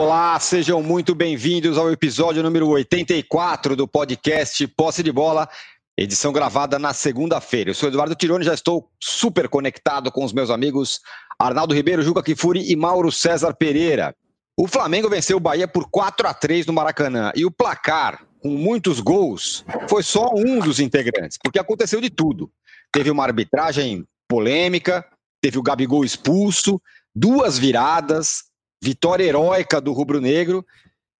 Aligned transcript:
Olá, 0.00 0.38
sejam 0.38 0.80
muito 0.80 1.12
bem-vindos 1.12 1.76
ao 1.76 1.90
episódio 1.90 2.40
número 2.40 2.68
84 2.68 3.74
do 3.74 3.88
podcast 3.88 4.64
Posse 4.68 5.02
de 5.02 5.10
Bola, 5.10 5.48
edição 5.96 6.32
gravada 6.32 6.78
na 6.78 6.94
segunda-feira. 6.94 7.70
Eu 7.70 7.74
sou 7.74 7.88
Eduardo 7.88 8.14
Tironi, 8.14 8.44
já 8.44 8.54
estou 8.54 8.88
super 9.02 9.48
conectado 9.48 10.12
com 10.12 10.24
os 10.24 10.32
meus 10.32 10.50
amigos 10.50 11.00
Arnaldo 11.36 11.74
Ribeiro, 11.74 12.00
Juca 12.00 12.22
Kifuri 12.22 12.70
e 12.70 12.76
Mauro 12.76 13.10
César 13.10 13.54
Pereira. 13.54 14.14
O 14.56 14.68
Flamengo 14.68 15.10
venceu 15.10 15.36
o 15.36 15.40
Bahia 15.40 15.66
por 15.66 15.90
4 15.90 16.28
a 16.28 16.32
3 16.32 16.66
no 16.66 16.72
Maracanã 16.72 17.32
e 17.34 17.44
o 17.44 17.50
placar, 17.50 18.24
com 18.38 18.50
muitos 18.50 19.00
gols, 19.00 19.64
foi 19.88 20.04
só 20.04 20.30
um 20.32 20.60
dos 20.60 20.78
integrantes, 20.78 21.36
porque 21.42 21.58
aconteceu 21.58 22.00
de 22.00 22.08
tudo. 22.08 22.48
Teve 22.92 23.10
uma 23.10 23.24
arbitragem 23.24 24.04
polêmica, 24.28 25.04
teve 25.42 25.58
o 25.58 25.62
Gabigol 25.62 26.04
expulso, 26.04 26.80
duas 27.12 27.58
viradas, 27.58 28.47
vitória 28.82 29.24
heróica 29.24 29.80
do 29.80 29.92
rubro-negro 29.92 30.64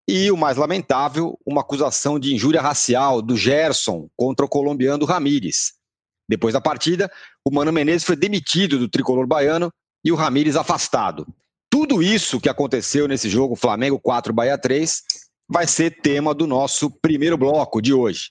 e 0.09 0.31
o 0.31 0.37
mais 0.37 0.57
lamentável, 0.57 1.39
uma 1.45 1.61
acusação 1.61 2.19
de 2.19 2.35
injúria 2.35 2.63
racial 2.63 3.21
do 3.21 3.37
Gerson 3.37 4.09
contra 4.17 4.47
o 4.47 4.49
colombiano 4.49 5.05
Ramírez. 5.05 5.75
Depois 6.29 6.55
da 6.55 6.61
partida, 6.61 7.11
o 7.45 7.51
Mano 7.51 7.73
Menezes 7.73 8.05
foi 8.05 8.17
demitido 8.17 8.79
do 8.79 8.89
tricolor 8.89 9.27
baiano 9.27 9.73
e 10.05 10.13
o 10.13 10.15
Ramírez 10.15 10.57
afastado. 10.57 11.27
Tudo 11.71 12.03
isso 12.03 12.41
que 12.41 12.49
aconteceu 12.49 13.07
nesse 13.07 13.29
jogo 13.29 13.55
Flamengo 13.55 13.99
4 13.99 14.33
Bahia 14.33 14.57
3 14.57 15.03
vai 15.49 15.67
ser 15.67 16.01
tema 16.01 16.35
do 16.35 16.47
nosso 16.47 16.91
primeiro 16.91 17.37
bloco 17.37 17.81
de 17.81 17.93
hoje. 17.93 18.31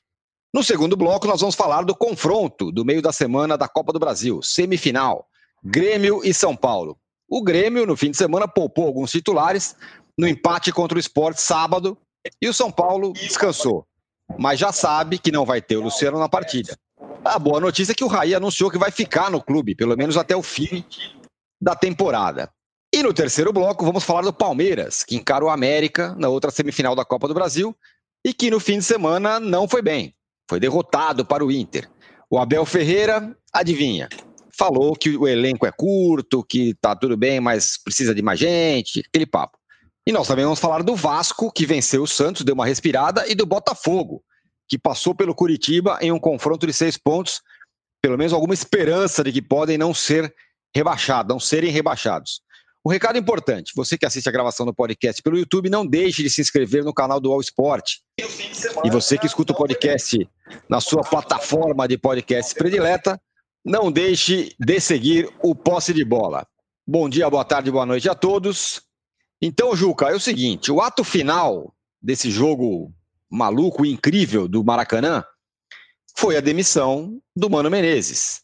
No 0.53 0.63
segundo 0.63 0.95
bloco, 0.95 1.27
nós 1.27 1.41
vamos 1.41 1.55
falar 1.55 1.83
do 1.83 1.95
confronto 1.95 2.71
do 2.71 2.85
meio 2.85 3.01
da 3.01 3.11
semana 3.11 3.57
da 3.57 3.67
Copa 3.67 3.91
do 3.91 3.99
Brasil, 3.99 4.41
semifinal, 4.41 5.27
Grêmio 5.63 6.21
e 6.23 6.33
São 6.33 6.55
Paulo. 6.55 6.97
O 7.29 7.43
Grêmio, 7.43 7.85
no 7.85 7.97
fim 7.97 8.11
de 8.11 8.17
semana, 8.17 8.47
poupou 8.47 8.85
alguns 8.85 9.11
titulares 9.11 9.75
no 10.17 10.27
empate 10.27 10.71
contra 10.71 10.97
o 10.97 10.99
Sport 10.99 11.37
sábado 11.37 11.97
e 12.41 12.47
o 12.47 12.53
São 12.53 12.71
Paulo 12.71 13.13
descansou. 13.13 13.85
Mas 14.37 14.59
já 14.59 14.71
sabe 14.71 15.19
que 15.19 15.31
não 15.31 15.45
vai 15.45 15.61
ter 15.61 15.77
o 15.77 15.81
Luciano 15.81 16.19
na 16.19 16.29
partida. 16.29 16.77
A 17.23 17.37
boa 17.37 17.59
notícia 17.59 17.91
é 17.91 17.95
que 17.95 18.03
o 18.03 18.07
Raí 18.07 18.33
anunciou 18.33 18.71
que 18.71 18.77
vai 18.77 18.91
ficar 18.91 19.29
no 19.29 19.41
clube, 19.41 19.75
pelo 19.75 19.97
menos 19.97 20.17
até 20.17 20.35
o 20.35 20.41
fim 20.41 20.83
da 21.61 21.75
temporada. 21.75 22.49
E 22.93 23.03
no 23.03 23.13
terceiro 23.13 23.51
bloco, 23.51 23.85
vamos 23.85 24.03
falar 24.03 24.21
do 24.21 24.33
Palmeiras, 24.33 25.03
que 25.03 25.15
encarou 25.15 25.49
o 25.49 25.51
América 25.51 26.15
na 26.17 26.29
outra 26.29 26.51
semifinal 26.51 26.95
da 26.95 27.03
Copa 27.03 27.27
do 27.27 27.33
Brasil 27.33 27.75
e 28.25 28.33
que 28.33 28.49
no 28.49 28.59
fim 28.59 28.79
de 28.79 28.85
semana 28.85 29.39
não 29.39 29.67
foi 29.67 29.81
bem. 29.81 30.13
Foi 30.49 30.59
derrotado 30.59 31.25
para 31.25 31.45
o 31.45 31.51
Inter. 31.51 31.89
O 32.29 32.39
Abel 32.39 32.65
Ferreira, 32.65 33.35
adivinha, 33.53 34.07
falou 34.57 34.95
que 34.95 35.15
o 35.15 35.27
elenco 35.27 35.65
é 35.65 35.71
curto, 35.71 36.43
que 36.43 36.73
tá 36.81 36.95
tudo 36.95 37.15
bem, 37.15 37.39
mas 37.39 37.77
precisa 37.81 38.13
de 38.13 38.21
mais 38.21 38.39
gente, 38.39 39.03
aquele 39.07 39.25
papo. 39.25 39.57
E 40.05 40.11
nós 40.11 40.27
também 40.27 40.45
vamos 40.45 40.59
falar 40.59 40.83
do 40.83 40.95
Vasco, 40.95 41.51
que 41.51 41.65
venceu 41.65 42.03
o 42.03 42.07
Santos, 42.07 42.43
deu 42.43 42.55
uma 42.55 42.65
respirada, 42.65 43.27
e 43.27 43.35
do 43.35 43.45
Botafogo, 43.45 44.23
que 44.67 44.77
passou 44.77 45.13
pelo 45.13 45.35
Curitiba 45.35 45.99
em 46.01 46.11
um 46.11 46.19
confronto 46.19 46.65
de 46.65 46.73
seis 46.73 46.97
pontos, 46.97 47.41
pelo 48.01 48.17
menos 48.17 48.33
alguma 48.33 48.53
esperança 48.53 49.23
de 49.23 49.31
que 49.31 49.41
podem 49.41 49.77
não 49.77 49.93
ser 49.93 50.33
rebaixados, 50.75 51.29
não 51.29 51.39
serem 51.39 51.71
rebaixados. 51.71 52.41
Um 52.85 52.89
recado 52.89 53.17
importante: 53.17 53.73
você 53.75 53.97
que 53.97 54.05
assiste 54.05 54.29
a 54.29 54.31
gravação 54.31 54.65
do 54.65 54.73
podcast 54.73 55.21
pelo 55.21 55.37
YouTube, 55.37 55.69
não 55.69 55.85
deixe 55.85 56.23
de 56.23 56.29
se 56.29 56.39
inscrever 56.39 56.85
no 56.85 56.93
canal 56.93 57.19
do 57.19 57.31
All 57.31 57.41
Sport. 57.41 57.97
E 58.83 58.89
você 58.89 59.17
que 59.17 59.25
escuta 59.25 59.51
o 59.51 59.55
podcast 59.55 60.17
na 60.69 60.79
sua 60.79 61.01
plataforma 61.01 61.85
de 61.85 61.97
podcast 61.97 62.55
predileta, 62.55 63.19
não 63.67 63.91
deixe 63.91 64.55
de 64.57 64.79
seguir 64.79 65.29
o 65.43 65.53
posse 65.53 65.93
de 65.93 66.05
bola. 66.05 66.47
Bom 66.87 67.09
dia, 67.09 67.29
boa 67.29 67.43
tarde, 67.43 67.69
boa 67.69 67.85
noite 67.85 68.07
a 68.07 68.15
todos. 68.15 68.81
Então, 69.41 69.75
Juca, 69.75 70.07
é 70.07 70.15
o 70.15 70.19
seguinte: 70.21 70.71
o 70.71 70.79
ato 70.79 71.03
final 71.03 71.75
desse 72.01 72.31
jogo 72.31 72.93
maluco 73.29 73.85
incrível 73.85 74.47
do 74.47 74.63
Maracanã 74.63 75.21
foi 76.17 76.37
a 76.37 76.41
demissão 76.41 77.19
do 77.35 77.49
Mano 77.49 77.69
Menezes. 77.69 78.41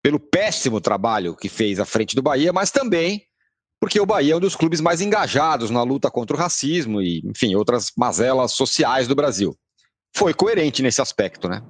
Pelo 0.00 0.20
péssimo 0.20 0.80
trabalho 0.80 1.34
que 1.34 1.48
fez 1.48 1.80
à 1.80 1.84
frente 1.84 2.14
do 2.14 2.22
Bahia, 2.22 2.52
mas 2.52 2.70
também 2.70 3.26
porque 3.80 3.98
o 3.98 4.06
Bahia 4.06 4.34
é 4.34 4.36
um 4.36 4.40
dos 4.40 4.54
clubes 4.54 4.80
mais 4.80 5.00
engajados 5.00 5.70
na 5.70 5.82
luta 5.82 6.10
contra 6.10 6.36
o 6.36 6.38
racismo 6.38 7.02
e, 7.02 7.22
enfim, 7.24 7.54
outras 7.56 7.90
mazelas 7.96 8.52
sociais 8.52 9.08
do 9.08 9.16
Brasil. 9.16 9.56
Foi 10.14 10.32
coerente 10.32 10.82
nesse 10.82 11.00
aspecto, 11.00 11.48
né? 11.48 11.60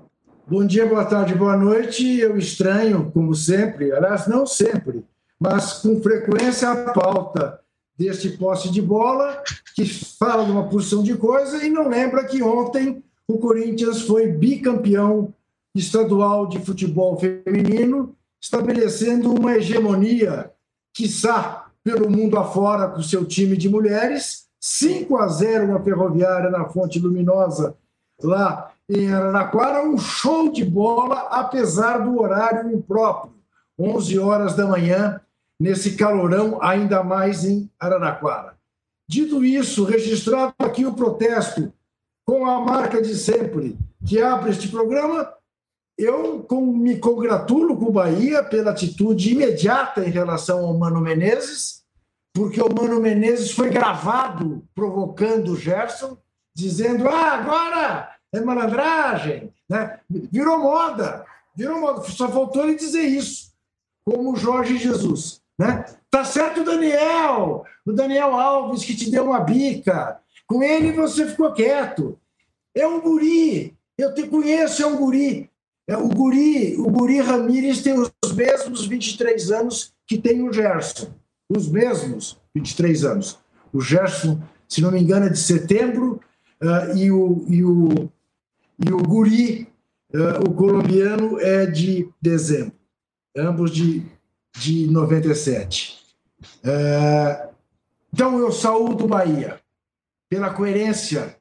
Bom 0.50 0.66
dia, 0.66 0.84
boa 0.84 1.04
tarde, 1.04 1.32
boa 1.32 1.56
noite. 1.56 2.18
Eu 2.18 2.36
estranho, 2.36 3.08
como 3.12 3.32
sempre, 3.36 3.92
aliás, 3.92 4.26
não 4.26 4.44
sempre, 4.44 5.04
mas 5.38 5.74
com 5.74 6.02
frequência 6.02 6.68
a 6.68 6.92
pauta 6.92 7.60
deste 7.96 8.30
posse 8.30 8.68
de 8.68 8.82
bola, 8.82 9.44
que 9.76 9.84
fala 10.18 10.44
de 10.44 10.50
uma 10.50 10.68
porção 10.68 11.04
de 11.04 11.16
coisa 11.16 11.64
e 11.64 11.70
não 11.70 11.88
lembra 11.88 12.24
que 12.24 12.42
ontem 12.42 13.00
o 13.28 13.38
Corinthians 13.38 14.02
foi 14.02 14.26
bicampeão 14.26 15.32
estadual 15.72 16.48
de 16.48 16.58
futebol 16.58 17.16
feminino, 17.16 18.16
estabelecendo 18.40 19.32
uma 19.32 19.54
hegemonia, 19.54 20.50
quiçá, 20.92 21.66
pelo 21.84 22.10
mundo 22.10 22.36
afora 22.36 22.88
com 22.88 23.00
seu 23.04 23.24
time 23.24 23.56
de 23.56 23.68
mulheres, 23.68 24.48
5 24.58 25.16
a 25.16 25.28
0 25.28 25.68
na 25.68 25.78
Ferroviária, 25.78 26.50
na 26.50 26.68
Fonte 26.68 26.98
Luminosa, 26.98 27.76
lá 28.20 28.69
em 28.90 29.12
Araraquara, 29.12 29.86
um 29.86 29.96
show 29.96 30.50
de 30.50 30.64
bola, 30.64 31.28
apesar 31.30 31.98
do 31.98 32.20
horário 32.20 32.72
impróprio, 32.72 33.34
11 33.78 34.18
horas 34.18 34.56
da 34.56 34.66
manhã, 34.66 35.20
nesse 35.58 35.96
calorão, 35.96 36.58
ainda 36.60 37.04
mais 37.04 37.44
em 37.44 37.70
Araraquara. 37.78 38.58
Dito 39.08 39.44
isso, 39.44 39.84
registrado 39.84 40.54
aqui 40.58 40.84
o 40.84 40.94
protesto 40.94 41.72
com 42.24 42.46
a 42.46 42.60
marca 42.60 43.00
de 43.00 43.14
sempre 43.14 43.78
que 44.04 44.20
abre 44.20 44.50
este 44.50 44.68
programa, 44.68 45.32
eu 45.98 46.46
me 46.58 46.96
congratulo 46.96 47.76
com 47.76 47.86
o 47.86 47.92
Bahia 47.92 48.42
pela 48.42 48.70
atitude 48.70 49.32
imediata 49.32 50.04
em 50.04 50.10
relação 50.10 50.64
ao 50.64 50.76
Mano 50.76 51.00
Menezes, 51.00 51.82
porque 52.32 52.60
o 52.60 52.72
Mano 52.72 53.00
Menezes 53.00 53.50
foi 53.50 53.68
gravado 53.68 54.64
provocando 54.74 55.52
o 55.52 55.56
Gerson, 55.56 56.16
dizendo: 56.54 57.06
ah, 57.08 57.34
agora 57.34 58.19
é 58.32 58.40
malandragem, 58.40 59.52
né? 59.68 59.98
virou 60.08 60.58
moda, 60.58 61.24
virou 61.54 61.80
moda. 61.80 62.02
Só 62.02 62.28
faltou 62.28 62.64
ele 62.64 62.76
dizer 62.76 63.02
isso, 63.02 63.52
como 64.04 64.36
Jorge 64.36 64.78
Jesus. 64.78 65.40
Né? 65.58 65.84
Tá 66.10 66.24
certo 66.24 66.60
o 66.60 66.64
Daniel, 66.64 67.64
o 67.84 67.92
Daniel 67.92 68.34
Alves 68.34 68.84
que 68.84 68.96
te 68.96 69.10
deu 69.10 69.24
uma 69.26 69.40
bica. 69.40 70.18
Com 70.46 70.62
ele 70.62 70.92
você 70.92 71.26
ficou 71.26 71.52
quieto. 71.52 72.18
É 72.74 72.86
um 72.86 73.00
guri, 73.00 73.76
eu 73.98 74.14
te 74.14 74.26
conheço, 74.26 74.82
é 74.82 74.86
um 74.86 74.96
guri. 74.96 75.50
É, 75.86 75.96
o 75.96 76.08
guri, 76.08 76.76
o 76.78 76.88
guri 76.88 77.20
Ramírez 77.20 77.82
tem 77.82 77.94
os 77.98 78.32
mesmos 78.32 78.86
23 78.86 79.50
anos 79.50 79.92
que 80.06 80.16
tem 80.16 80.40
o 80.48 80.52
Gerson. 80.52 81.12
Os 81.48 81.68
mesmos 81.68 82.40
23 82.54 83.04
anos. 83.04 83.38
O 83.72 83.80
Gerson, 83.80 84.40
se 84.68 84.80
não 84.80 84.92
me 84.92 85.00
engano, 85.00 85.26
é 85.26 85.28
de 85.28 85.38
setembro, 85.38 86.20
uh, 86.62 86.96
e, 86.96 87.10
o, 87.10 87.44
e 87.48 87.64
o 87.64 88.10
e 88.84 88.92
o 88.92 88.98
Guri, 88.98 89.68
uh, 90.14 90.48
o 90.48 90.54
colombiano, 90.54 91.38
é 91.38 91.66
de 91.66 92.08
dezembro, 92.20 92.74
ambos 93.36 93.70
de, 93.70 94.06
de 94.56 94.86
97. 94.86 96.00
Uh, 96.40 96.46
eh, 96.64 97.50
então, 98.12 98.38
eu 98.38 98.50
saúdo 98.50 99.04
o 99.04 99.08
Bahia 99.08 99.60
pela 100.28 100.54
coerência 100.54 101.36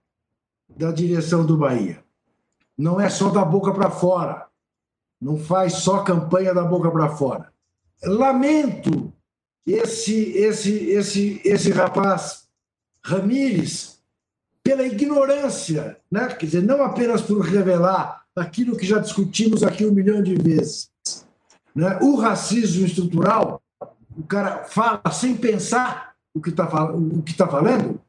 da 0.67 0.91
direção 0.91 1.45
do 1.45 1.57
Bahia. 1.57 2.03
Não 2.77 2.99
é 2.99 3.09
só 3.09 3.29
da 3.29 3.43
boca 3.43 3.73
para 3.73 3.89
fora, 3.89 4.47
não 5.21 5.37
faz 5.37 5.73
só 5.75 6.03
campanha 6.03 6.53
da 6.53 6.63
boca 6.63 6.91
para 6.91 7.09
fora. 7.09 7.51
Lamento 8.03 9.13
esse, 9.65 10.31
esse, 10.37 10.89
esse, 10.89 11.41
esse 11.43 11.71
rapaz 11.71 12.47
Ramírez 13.03 13.98
pela 14.63 14.83
ignorância, 14.83 15.97
né? 16.11 16.27
quer 16.27 16.45
dizer, 16.45 16.63
não 16.63 16.83
apenas 16.83 17.21
por 17.21 17.39
revelar 17.39 18.23
aquilo 18.35 18.77
que 18.77 18.85
já 18.85 18.99
discutimos 18.99 19.63
aqui 19.63 19.85
um 19.85 19.91
milhão 19.91 20.21
de 20.21 20.35
vezes. 20.35 20.91
Né? 21.75 21.97
O 22.01 22.15
racismo 22.15 22.85
estrutural, 22.85 23.61
o 24.17 24.23
cara 24.23 24.63
fala 24.65 25.01
sem 25.11 25.35
pensar 25.35 26.13
o 26.33 26.41
que 26.41 26.49
está 26.49 26.65
tá 26.65 27.47
falando, 27.47 28.01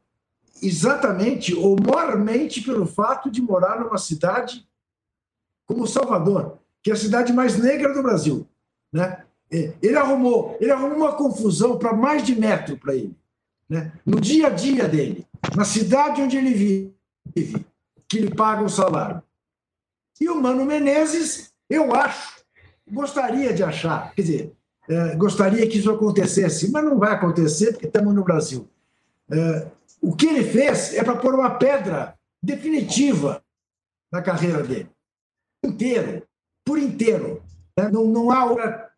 exatamente 0.63 1.55
ou 1.55 1.77
moralmente 1.81 2.61
pelo 2.61 2.87
fato 2.87 3.31
de 3.31 3.41
morar 3.41 3.81
numa 3.81 3.99
cidade 3.99 4.69
como 5.67 5.87
Salvador, 5.87 6.59
que 6.83 6.91
é 6.91 6.95
a 6.95 6.97
cidade 6.97 7.33
mais 7.33 7.57
negra 7.57 7.95
do 7.95 8.03
Brasil. 8.03 8.47
Né? 8.93 9.23
É, 9.51 9.73
ele 9.81 9.97
arrumou, 9.97 10.57
ele 10.61 10.71
arrumou 10.71 10.97
uma 10.97 11.13
confusão 11.13 11.79
para 11.79 11.93
mais 11.93 12.25
de 12.25 12.35
metro 12.39 12.77
para 12.77 12.95
ele, 12.95 13.17
né? 13.69 13.93
no 14.05 14.21
dia 14.21 14.49
a 14.49 14.51
dia 14.51 14.89
dele 14.89 15.27
na 15.57 15.65
cidade 15.65 16.23
onde 16.23 16.37
ele 16.37 16.55
vive, 17.35 17.67
que 18.09 18.19
lhe 18.19 18.35
paga 18.35 18.63
o 18.63 18.69
salário. 18.69 19.23
E 20.21 20.29
o 20.29 20.41
Mano 20.41 20.65
Menezes, 20.65 21.53
eu 21.69 21.95
acho, 21.95 22.45
gostaria 22.91 23.53
de 23.53 23.63
achar, 23.63 24.15
quer 24.15 24.23
dizer, 24.23 24.53
é, 24.89 25.17
gostaria 25.17 25.67
que 25.69 25.79
isso 25.79 25.91
acontecesse, 25.91 26.71
mas 26.71 26.85
não 26.85 26.99
vai 26.99 27.13
acontecer 27.13 27.73
porque 27.73 27.87
estamos 27.87 28.15
no 28.15 28.25
Brasil. 28.25 28.69
É, 29.31 29.69
o 30.01 30.15
que 30.15 30.27
ele 30.27 30.45
fez 30.45 30.95
é 30.95 31.05
para 31.05 31.17
pôr 31.17 31.35
uma 31.35 31.51
pedra 31.51 32.15
definitiva 32.43 33.43
na 34.11 34.21
carreira 34.21 34.63
dele. 34.63 34.91
Inteiro, 35.65 36.27
por 36.65 36.79
inteiro. 36.79 37.43
Né? 37.79 37.89
Não, 37.91 38.07
não 38.07 38.31
há 38.31 38.45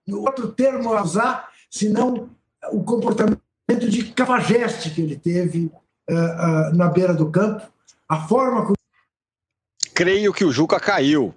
outro 0.08 0.52
termo 0.52 0.92
a 0.94 1.02
usar 1.02 1.50
senão 1.70 2.30
o 2.70 2.82
comportamento 2.82 3.42
de 3.68 4.12
cafajeste 4.12 4.90
que 4.90 5.00
ele 5.00 5.16
teve 5.16 5.70
uh, 6.10 6.14
uh, 6.14 6.76
na 6.76 6.88
beira 6.88 7.14
do 7.14 7.30
campo, 7.30 7.66
a 8.08 8.26
forma 8.26 8.62
como. 8.62 8.74
Creio 9.94 10.32
que 10.32 10.44
o 10.44 10.52
Juca 10.52 10.80
caiu. 10.80 11.34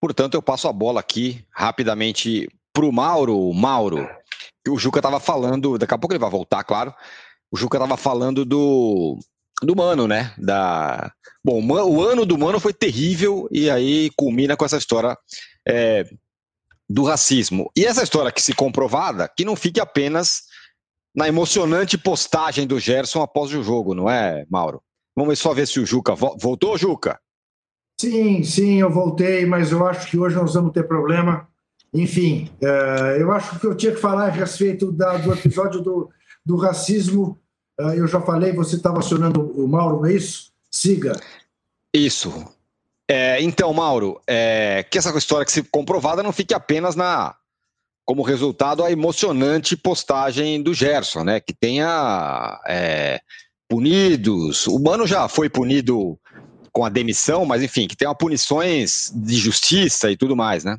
Portanto, 0.00 0.34
eu 0.34 0.42
passo 0.42 0.68
a 0.68 0.72
bola 0.72 1.00
aqui 1.00 1.44
rapidamente 1.50 2.48
para 2.72 2.84
o 2.84 2.92
Mauro. 2.92 3.52
Mauro, 3.52 4.08
o 4.68 4.78
Juca 4.78 4.98
estava 5.00 5.18
falando, 5.18 5.78
daqui 5.78 5.94
a 5.94 5.98
pouco 5.98 6.12
ele 6.12 6.20
vai 6.20 6.30
voltar, 6.30 6.62
claro. 6.64 6.94
O 7.50 7.56
Juca 7.56 7.78
estava 7.78 7.96
falando 7.96 8.44
do, 8.44 9.18
do 9.62 9.74
Mano, 9.74 10.06
né? 10.06 10.32
Da... 10.38 11.10
Bom, 11.44 11.64
o 11.66 12.02
ano 12.02 12.26
do 12.26 12.38
Mano 12.38 12.60
foi 12.60 12.72
terrível 12.72 13.48
e 13.50 13.70
aí 13.70 14.10
culmina 14.16 14.56
com 14.56 14.64
essa 14.64 14.76
história 14.76 15.16
é, 15.66 16.08
do 16.88 17.04
racismo. 17.04 17.70
E 17.76 17.84
essa 17.84 18.02
história 18.02 18.30
que 18.30 18.42
se 18.42 18.52
comprovada, 18.52 19.28
que 19.36 19.44
não 19.44 19.56
fique 19.56 19.80
apenas 19.80 20.42
na 21.14 21.28
emocionante 21.28 21.98
postagem 21.98 22.66
do 22.66 22.78
Gerson 22.78 23.22
após 23.22 23.52
o 23.52 23.62
jogo, 23.62 23.94
não 23.94 24.08
é, 24.08 24.44
Mauro? 24.50 24.82
Vamos 25.16 25.38
só 25.38 25.52
ver 25.52 25.66
se 25.66 25.80
o 25.80 25.86
Juca 25.86 26.14
voltou, 26.14 26.78
Juca. 26.78 27.18
Sim, 28.00 28.44
sim, 28.44 28.80
eu 28.80 28.90
voltei, 28.90 29.44
mas 29.44 29.72
eu 29.72 29.84
acho 29.84 30.08
que 30.08 30.18
hoje 30.18 30.36
nós 30.36 30.54
vamos 30.54 30.72
ter 30.72 30.84
problema. 30.84 31.48
Enfim, 31.92 32.48
é, 32.60 33.20
eu 33.20 33.32
acho 33.32 33.58
que 33.58 33.66
eu 33.66 33.74
tinha 33.74 33.92
que 33.92 34.00
falar 34.00 34.26
a 34.26 34.30
respeito 34.30 34.92
da, 34.92 35.16
do 35.16 35.32
episódio 35.32 35.80
do, 35.80 36.08
do 36.46 36.56
racismo. 36.56 37.38
É, 37.80 37.98
eu 37.98 38.06
já 38.06 38.20
falei, 38.20 38.52
você 38.52 38.76
estava 38.76 39.00
acionando 39.00 39.40
o 39.60 39.66
Mauro, 39.66 39.96
não 39.96 40.06
é 40.06 40.12
isso? 40.12 40.52
Siga. 40.70 41.18
Isso. 41.92 42.46
É, 43.10 43.42
então, 43.42 43.72
Mauro, 43.72 44.20
é, 44.26 44.84
que 44.88 44.98
essa 44.98 45.16
história 45.16 45.44
que 45.44 45.50
se 45.50 45.62
comprovada 45.62 46.22
não 46.22 46.30
fique 46.30 46.54
apenas 46.54 46.94
na 46.94 47.34
como 48.08 48.22
resultado 48.22 48.82
a 48.82 48.90
emocionante 48.90 49.76
postagem 49.76 50.62
do 50.62 50.72
Gerson, 50.72 51.24
né? 51.24 51.40
Que 51.40 51.52
tenha 51.52 52.58
é, 52.66 53.20
punidos. 53.68 54.66
O 54.66 54.78
Mano 54.78 55.06
já 55.06 55.28
foi 55.28 55.50
punido 55.50 56.18
com 56.72 56.86
a 56.86 56.88
demissão, 56.88 57.44
mas 57.44 57.62
enfim, 57.62 57.86
que 57.86 57.94
tenha 57.94 58.14
punições 58.14 59.12
de 59.14 59.36
justiça 59.36 60.10
e 60.10 60.16
tudo 60.16 60.34
mais, 60.34 60.64
né? 60.64 60.78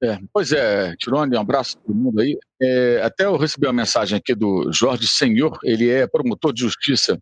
É, 0.00 0.16
pois 0.32 0.52
é, 0.52 0.94
Tirone, 0.94 1.36
um 1.36 1.40
abraço 1.40 1.76
para 1.76 1.88
todo 1.88 1.96
mundo 1.96 2.20
aí. 2.20 2.38
É, 2.62 3.00
até 3.02 3.24
eu 3.24 3.36
recebi 3.36 3.66
uma 3.66 3.72
mensagem 3.72 4.16
aqui 4.16 4.32
do 4.32 4.70
Jorge 4.72 5.08
Senhor, 5.08 5.58
ele 5.64 5.90
é 5.90 6.06
promotor 6.06 6.52
de 6.52 6.60
justiça 6.60 7.18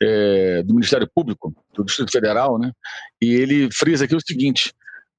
é, 0.00 0.62
do 0.62 0.74
Ministério 0.74 1.10
Público, 1.12 1.52
do 1.74 1.84
Distrito 1.84 2.12
Federal, 2.12 2.56
né? 2.56 2.70
E 3.20 3.34
ele 3.34 3.68
frisa 3.72 4.04
aqui 4.04 4.14
o 4.14 4.24
seguinte: 4.24 4.72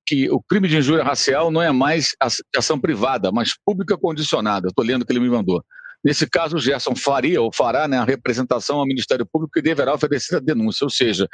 que 0.07 0.29
o 0.31 0.41
crime 0.41 0.69
de 0.69 0.77
injúria 0.77 1.03
racial 1.03 1.51
não 1.51 1.61
é 1.61 1.71
mais 1.71 2.15
ação 2.55 2.79
privada, 2.79 3.31
mas 3.31 3.53
pública 3.65 3.97
condicionada. 3.97 4.69
Estou 4.69 4.85
lendo 4.85 5.01
o 5.01 5.05
que 5.05 5.11
ele 5.11 5.19
me 5.19 5.29
mandou. 5.29 5.61
Nesse 6.03 6.29
caso, 6.29 6.55
o 6.55 6.59
Gerson 6.59 6.95
faria 6.95 7.41
ou 7.41 7.51
fará 7.53 7.87
né, 7.87 7.97
a 7.97 8.05
representação 8.05 8.77
ao 8.77 8.85
Ministério 8.85 9.25
Público 9.25 9.59
e 9.59 9.61
deverá 9.61 9.93
oferecer 9.93 10.37
a 10.37 10.39
denúncia. 10.39 10.85
Ou 10.85 10.89
seja, 10.89 11.27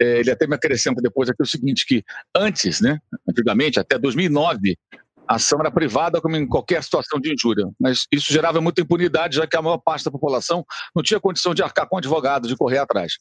é, 0.00 0.20
ele 0.20 0.30
até 0.30 0.46
me 0.46 0.54
acrescenta 0.54 1.00
depois 1.00 1.30
aqui 1.30 1.42
o 1.42 1.46
seguinte, 1.46 1.86
que 1.86 2.02
antes, 2.36 2.80
né, 2.80 2.98
antigamente, 3.26 3.80
até 3.80 3.98
2009, 3.98 4.76
a 5.26 5.36
ação 5.36 5.60
era 5.60 5.70
privada 5.70 6.20
como 6.20 6.36
em 6.36 6.46
qualquer 6.46 6.82
situação 6.82 7.20
de 7.20 7.32
injúria, 7.32 7.66
mas 7.78 8.06
isso 8.12 8.32
gerava 8.32 8.60
muita 8.60 8.80
impunidade, 8.80 9.36
já 9.36 9.46
que 9.46 9.56
a 9.56 9.62
maior 9.62 9.78
parte 9.78 10.04
da 10.04 10.10
população 10.10 10.64
não 10.96 11.02
tinha 11.02 11.20
condição 11.20 11.54
de 11.54 11.62
arcar 11.62 11.86
com 11.86 11.98
advogado, 11.98 12.48
de 12.48 12.56
correr 12.56 12.78
atrás. 12.78 13.12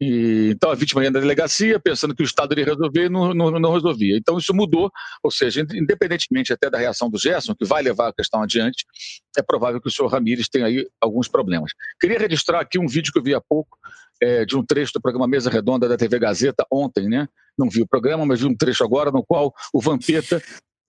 E, 0.00 0.50
então 0.50 0.70
a 0.70 0.74
vítima 0.74 1.02
ia 1.02 1.10
na 1.10 1.20
delegacia 1.20 1.80
pensando 1.80 2.14
que 2.14 2.22
o 2.22 2.24
Estado 2.24 2.52
iria 2.52 2.66
resolver 2.66 3.06
e 3.06 3.08
não, 3.08 3.32
não, 3.32 3.50
não, 3.52 3.72
resolvia. 3.72 4.16
Então 4.16 4.36
isso 4.36 4.54
mudou, 4.54 4.90
ou 5.22 5.30
seja, 5.30 5.60
independentemente 5.60 6.52
até 6.52 6.68
da 6.68 6.78
reação 6.78 7.08
do 7.08 7.18
Gerson, 7.18 7.54
que 7.54 7.64
vai 7.64 7.82
levar 7.82 8.08
a 8.08 8.12
questão 8.12 8.42
adiante, 8.42 8.84
é 9.36 9.42
provável 9.42 9.80
que 9.80 9.88
o 9.88 9.90
senhor 9.90 10.08
Ramírez 10.08 10.48
tenha 10.48 10.66
aí 10.66 10.86
alguns 11.00 11.28
problemas. 11.28 11.72
Queria 12.00 12.18
registrar 12.18 12.60
aqui 12.60 12.78
um 12.78 12.86
vídeo 12.86 13.12
que 13.12 13.18
eu 13.18 13.22
vi 13.22 13.34
há 13.34 13.40
pouco, 13.40 13.78
é, 14.22 14.44
de 14.44 14.56
um 14.56 14.64
trecho 14.64 14.92
do 14.94 15.00
programa 15.00 15.26
Mesa 15.26 15.50
Redonda 15.50 15.88
da 15.88 15.96
TV 15.96 16.18
Gazeta 16.18 16.66
ontem, 16.70 17.08
né? 17.08 17.28
Não 17.58 17.68
vi 17.68 17.82
o 17.82 17.86
programa, 17.86 18.24
mas 18.26 18.40
vi 18.40 18.46
um 18.46 18.56
trecho 18.56 18.84
agora 18.84 19.10
no 19.10 19.24
qual 19.24 19.52
o 19.72 19.80
Vampeta 19.80 20.42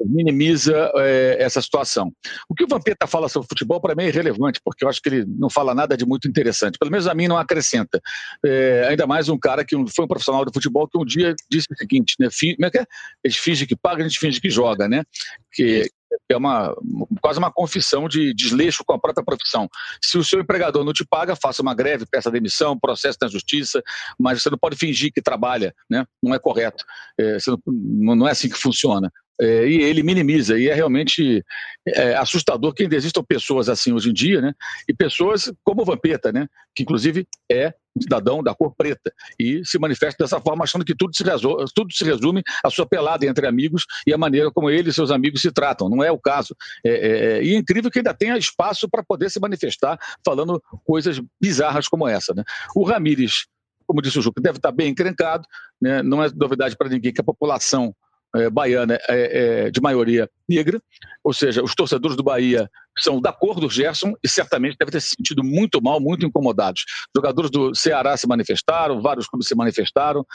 minimiza 0.05 0.91
é, 0.95 1.38
essa 1.39 1.61
situação. 1.61 2.11
O 2.49 2.53
que 2.53 2.63
o 2.63 2.67
Vampeta 2.67 3.07
fala 3.07 3.27
sobre 3.29 3.47
futebol, 3.47 3.81
para 3.81 3.95
mim, 3.95 4.03
é 4.03 4.07
irrelevante, 4.07 4.59
porque 4.63 4.83
eu 4.83 4.89
acho 4.89 5.01
que 5.01 5.09
ele 5.09 5.25
não 5.27 5.49
fala 5.49 5.73
nada 5.73 5.97
de 5.97 6.05
muito 6.05 6.27
interessante. 6.27 6.77
Pelo 6.77 6.91
menos 6.91 7.07
a 7.07 7.13
mim 7.13 7.27
não 7.27 7.38
acrescenta. 7.38 8.01
É, 8.45 8.88
ainda 8.89 9.07
mais 9.07 9.29
um 9.29 9.38
cara 9.38 9.65
que 9.65 9.75
foi 9.95 10.05
um 10.05 10.07
profissional 10.07 10.45
de 10.45 10.51
futebol 10.53 10.88
que 10.88 10.97
um 10.97 11.05
dia 11.05 11.35
disse 11.49 11.67
o 11.71 11.77
seguinte, 11.77 12.15
né? 12.19 12.27
Como 12.55 12.65
é 12.65 12.71
que 12.71 12.77
é? 12.79 12.85
Eles 13.23 13.38
fingem 13.38 13.67
que 13.67 13.75
paga, 13.75 14.03
a 14.03 14.07
gente 14.07 14.19
finge 14.19 14.39
que 14.39 14.49
joga, 14.49 14.88
né? 14.88 15.03
Que 15.51 15.89
é 16.29 16.38
uma, 16.38 16.73
quase 17.21 17.38
uma 17.39 17.51
confissão 17.51 18.07
de 18.07 18.33
desleixo 18.33 18.83
com 18.85 18.93
a 18.93 19.00
própria 19.00 19.23
profissão. 19.23 19.67
Se 20.01 20.17
o 20.17 20.23
seu 20.23 20.39
empregador 20.39 20.83
não 20.83 20.93
te 20.93 21.05
paga, 21.05 21.35
faça 21.35 21.61
uma 21.61 21.73
greve, 21.73 22.05
peça 22.05 22.31
demissão, 22.31 22.79
processo 22.79 23.17
na 23.21 23.27
justiça, 23.27 23.81
mas 24.17 24.41
você 24.41 24.50
não 24.50 24.57
pode 24.57 24.77
fingir 24.77 25.11
que 25.11 25.21
trabalha, 25.21 25.73
né? 25.89 26.05
Não 26.21 26.33
é 26.33 26.39
correto. 26.39 26.85
É, 27.19 27.38
não, 27.65 28.15
não 28.15 28.27
é 28.27 28.31
assim 28.31 28.50
que 28.50 28.57
funciona 28.57 29.11
é, 29.39 29.68
e 29.68 29.81
ele 29.81 30.04
minimiza. 30.04 30.57
E 30.57 30.68
é 30.68 30.74
realmente 30.74 31.44
é, 31.88 32.16
assustador 32.16 32.74
que 32.74 32.84
ainda 32.84 32.95
existam 32.95 33.24
pessoas 33.24 33.69
assim 33.69 33.94
hoje 33.94 34.10
em 34.10 34.13
dia, 34.13 34.42
né? 34.42 34.54
E 34.88 34.94
pessoas 34.94 35.51
como 35.63 35.81
o 35.81 35.86
Vampeta, 35.86 36.31
né? 36.31 36.48
Que 36.75 36.84
inclusive 36.84 37.28
é 37.51 37.74
cidadão 38.01 38.44
da 38.44 38.54
cor 38.54 38.75
preta 38.75 39.12
e 39.39 39.66
se 39.66 39.80
manifesta 39.80 40.24
dessa 40.24 40.39
forma, 40.39 40.63
achando 40.63 40.86
que 40.86 40.95
tudo 40.95 41.16
se, 41.16 41.24
resume, 41.24 41.66
tudo 41.74 41.94
se 41.94 42.04
resume 42.04 42.44
à 42.63 42.69
sua 42.69 42.86
pelada 42.86 43.25
entre 43.25 43.48
amigos 43.48 43.86
e 44.06 44.13
a 44.13 44.18
maneira 44.18 44.51
como 44.51 44.69
ele 44.69 44.89
e 44.89 44.94
seus 44.94 45.12
amigos 45.12 45.42
se 45.42 45.51
tratam. 45.51 45.89
Não 45.89 46.04
é 46.04 46.12
o 46.12 46.19
caso. 46.19 46.56
É, 46.86 46.89
é, 46.89 47.38
é 47.38 47.44
e 47.44 47.56
é 47.56 47.57
incrível 47.57 47.89
que 47.89 48.00
ainda 48.00 48.13
tenha 48.13 48.38
espaço 48.38 48.88
para 48.89 49.04
poder 49.04 49.30
se 49.30 49.39
manifestar 49.39 49.98
falando 50.25 50.62
coisas 50.84 51.19
bizarras 51.42 51.88
como 51.88 52.07
essa. 52.07 52.34
Né? 52.34 52.44
O 52.75 52.84
Ramires, 52.84 53.48
como 53.86 54.01
disse 54.01 54.19
o 54.19 54.22
Juca, 54.22 54.42
deve 54.42 54.57
estar 54.57 54.72
bem 54.72 54.89
encrencado. 54.89 55.48
Né? 55.81 56.01
Não 56.04 56.24
é 56.24 56.30
novidade 56.36 56.75
para 56.75 56.89
ninguém 56.89 57.13
que 57.13 57.22
a 57.22 57.24
população 57.24 57.95
é, 58.35 58.50
baiana 58.50 58.95
é, 59.07 59.68
é, 59.68 59.71
de 59.71 59.81
maioria 59.81 60.29
negra, 60.48 60.81
ou 61.24 61.34
seja, 61.34 61.63
os 61.63 61.74
torcedores 61.75 62.15
do 62.15 62.24
Bahia 62.24 62.69
são 62.98 63.22
da 63.22 63.31
cor 63.31 63.60
do 63.60 63.69
Gerson 63.69 64.13
e 64.24 64.27
certamente 64.27 64.75
devem 64.79 64.91
ter 64.91 65.01
se 65.01 65.15
sentido 65.15 65.43
muito 65.43 65.81
mal, 65.81 66.00
muito 66.00 66.25
incomodados. 66.25 66.84
Jogadores 67.15 67.51
do 67.51 67.75
Ceará 67.75 68.17
se 68.17 68.27
manifestaram, 68.27 69.01
vários 69.01 69.27
clubes 69.27 69.48
se 69.48 69.55
manifestaram. 69.55 70.25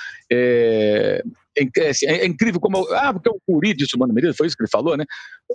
É, 1.59 1.63
é, 1.63 1.91
é, 2.05 2.15
é 2.23 2.27
incrível 2.27 2.61
como. 2.61 2.87
Ah, 2.93 3.13
porque 3.13 3.29
o 3.29 3.39
Curi 3.47 3.75
disse 3.75 3.95
o 3.97 3.99
Mano 3.99 4.15
Menezes, 4.15 4.37
foi 4.37 4.47
isso 4.47 4.57
que 4.57 4.63
ele 4.63 4.71
falou, 4.71 4.97
né? 4.97 5.05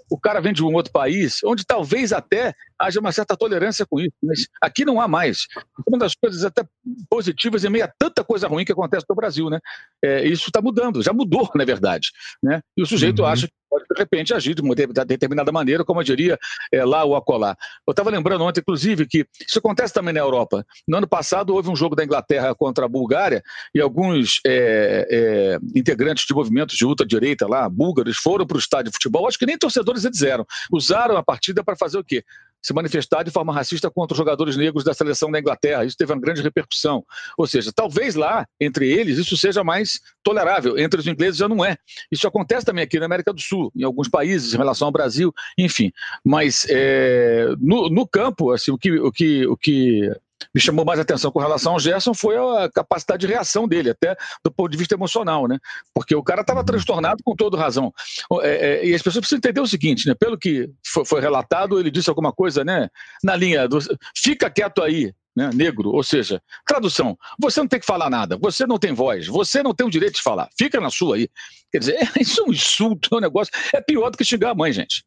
O 0.10 0.20
cara 0.20 0.40
vem 0.40 0.54
de 0.54 0.64
um 0.64 0.74
outro 0.74 0.92
país, 0.92 1.40
onde 1.44 1.66
talvez 1.66 2.14
até 2.14 2.54
haja 2.80 3.00
uma 3.00 3.12
certa 3.12 3.36
tolerância 3.36 3.86
com 3.90 4.00
isso, 4.00 4.14
mas 4.22 4.48
aqui 4.62 4.86
não 4.86 5.02
há 5.02 5.08
mais. 5.08 5.48
Uma 5.88 5.98
das 5.98 6.14
coisas 6.14 6.44
até 6.44 6.64
positivas 7.10 7.64
em 7.64 7.70
meio 7.70 7.86
a 7.86 7.92
tanta 8.00 8.24
coisa 8.24 8.48
ruim 8.48 8.64
que 8.64 8.72
acontece 8.72 9.06
no 9.10 9.16
Brasil, 9.16 9.50
né? 9.50 9.60
É, 10.04 10.28
isso 10.28 10.48
está 10.48 10.62
mudando, 10.62 11.02
já 11.02 11.14
mudou, 11.14 11.50
na 11.56 11.66
verdade. 11.66 12.10
Né? 12.44 12.62
E 12.78 12.84
o 12.84 12.86
sujeito 12.86 13.24
uhum. 13.24 13.28
acha 13.28 13.48
que 13.48 13.54
pode, 13.70 13.86
de 13.90 13.98
repente, 13.98 14.34
agir 14.34 14.56
de 14.56 14.62
uma 14.62 14.76
determinada 14.76 15.52
maneira, 15.52 15.84
como 15.84 16.00
eu 16.00 16.04
diria 16.04 16.38
é, 16.72 16.84
lá 16.84 17.04
ou 17.04 17.16
acolá. 17.16 17.56
Eu 17.86 17.92
estava 17.92 18.10
lembrando 18.10 18.44
ontem, 18.44 18.62
inclusive, 18.62 19.08
que 19.08 19.26
isso 19.48 19.60
acontece 19.60 19.94
também 19.94 20.14
na 20.14 20.20
Europa. 20.20 20.66
No 20.88 20.98
ano 20.98 21.08
passado, 21.08 21.54
houve 21.54 21.70
um 21.70 21.76
jogo 21.76 21.96
da 21.96 22.04
Inglaterra 22.04 22.54
contra 22.56 22.86
a 22.86 22.88
Bulgária 22.88 23.44
e 23.74 23.82
alguns 23.82 24.40
é, 24.46 25.08
é, 25.10 25.60
integrantes 25.76 26.26
de 26.26 26.34
movimentos 26.34 26.76
de 26.76 26.86
ultradireita 26.86 27.48
lá, 27.48 27.70
búlgaros, 27.70 28.18
foram 28.18 28.46
para 28.46 28.58
o 28.58 28.60
estádio 28.60 28.92
de 28.92 28.96
futebol. 28.96 29.28
Acho 29.28 29.38
que 29.38 29.46
nem 29.46 29.58
torcedores 29.58 30.06
eles 30.06 30.22
eram. 30.22 30.46
Usaram 30.72 31.18
a 31.18 31.24
partida 31.24 31.64
para 31.64 31.76
fazer 31.76 31.98
o 31.98 32.04
quê? 32.04 32.24
Se 32.62 32.74
manifestar 32.74 33.24
de 33.24 33.32
forma 33.32 33.54
racista 33.54 33.90
contra 33.90 34.14
os 34.14 34.18
jogadores 34.18 34.58
negros 34.58 34.84
da 34.84 34.94
seleção 34.94 35.32
da 35.32 35.40
Inglaterra. 35.40 35.86
Isso 35.86 35.98
teve 35.98 36.12
uma 36.12 36.20
grande 36.20 36.42
repercussão. 36.42 37.04
Ou 37.38 37.48
seja, 37.48 37.72
talvez 37.74 38.16
lá, 38.16 38.46
entre 38.60 38.90
eles, 38.92 39.18
isso 39.18 39.38
seja 39.38 39.64
mais 39.64 40.00
tolerável. 40.24 40.78
Entre 40.78 41.00
os 41.00 41.08
ingleses 41.08 41.38
já 41.38 41.48
não 41.48 41.64
é. 41.64 41.78
Isso 42.12 42.28
acontece 42.28 42.66
também 42.66 42.84
aqui 42.84 43.00
na 43.00 43.06
América 43.06 43.34
do 43.34 43.42
Sul, 43.42 43.72
em 43.76 43.84
alguns 43.84 44.10
países, 44.10 44.54
em 44.54 44.58
relação 44.58 44.88
ao 44.88 44.92
Brasil, 44.92 45.34
enfim. 45.58 45.92
Mas 46.24 46.66
é, 46.70 47.48
no, 47.60 47.90
no, 47.90 48.08
campo, 48.08 48.52
assim, 48.52 48.72
o 48.72 48.78
que, 48.78 48.92
o 49.00 49.12
que, 49.12 49.48
o 49.48 49.58
que 49.58 50.12
me 50.54 50.62
chamou 50.62 50.86
mais 50.86 51.00
atenção 51.00 51.32
com 51.32 51.40
relação 51.40 51.74
ao 51.74 51.80
Gerson 51.80 52.14
foi 52.14 52.36
a 52.38 52.70
capacidade 52.70 53.26
de 53.26 53.32
reação 53.32 53.68
dele, 53.68 53.92
até 53.92 54.16
do 54.44 54.52
ponto 54.52 54.72
de 54.72 54.78
vista 54.78 54.96
emocional, 54.96 55.48
né? 55.48 55.58
Porque 55.94 56.16
o 56.16 56.24
cara 56.24 56.42
estava 56.42 56.64
transtornado 56.64 57.24
com 57.24 57.36
toda 57.36 57.58
razão. 57.58 57.94
É, 58.42 58.50
é, 58.50 58.86
e 58.88 58.94
as 58.94 59.02
pessoas 59.02 59.22
precisam 59.22 59.38
entender 59.38 59.62
o 59.62 59.68
seguinte, 59.68 60.08
né? 60.08 60.16
Pelo 60.20 60.38
que 60.38 60.70
foi, 60.86 61.06
foi, 61.06 61.22
relatado, 61.22 61.80
ele 61.80 61.92
disse 61.92 62.10
alguma 62.10 62.32
coisa, 62.32 62.64
né? 62.64 62.90
Na 63.24 63.36
linha 63.36 63.68
do 63.68 63.80
fica 64.16 64.50
quieto 64.50 64.82
aí, 64.82 65.14
né? 65.36 65.50
Negro, 65.54 65.90
ou 65.90 66.04
seja, 66.04 66.42
tradução: 66.66 67.18
você 67.40 67.60
não 67.60 67.68
tem 67.68 67.80
que 67.80 67.86
falar 67.86 68.10
nada, 68.10 68.38
você 68.38 68.66
não 68.66 68.78
tem 68.78 68.94
voz, 68.94 69.28
você 69.28 69.62
não 69.62 69.74
tem 69.74 69.86
o 69.86 69.92
direito 69.92 70.16
de 70.16 70.24
falar, 70.24 70.50
fica 70.58 70.80
na 70.80 70.90
sua 70.90 71.16
aí. 71.16 71.30
Quer 71.72 71.80
dizer, 71.80 71.98
isso 72.20 72.42
é 72.42 72.44
um 72.46 72.52
insulto, 72.52 73.10
é 73.14 73.18
um 73.18 73.22
negócio. 73.22 73.54
É 73.74 73.82
pior 73.82 74.10
do 74.10 74.18
que 74.18 74.26
xingar 74.26 74.52
a 74.52 74.56
mãe, 74.56 74.72
gente. 74.72 75.04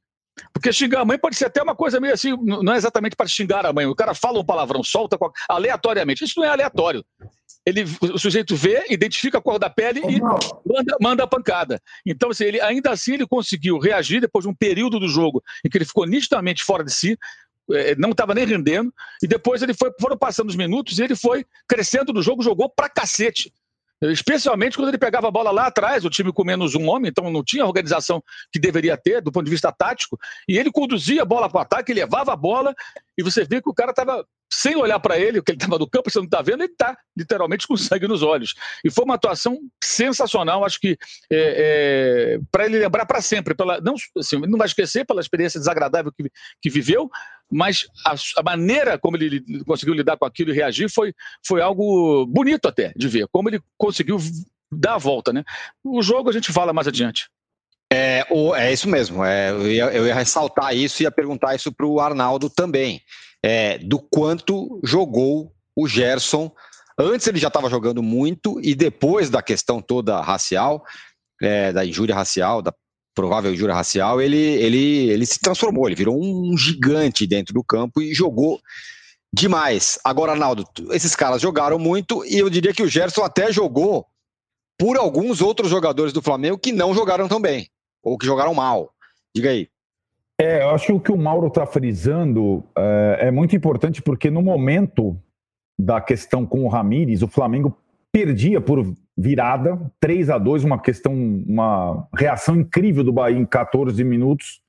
Porque 0.52 0.72
xingar 0.72 1.00
a 1.00 1.04
mãe 1.04 1.18
pode 1.18 1.36
ser 1.36 1.46
até 1.46 1.62
uma 1.62 1.74
coisa 1.74 2.00
meio 2.00 2.14
assim, 2.14 2.36
não 2.42 2.72
é 2.72 2.76
exatamente 2.76 3.16
para 3.16 3.26
xingar 3.26 3.64
a 3.66 3.72
mãe. 3.72 3.86
O 3.86 3.94
cara 3.94 4.14
fala 4.14 4.40
um 4.40 4.44
palavrão, 4.44 4.82
solta 4.82 5.18
aleatoriamente. 5.48 6.24
Isso 6.24 6.38
não 6.38 6.46
é 6.46 6.48
aleatório. 6.48 7.04
Ele, 7.66 7.84
o 8.00 8.18
sujeito 8.18 8.56
vê, 8.56 8.86
identifica 8.88 9.38
a 9.38 9.40
cor 9.40 9.58
da 9.58 9.68
pele 9.68 10.00
e 10.00 10.20
manda, 10.20 10.96
manda 11.00 11.24
a 11.24 11.26
pancada. 11.26 11.80
Então, 12.06 12.30
assim, 12.30 12.44
ele, 12.44 12.60
ainda 12.60 12.90
assim, 12.90 13.14
ele 13.14 13.26
conseguiu 13.26 13.78
reagir 13.78 14.20
depois 14.20 14.44
de 14.44 14.48
um 14.48 14.54
período 14.54 14.98
do 14.98 15.08
jogo 15.08 15.42
em 15.64 15.68
que 15.68 15.76
ele 15.76 15.84
ficou 15.84 16.06
nitidamente 16.06 16.64
fora 16.64 16.82
de 16.82 16.92
si, 16.92 17.18
eh, 17.72 17.94
não 17.98 18.10
estava 18.10 18.34
nem 18.34 18.46
rendendo, 18.46 18.92
e 19.22 19.26
depois 19.26 19.62
ele 19.62 19.74
foi, 19.74 19.92
foram 20.00 20.16
passando 20.16 20.48
os 20.48 20.56
minutos 20.56 20.98
e 20.98 21.04
ele 21.04 21.14
foi 21.14 21.44
crescendo 21.68 22.12
no 22.12 22.22
jogo, 22.22 22.42
jogou 22.42 22.68
pra 22.68 22.88
cacete. 22.88 23.52
Especialmente 24.02 24.76
quando 24.76 24.88
ele 24.88 24.98
pegava 24.98 25.28
a 25.28 25.30
bola 25.30 25.50
lá 25.50 25.66
atrás, 25.66 26.04
o 26.04 26.10
time 26.10 26.32
com 26.32 26.42
menos 26.42 26.74
um 26.74 26.88
homem, 26.88 27.10
então 27.10 27.30
não 27.30 27.44
tinha 27.44 27.64
a 27.64 27.66
organização 27.66 28.22
que 28.50 28.58
deveria 28.58 28.96
ter 28.96 29.20
do 29.20 29.30
ponto 29.30 29.44
de 29.44 29.50
vista 29.50 29.70
tático, 29.70 30.18
e 30.48 30.56
ele 30.56 30.70
conduzia 30.72 31.22
a 31.22 31.26
bola 31.26 31.48
para 31.48 31.58
o 31.58 31.62
ataque, 31.62 31.92
levava 31.92 32.32
a 32.32 32.36
bola, 32.36 32.74
e 33.16 33.22
você 33.22 33.44
vê 33.44 33.60
que 33.60 33.68
o 33.68 33.74
cara 33.74 33.90
estava 33.90 34.24
sem 34.52 34.76
olhar 34.76 34.98
para 34.98 35.18
ele, 35.18 35.40
que 35.40 35.52
ele 35.52 35.56
estava 35.56 35.78
no 35.78 35.88
campo, 35.88 36.10
você 36.10 36.18
não 36.18 36.24
está 36.24 36.42
vendo, 36.42 36.62
ele 36.64 36.72
está 36.72 36.98
literalmente 37.16 37.68
com 37.68 37.76
sangue 37.76 38.08
nos 38.08 38.22
olhos. 38.22 38.54
E 38.84 38.90
foi 38.90 39.04
uma 39.04 39.14
atuação 39.14 39.58
sensacional, 39.82 40.64
acho 40.64 40.80
que 40.80 40.98
é, 41.30 42.36
é, 42.36 42.40
para 42.50 42.66
ele 42.66 42.78
lembrar 42.78 43.06
para 43.06 43.22
sempre. 43.22 43.54
Pela, 43.54 43.80
não, 43.80 43.94
assim, 44.18 44.40
não 44.40 44.58
vai 44.58 44.66
esquecer 44.66 45.06
pela 45.06 45.20
experiência 45.20 45.60
desagradável 45.60 46.12
que, 46.12 46.28
que 46.60 46.68
viveu, 46.68 47.08
mas 47.50 47.86
a, 48.04 48.14
a, 48.38 48.42
maneira 48.42 48.98
como 48.98 49.16
ele 49.16 49.40
conseguiu 49.64 49.94
lidar 49.94 50.16
com 50.16 50.24
aquilo 50.24 50.50
e 50.50 50.54
reagir 50.54 50.90
foi, 50.90 51.14
foi 51.46 51.62
algo 51.62 52.26
bonito 52.26 52.66
até 52.66 52.92
de 52.96 53.06
ver, 53.06 53.28
como 53.30 53.48
ele 53.48 53.60
conseguiu 53.78 54.18
dar 54.70 54.94
a 54.94 54.98
volta. 54.98 55.32
Né? 55.32 55.44
O 55.84 56.02
jogo 56.02 56.28
a 56.28 56.32
gente 56.32 56.52
fala 56.52 56.72
mais 56.72 56.88
adiante. 56.88 57.28
É, 57.92 58.24
o, 58.30 58.54
é 58.54 58.72
isso 58.72 58.88
mesmo. 58.88 59.24
É, 59.24 59.50
eu, 59.50 59.70
ia, 59.70 59.84
eu 59.86 60.06
ia 60.06 60.14
ressaltar 60.14 60.74
isso 60.74 61.02
e 61.02 61.04
ia 61.04 61.10
perguntar 61.10 61.54
isso 61.54 61.72
para 61.72 61.86
o 61.86 62.00
Arnaldo 62.00 62.50
também 62.50 63.00
é, 63.42 63.78
do 63.78 63.98
quanto 63.98 64.80
jogou 64.82 65.52
o 65.74 65.88
Gerson. 65.88 66.50
Antes 66.98 67.26
ele 67.26 67.38
já 67.38 67.48
estava 67.48 67.70
jogando 67.70 68.02
muito 68.02 68.60
e 68.62 68.74
depois 68.74 69.30
da 69.30 69.42
questão 69.42 69.80
toda 69.80 70.20
racial, 70.20 70.84
é, 71.40 71.72
da 71.72 71.84
injúria 71.84 72.14
racial, 72.14 72.60
da 72.60 72.74
provável 73.14 73.52
injúria 73.52 73.74
racial, 73.74 74.20
ele, 74.20 74.36
ele, 74.36 75.10
ele 75.10 75.26
se 75.26 75.40
transformou, 75.40 75.86
ele 75.86 75.96
virou 75.96 76.18
um 76.18 76.56
gigante 76.56 77.26
dentro 77.26 77.52
do 77.52 77.64
campo 77.64 78.00
e 78.00 78.14
jogou 78.14 78.60
demais. 79.32 79.98
Agora, 80.04 80.32
Arnaldo, 80.32 80.64
esses 80.90 81.14
caras 81.16 81.40
jogaram 81.42 81.78
muito 81.78 82.24
e 82.24 82.38
eu 82.38 82.50
diria 82.50 82.72
que 82.72 82.82
o 82.82 82.88
Gerson 82.88 83.22
até 83.22 83.52
jogou 83.52 84.06
por 84.78 84.96
alguns 84.96 85.40
outros 85.40 85.70
jogadores 85.70 86.12
do 86.12 86.22
Flamengo 86.22 86.58
que 86.58 86.72
não 86.72 86.94
jogaram 86.94 87.28
tão 87.28 87.40
bem, 87.40 87.68
ou 88.02 88.16
que 88.16 88.26
jogaram 88.26 88.54
mal. 88.54 88.94
Diga 89.34 89.50
aí. 89.50 89.68
É, 90.40 90.62
eu 90.62 90.70
acho 90.70 90.86
que 90.86 90.92
o 90.92 91.00
que 91.00 91.12
o 91.12 91.18
Mauro 91.18 91.48
está 91.48 91.66
frisando 91.66 92.64
é, 92.74 93.18
é, 93.26 93.30
muito 93.30 93.54
importante 93.54 94.00
porque 94.00 94.30
no 94.30 94.40
momento 94.40 95.14
da 95.78 96.00
questão 96.00 96.46
com 96.46 96.64
o 96.64 96.68
Ramires, 96.68 97.20
o 97.20 97.28
Flamengo 97.28 97.76
perdia 98.10 98.58
por 98.58 98.90
virada, 99.14 99.78
3 100.00 100.30
a 100.30 100.38
2 100.38 100.64
uma 100.64 100.78
questão, 100.78 101.12
uma 101.12 102.08
reação 102.16 102.56
incrível 102.56 103.04
do 103.04 103.12
Bahia 103.12 103.38
em 103.38 103.44
14 103.44 104.02
minutos. 104.02 104.62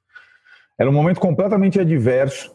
Era 0.77 0.89
um 0.89 0.93
momento 0.93 1.21
completamente 1.21 1.79
adverso. 1.79 2.53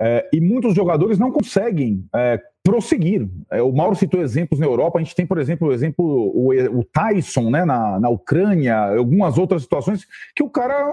É, 0.00 0.28
e 0.32 0.40
muitos 0.40 0.74
jogadores 0.74 1.20
não 1.20 1.30
conseguem 1.30 2.04
é, 2.12 2.40
prosseguir. 2.62 3.28
É, 3.50 3.62
o 3.62 3.72
Mauro 3.72 3.96
citou 3.96 4.20
exemplos 4.20 4.60
na 4.60 4.66
Europa, 4.66 4.98
a 4.98 5.02
gente 5.02 5.14
tem, 5.14 5.26
por 5.26 5.38
exemplo, 5.38 5.68
o 5.68 5.72
exemplo 5.72 6.04
o, 6.04 6.80
o 6.80 6.84
Tyson 6.84 7.50
né, 7.50 7.64
na, 7.64 7.98
na 7.98 8.08
Ucrânia, 8.08 8.76
algumas 8.96 9.38
outras 9.38 9.62
situações 9.62 10.06
que 10.34 10.42
o 10.42 10.50
cara 10.50 10.86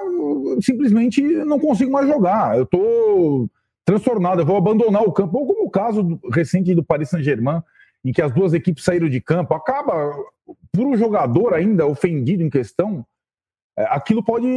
simplesmente 0.62 1.22
não 1.22 1.60
consigo 1.60 1.92
mais 1.92 2.08
jogar. 2.08 2.58
Eu 2.58 2.64
estou 2.64 3.50
transtornado, 3.84 4.42
eu 4.42 4.46
vou 4.46 4.58
abandonar 4.58 5.04
o 5.04 5.12
campo, 5.12 5.38
ou 5.38 5.48
como 5.48 5.66
o 5.66 5.70
caso 5.70 6.20
recente 6.34 6.74
do 6.74 6.84
Paris 6.84 7.10
Saint-Germain, 7.10 7.62
em 8.04 8.12
que 8.12 8.22
as 8.22 8.32
duas 8.32 8.54
equipes 8.54 8.84
saíram 8.84 9.10
de 9.10 9.22
campo, 9.22 9.54
acaba, 9.54 10.12
por 10.72 10.86
um 10.86 10.96
jogador 10.96 11.54
ainda 11.54 11.86
ofendido 11.86 12.42
em 12.42 12.50
questão, 12.50 13.06
é, 13.78 13.84
aquilo 13.90 14.24
pode 14.24 14.48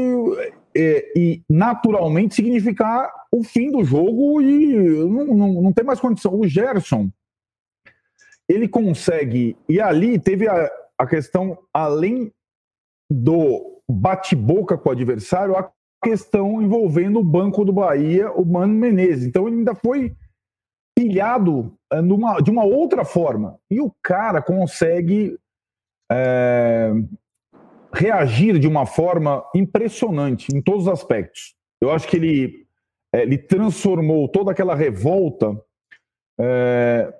é, 0.79 1.13
e 1.17 1.43
naturalmente 1.51 2.37
significar 2.37 3.13
o 3.33 3.43
fim 3.43 3.71
do 3.71 3.83
jogo 3.83 4.41
e 4.41 4.77
não, 5.09 5.27
não, 5.27 5.63
não 5.63 5.73
tem 5.73 5.85
mais 5.85 5.99
condição. 5.99 6.39
O 6.39 6.47
Gerson, 6.47 7.11
ele 8.49 8.69
consegue, 8.69 9.57
e 9.69 9.81
ali 9.81 10.19
teve 10.19 10.49
a, 10.49 10.71
a 10.97 11.07
questão, 11.07 11.59
além 11.75 12.33
do 13.11 13.83
bate-boca 13.91 14.79
com 14.79 14.89
o 14.89 14.93
adversário, 14.93 15.57
a 15.57 15.69
questão 16.03 16.63
envolvendo 16.63 17.19
o 17.19 17.25
banco 17.25 17.65
do 17.65 17.73
Bahia, 17.73 18.31
o 18.31 18.45
Mano 18.45 18.75
Menezes. 18.75 19.27
Então 19.27 19.49
ele 19.49 19.57
ainda 19.57 19.75
foi 19.75 20.15
pilhado 20.97 21.77
é, 21.93 22.01
numa, 22.01 22.41
de 22.41 22.51
uma 22.51 22.65
outra 22.65 23.05
forma. 23.05 23.59
E 23.69 23.81
o 23.81 23.93
cara 24.03 24.41
consegue 24.41 25.37
é, 26.11 26.93
reagir 27.92 28.59
de 28.59 28.68
uma 28.68 28.87
forma 28.87 29.45
impressionante 29.54 30.54
em 30.54 30.61
todos 30.61 30.83
os 30.83 30.92
aspectos. 30.92 31.54
Eu 31.80 31.90
acho 31.90 32.07
que 32.09 32.16
ele, 32.16 32.66
é, 33.14 33.23
ele 33.23 33.38
transformou 33.38 34.28
toda 34.28 34.52
aquela 34.52 34.75
revolta 34.75 35.59
é, 36.38 37.12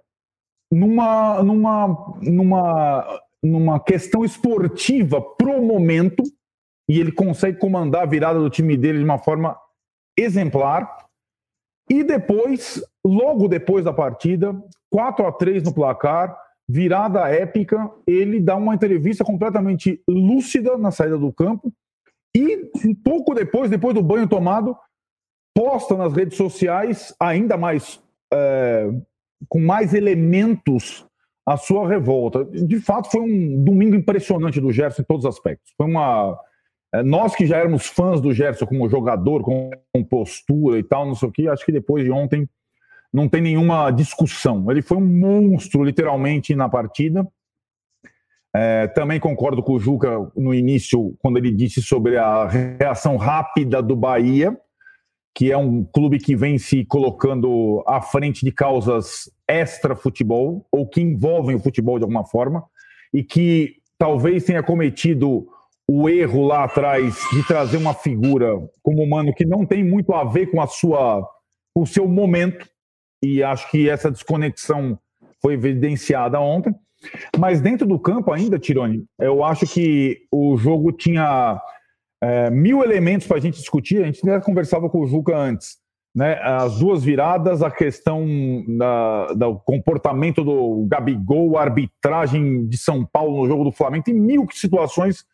numa, 0.71 1.43
numa, 1.43 2.17
numa, 2.23 3.21
numa 3.43 3.81
questão 3.81 4.25
esportiva 4.25 5.21
pro 5.21 5.63
momento 5.63 6.23
e 6.89 6.99
ele 7.01 7.13
consegue 7.13 7.59
comandar 7.59 8.03
a 8.03 8.07
virada 8.07 8.39
do 8.39 8.51
time 8.51 8.77
dele 8.77 8.99
de 8.99 9.05
uma 9.05 9.19
forma 9.19 9.59
exemplar. 10.17 11.07
E 11.91 12.03
depois, 12.03 12.83
logo 13.05 13.49
depois 13.49 13.85
da 13.85 13.93
partida, 13.93 14.55
4 14.91 15.27
a 15.27 15.33
3 15.33 15.63
no 15.63 15.75
placar, 15.75 16.39
virada 16.69 17.29
épica, 17.29 17.91
ele 18.07 18.41
dá 18.41 18.57
uma 18.57 18.75
entrevista 18.75 19.25
completamente 19.25 20.03
lúcida 20.07 20.77
na 20.77 20.91
saída 20.91 21.17
do 21.17 21.33
campo 21.33 21.73
e 22.37 22.71
um 22.85 22.95
pouco 22.95 23.35
depois, 23.35 23.71
depois 23.71 23.95
do 23.95 24.03
banho 24.03 24.29
tomado, 24.29 24.77
posta 25.55 25.97
nas 25.97 26.13
redes 26.13 26.37
sociais 26.37 27.15
ainda 27.19 27.57
mais 27.57 28.01
é, 28.33 28.91
com 29.49 29.59
mais 29.61 29.95
elementos 29.95 31.07
a 31.47 31.57
sua 31.57 31.89
revolta. 31.89 32.45
De 32.45 32.79
fato, 32.79 33.11
foi 33.11 33.23
um 33.23 33.65
domingo 33.65 33.97
impressionante 33.97 34.61
do 34.61 34.71
Gerson 34.71 35.01
em 35.01 35.05
todos 35.07 35.25
os 35.25 35.35
aspectos. 35.35 35.73
Foi 35.77 35.87
uma 35.87 36.39
é, 36.95 37.03
nós 37.03 37.35
que 37.35 37.47
já 37.47 37.57
éramos 37.57 37.87
fãs 37.87 38.21
do 38.21 38.33
Gerson 38.33 38.67
como 38.67 38.89
jogador, 38.89 39.43
com 39.43 39.71
postura 40.05 40.79
e 40.79 40.83
tal, 40.83 41.07
não 41.07 41.15
sei 41.15 41.29
o 41.29 41.33
que, 41.33 41.49
acho 41.49 41.65
que 41.65 41.73
depois 41.73 42.05
de 42.05 42.11
ontem 42.11 42.49
não 43.13 43.29
tem 43.29 43.41
nenhuma 43.41 43.91
discussão. 43.91 44.71
Ele 44.71 44.83
foi 44.83 44.99
um 44.99 45.07
monstro, 45.07 45.83
literalmente, 45.83 46.55
na 46.55 46.69
partida. 46.69 47.27
É, 48.55 48.87
também 48.89 49.21
concordo 49.21 49.63
com 49.63 49.75
o 49.75 49.79
Juca 49.79 50.31
no 50.37 50.55
início, 50.55 51.15
quando 51.19 51.37
ele 51.37 51.53
disse 51.53 51.83
sobre 51.83 52.17
a 52.17 52.47
reação 52.47 53.17
rápida 53.17 53.83
do 53.83 53.95
Bahia, 53.95 54.57
que 55.35 55.53
é 55.53 55.57
um 55.57 55.85
clube 55.85 56.19
que 56.19 56.35
vem 56.35 56.59
se 56.59 56.85
colocando 56.85 57.85
à 57.87 58.01
frente 58.01 58.45
de 58.45 58.51
causas 58.51 59.31
extra-futebol, 59.47 60.67
ou 60.73 60.89
que 60.89 61.01
envolvem 61.01 61.55
o 61.55 61.61
futebol 61.61 61.99
de 61.99 62.05
alguma 62.05 62.25
forma, 62.25 62.65
e 63.13 63.23
que 63.23 63.77
talvez 63.99 64.45
tenha 64.45 64.63
cometido 64.63 65.47
o 65.91 66.09
erro 66.09 66.47
lá 66.47 66.65
atrás 66.65 67.17
de 67.33 67.47
trazer 67.47 67.79
uma 67.79 67.95
figura 67.95 68.49
como 68.83 69.03
o 69.03 69.09
Mano 69.09 69.33
que 69.33 69.47
não 69.47 69.65
tem 69.65 69.83
muito 69.83 70.13
a 70.13 70.23
ver 70.23 70.51
com 70.51 70.61
a 70.61 70.67
sua 70.67 71.27
com 71.75 71.83
o 71.83 71.87
seu 71.87 72.07
momento, 72.07 72.69
e 73.23 73.43
acho 73.43 73.71
que 73.71 73.89
essa 73.89 74.11
desconexão 74.11 74.99
foi 75.41 75.55
evidenciada 75.55 76.41
ontem. 76.41 76.75
Mas 77.39 77.61
dentro 77.61 77.87
do 77.87 77.99
campo 77.99 78.33
ainda, 78.33 78.59
Tironi, 78.59 79.05
eu 79.21 79.45
acho 79.45 79.67
que 79.67 80.27
o 80.33 80.57
jogo 80.57 80.93
tinha 80.93 81.61
é, 82.21 82.51
mil 82.51 82.83
elementos 82.83 83.27
para 83.27 83.37
a 83.37 83.41
gente 83.41 83.59
discutir. 83.59 84.03
A 84.03 84.07
gente 84.07 84.21
já 84.25 84.41
conversava 84.41 84.89
com 84.89 85.01
o 85.01 85.07
Juca 85.07 85.37
antes. 85.37 85.77
Né? 86.15 86.35
As 86.43 86.79
duas 86.79 87.05
viradas, 87.05 87.63
a 87.63 87.71
questão 87.71 88.27
da, 88.77 89.27
do 89.35 89.59
comportamento 89.61 90.43
do 90.43 90.87
Gabigol, 90.89 91.57
a 91.57 91.63
arbitragem 91.63 92.67
de 92.67 92.77
São 92.77 93.05
Paulo 93.05 93.43
no 93.43 93.47
jogo 93.47 93.65
do 93.65 93.73
Flamengo, 93.73 94.05
tem 94.05 94.15
mil 94.15 94.47
situações, 94.51 95.25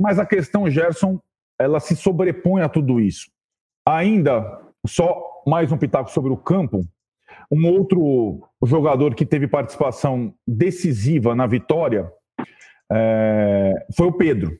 mas 0.00 0.18
a 0.18 0.26
questão 0.26 0.68
Gerson, 0.68 1.20
ela 1.60 1.78
se 1.78 1.94
sobrepõe 1.94 2.62
a 2.62 2.68
tudo 2.68 2.98
isso. 2.98 3.30
Ainda, 3.86 4.60
só 4.86 5.22
mais 5.46 5.70
um 5.70 5.78
pitaco 5.78 6.10
sobre 6.10 6.32
o 6.32 6.36
campo, 6.36 6.80
um 7.50 7.66
outro 7.68 8.42
jogador 8.64 9.14
que 9.14 9.26
teve 9.26 9.46
participação 9.46 10.34
decisiva 10.46 11.34
na 11.34 11.46
vitória 11.46 12.10
é, 12.90 13.86
foi 13.96 14.06
o 14.06 14.12
Pedro. 14.12 14.58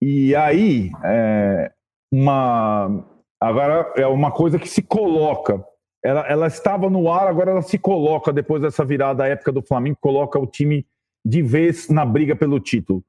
E 0.00 0.34
aí, 0.34 0.90
é, 1.04 1.70
uma, 2.10 3.04
agora 3.40 3.92
é 3.96 4.06
uma 4.06 4.30
coisa 4.30 4.58
que 4.58 4.68
se 4.68 4.82
coloca. 4.82 5.64
Ela, 6.04 6.26
ela 6.26 6.46
estava 6.46 6.90
no 6.90 7.10
ar, 7.10 7.28
agora 7.28 7.52
ela 7.52 7.62
se 7.62 7.78
coloca 7.78 8.32
depois 8.32 8.60
dessa 8.60 8.84
virada 8.84 9.26
época 9.26 9.52
do 9.52 9.62
Flamengo, 9.62 9.96
coloca 10.00 10.38
o 10.38 10.46
time 10.46 10.86
de 11.24 11.40
vez 11.40 11.88
na 11.88 12.04
briga 12.04 12.34
pelo 12.34 12.58
título. 12.58 13.04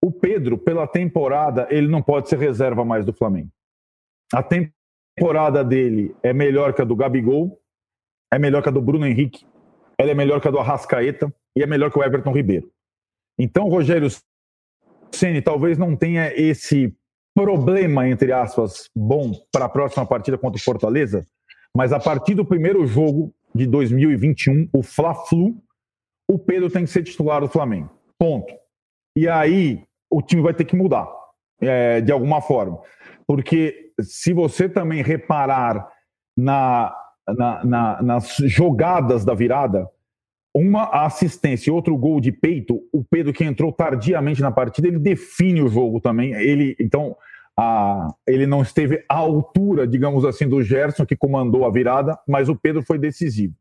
O 0.00 0.12
Pedro, 0.12 0.56
pela 0.56 0.86
temporada, 0.86 1.66
ele 1.70 1.88
não 1.88 2.00
pode 2.00 2.28
ser 2.28 2.38
reserva 2.38 2.84
mais 2.84 3.04
do 3.04 3.12
Flamengo. 3.12 3.50
A 4.32 4.42
temporada 4.42 4.78
temporada 5.18 5.64
dele 5.64 6.14
é 6.22 6.32
melhor 6.32 6.72
que 6.72 6.80
a 6.80 6.84
do 6.84 6.94
Gabigol, 6.94 7.60
é 8.32 8.38
melhor 8.38 8.62
que 8.62 8.68
a 8.68 8.72
do 8.72 8.82
Bruno 8.82 9.06
Henrique, 9.06 9.46
ela 9.98 10.10
é 10.10 10.14
melhor 10.14 10.40
que 10.40 10.48
a 10.48 10.50
do 10.50 10.58
Arrascaeta 10.58 11.32
e 11.56 11.62
é 11.62 11.66
melhor 11.66 11.90
que 11.90 11.98
o 11.98 12.04
Everton 12.04 12.32
Ribeiro. 12.32 12.70
Então, 13.38 13.68
Rogério 13.68 14.08
Ceni 15.12 15.40
talvez 15.40 15.78
não 15.78 15.96
tenha 15.96 16.32
esse 16.34 16.94
problema, 17.34 18.08
entre 18.08 18.32
aspas, 18.32 18.88
bom 18.94 19.32
para 19.52 19.66
a 19.66 19.68
próxima 19.68 20.04
partida 20.04 20.36
contra 20.36 20.58
o 20.58 20.62
Fortaleza, 20.62 21.24
mas 21.76 21.92
a 21.92 22.00
partir 22.00 22.34
do 22.34 22.44
primeiro 22.44 22.86
jogo 22.86 23.32
de 23.54 23.66
2021, 23.66 24.68
o 24.72 24.82
Fla-Flu, 24.82 25.56
o 26.28 26.38
Pedro 26.38 26.70
tem 26.70 26.84
que 26.84 26.90
ser 26.90 27.02
titular 27.02 27.40
do 27.40 27.48
Flamengo. 27.48 27.90
Ponto. 28.18 28.52
E 29.16 29.28
aí 29.28 29.84
o 30.10 30.20
time 30.20 30.42
vai 30.42 30.52
ter 30.52 30.64
que 30.64 30.76
mudar 30.76 31.08
é, 31.60 32.00
de 32.00 32.12
alguma 32.12 32.40
forma. 32.40 32.80
Porque 33.26 33.92
se 34.00 34.32
você 34.32 34.68
também 34.68 35.02
reparar 35.02 35.88
na, 36.36 36.94
na, 37.36 37.64
na, 37.64 38.02
nas 38.02 38.36
jogadas 38.38 39.24
da 39.24 39.34
virada, 39.34 39.88
uma 40.54 41.04
assistência 41.04 41.70
e 41.70 41.72
outro 41.72 41.96
gol 41.96 42.20
de 42.20 42.32
peito, 42.32 42.80
o 42.92 43.04
Pedro 43.04 43.32
que 43.32 43.44
entrou 43.44 43.72
tardiamente 43.72 44.40
na 44.40 44.50
partida, 44.50 44.88
ele 44.88 44.98
define 44.98 45.62
o 45.62 45.68
jogo 45.68 46.00
também. 46.00 46.32
Ele, 46.32 46.74
então, 46.80 47.16
a, 47.56 48.08
ele 48.26 48.46
não 48.46 48.62
esteve 48.62 49.04
à 49.08 49.16
altura, 49.16 49.86
digamos 49.86 50.24
assim, 50.24 50.48
do 50.48 50.62
Gerson 50.62 51.04
que 51.04 51.16
comandou 51.16 51.64
a 51.64 51.70
virada, 51.70 52.18
mas 52.26 52.48
o 52.48 52.56
Pedro 52.56 52.82
foi 52.82 52.98
decisivo. 52.98 53.54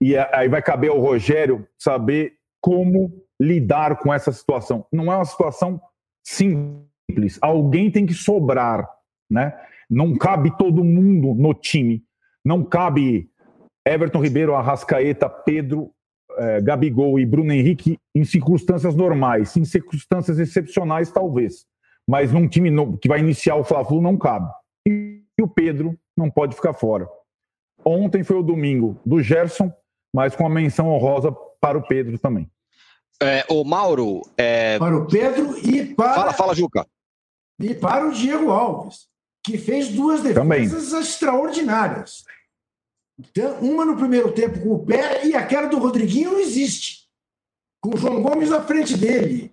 E 0.00 0.16
aí 0.16 0.48
vai 0.48 0.62
caber 0.62 0.90
ao 0.90 1.00
Rogério 1.00 1.66
saber 1.78 2.34
como 2.60 3.12
lidar 3.40 3.96
com 3.96 4.12
essa 4.12 4.32
situação. 4.32 4.86
Não 4.92 5.12
é 5.12 5.16
uma 5.16 5.24
situação 5.24 5.80
simples. 6.24 7.38
Alguém 7.40 7.90
tem 7.90 8.06
que 8.06 8.14
sobrar, 8.14 8.88
né? 9.30 9.54
Não 9.88 10.16
cabe 10.16 10.56
todo 10.56 10.84
mundo 10.84 11.34
no 11.34 11.54
time. 11.54 12.04
Não 12.48 12.64
cabe 12.64 13.28
Everton 13.86 14.22
Ribeiro, 14.22 14.54
Arrascaeta, 14.54 15.28
Pedro, 15.28 15.90
eh, 16.38 16.62
Gabigol 16.62 17.20
e 17.20 17.26
Bruno 17.26 17.52
Henrique 17.52 17.98
em 18.14 18.24
circunstâncias 18.24 18.94
normais. 18.94 19.54
Em 19.54 19.66
circunstâncias 19.66 20.38
excepcionais, 20.38 21.12
talvez. 21.12 21.66
Mas 22.08 22.32
num 22.32 22.48
time 22.48 22.70
no, 22.70 22.96
que 22.96 23.06
vai 23.06 23.20
iniciar 23.20 23.56
o 23.56 23.64
Fla-Flu 23.64 24.00
não 24.00 24.16
cabe. 24.16 24.50
E, 24.88 25.20
e 25.38 25.42
o 25.42 25.46
Pedro 25.46 25.94
não 26.16 26.30
pode 26.30 26.56
ficar 26.56 26.72
fora. 26.72 27.06
Ontem 27.84 28.24
foi 28.24 28.38
o 28.38 28.42
domingo 28.42 28.98
do 29.04 29.22
Gerson, 29.22 29.70
mas 30.10 30.34
com 30.34 30.46
a 30.46 30.48
menção 30.48 30.88
honrosa 30.88 31.30
para 31.60 31.76
o 31.76 31.86
Pedro 31.86 32.18
também. 32.18 32.50
É, 33.22 33.44
o 33.50 33.62
Mauro. 33.62 34.22
É... 34.38 34.78
Para 34.78 34.96
o 34.96 35.06
Pedro 35.06 35.54
e 35.58 35.84
para. 35.94 36.14
Fala, 36.14 36.32
fala, 36.32 36.54
Juca. 36.54 36.86
E 37.60 37.74
para 37.74 38.08
o 38.08 38.10
Diego 38.10 38.50
Alves, 38.50 39.06
que 39.44 39.58
fez 39.58 39.90
duas 39.90 40.22
defesas 40.22 40.90
também. 40.90 41.02
extraordinárias. 41.02 42.24
Então, 43.18 43.58
uma 43.60 43.84
no 43.84 43.96
primeiro 43.96 44.32
tempo 44.32 44.60
com 44.60 44.74
o 44.74 44.86
pé 44.86 45.26
e 45.26 45.34
aquela 45.34 45.66
do 45.66 45.78
Rodriguinho 45.78 46.32
não 46.32 46.40
existe. 46.40 47.08
Com 47.80 47.94
o 47.94 47.96
João 47.96 48.22
Gomes 48.22 48.50
na 48.50 48.62
frente 48.62 48.96
dele. 48.96 49.52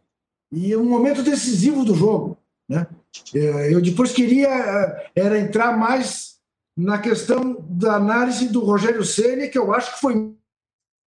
E 0.52 0.76
um 0.76 0.86
momento 0.86 1.24
decisivo 1.24 1.84
do 1.84 1.96
jogo. 1.96 2.38
Né? 2.70 2.88
É, 3.34 3.74
eu 3.74 3.82
depois 3.82 4.12
queria 4.12 4.50
é, 4.50 5.12
era 5.16 5.40
entrar 5.40 5.78
mais 5.78 6.36
na 6.78 7.00
questão 7.00 7.58
da 7.70 7.96
análise 7.96 8.50
do 8.50 8.60
Rogério 8.60 9.04
Ceni, 9.04 9.48
que 9.48 9.58
eu 9.58 9.74
acho 9.74 9.94
que 9.96 10.02
foi 10.02 10.36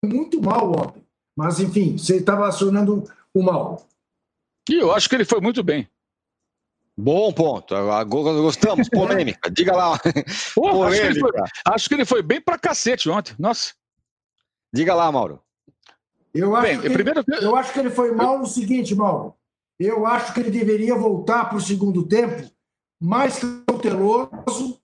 muito 0.03 0.41
mal 0.41 0.71
ontem. 0.71 1.03
Mas, 1.37 1.59
enfim, 1.59 1.97
você 1.97 2.17
estava 2.17 2.47
acionando 2.47 3.03
o 3.33 3.43
mal. 3.43 3.85
E 4.69 4.75
eu 4.75 4.91
acho 4.91 5.07
que 5.07 5.15
ele 5.15 5.25
foi 5.25 5.39
muito 5.39 5.61
bem. 5.63 5.87
Bom 6.97 7.31
ponto. 7.31 7.75
Gostamos. 8.07 8.89
Polêmica. 8.89 9.51
Diga 9.51 9.75
lá. 9.75 9.99
Porra, 10.55 10.87
acho, 10.87 10.99
que 10.99 11.05
ele 11.05 11.19
foi, 11.19 11.31
acho 11.65 11.89
que 11.89 11.95
ele 11.95 12.05
foi 12.05 12.21
bem 12.23 12.41
pra 12.41 12.57
cacete 12.57 13.09
ontem. 13.09 13.35
Nossa. 13.37 13.73
Diga 14.73 14.95
lá, 14.95 15.11
Mauro. 15.11 15.41
Eu 16.33 16.55
acho, 16.55 16.67
bem, 16.67 16.81
que, 16.81 16.89
primeiro... 16.89 17.23
ele, 17.27 17.45
eu 17.45 17.55
acho 17.55 17.73
que 17.73 17.79
ele 17.79 17.89
foi 17.89 18.11
mal 18.11 18.39
no 18.39 18.45
seguinte, 18.45 18.95
Mauro. 18.95 19.35
Eu 19.79 20.05
acho 20.05 20.33
que 20.33 20.39
ele 20.39 20.51
deveria 20.51 20.95
voltar 20.95 21.45
para 21.45 21.57
o 21.57 21.61
segundo 21.61 22.03
tempo 22.03 22.49
mais 22.99 23.39
cauteloso, 23.67 24.79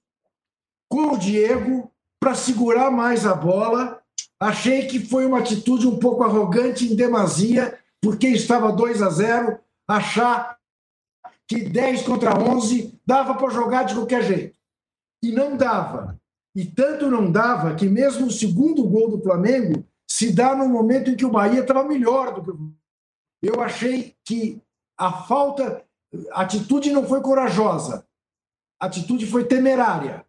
com 0.88 1.14
o 1.14 1.18
Diego, 1.18 1.92
para 2.20 2.36
segurar 2.36 2.92
mais 2.92 3.26
a 3.26 3.34
bola 3.34 4.04
Achei 4.44 4.88
que 4.88 5.00
foi 5.00 5.26
uma 5.26 5.40
atitude 5.40 5.88
um 5.88 5.98
pouco 5.98 6.22
arrogante 6.22 6.86
em 6.86 6.98
demasia, 6.98 7.80
porque 8.02 8.28
estava 8.28 8.74
2 8.74 9.02
a 9.02 9.10
0, 9.10 9.58
achar 9.88 10.58
que 11.54 11.64
10 11.70 12.02
contra 12.04 12.36
11 12.36 13.00
dava 13.06 13.36
para 13.36 13.54
jogar 13.54 13.84
de 13.84 13.94
qualquer 13.94 14.24
jeito. 14.24 14.58
E 15.22 15.32
não 15.32 15.56
dava. 15.56 16.20
E 16.56 16.66
tanto 16.66 17.10
não 17.10 17.32
dava 17.32 17.76
que 17.76 17.88
mesmo 17.88 18.28
o 18.28 18.32
segundo 18.32 18.84
gol 18.84 19.10
do 19.12 19.22
Flamengo 19.22 19.86
se 20.08 20.32
dá 20.32 20.56
no 20.56 20.68
momento 20.68 21.12
em 21.12 21.16
que 21.16 21.26
o 21.26 21.32
Bahia 21.32 21.62
estava 21.62 21.84
melhor 21.84 22.34
do 22.34 22.44
que 22.44 22.50
o 22.50 22.74
Eu 23.42 23.62
achei 23.62 24.16
que 24.26 24.62
a 24.98 25.12
falta, 25.12 25.84
a 26.32 26.42
atitude 26.42 26.92
não 26.92 27.08
foi 27.08 27.22
corajosa, 27.22 28.06
a 28.80 28.88
atitude 28.88 29.26
foi 29.28 29.46
temerária. 29.46 30.26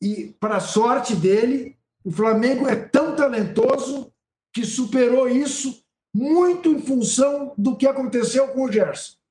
E, 0.00 0.34
para 0.40 0.60
sorte 0.60 1.14
dele, 1.14 1.76
o 2.04 2.10
Flamengo 2.10 2.68
é 2.68 2.74
tão 2.74 3.14
talentoso 3.14 4.12
que 4.52 4.64
superou 4.64 5.28
isso 5.28 5.82
muito 6.14 6.68
em 6.68 6.80
função 6.80 7.54
do 7.56 7.76
que 7.76 7.86
aconteceu 7.86 8.48
com 8.48 8.64
o 8.64 8.72
Gerson. 8.72 9.21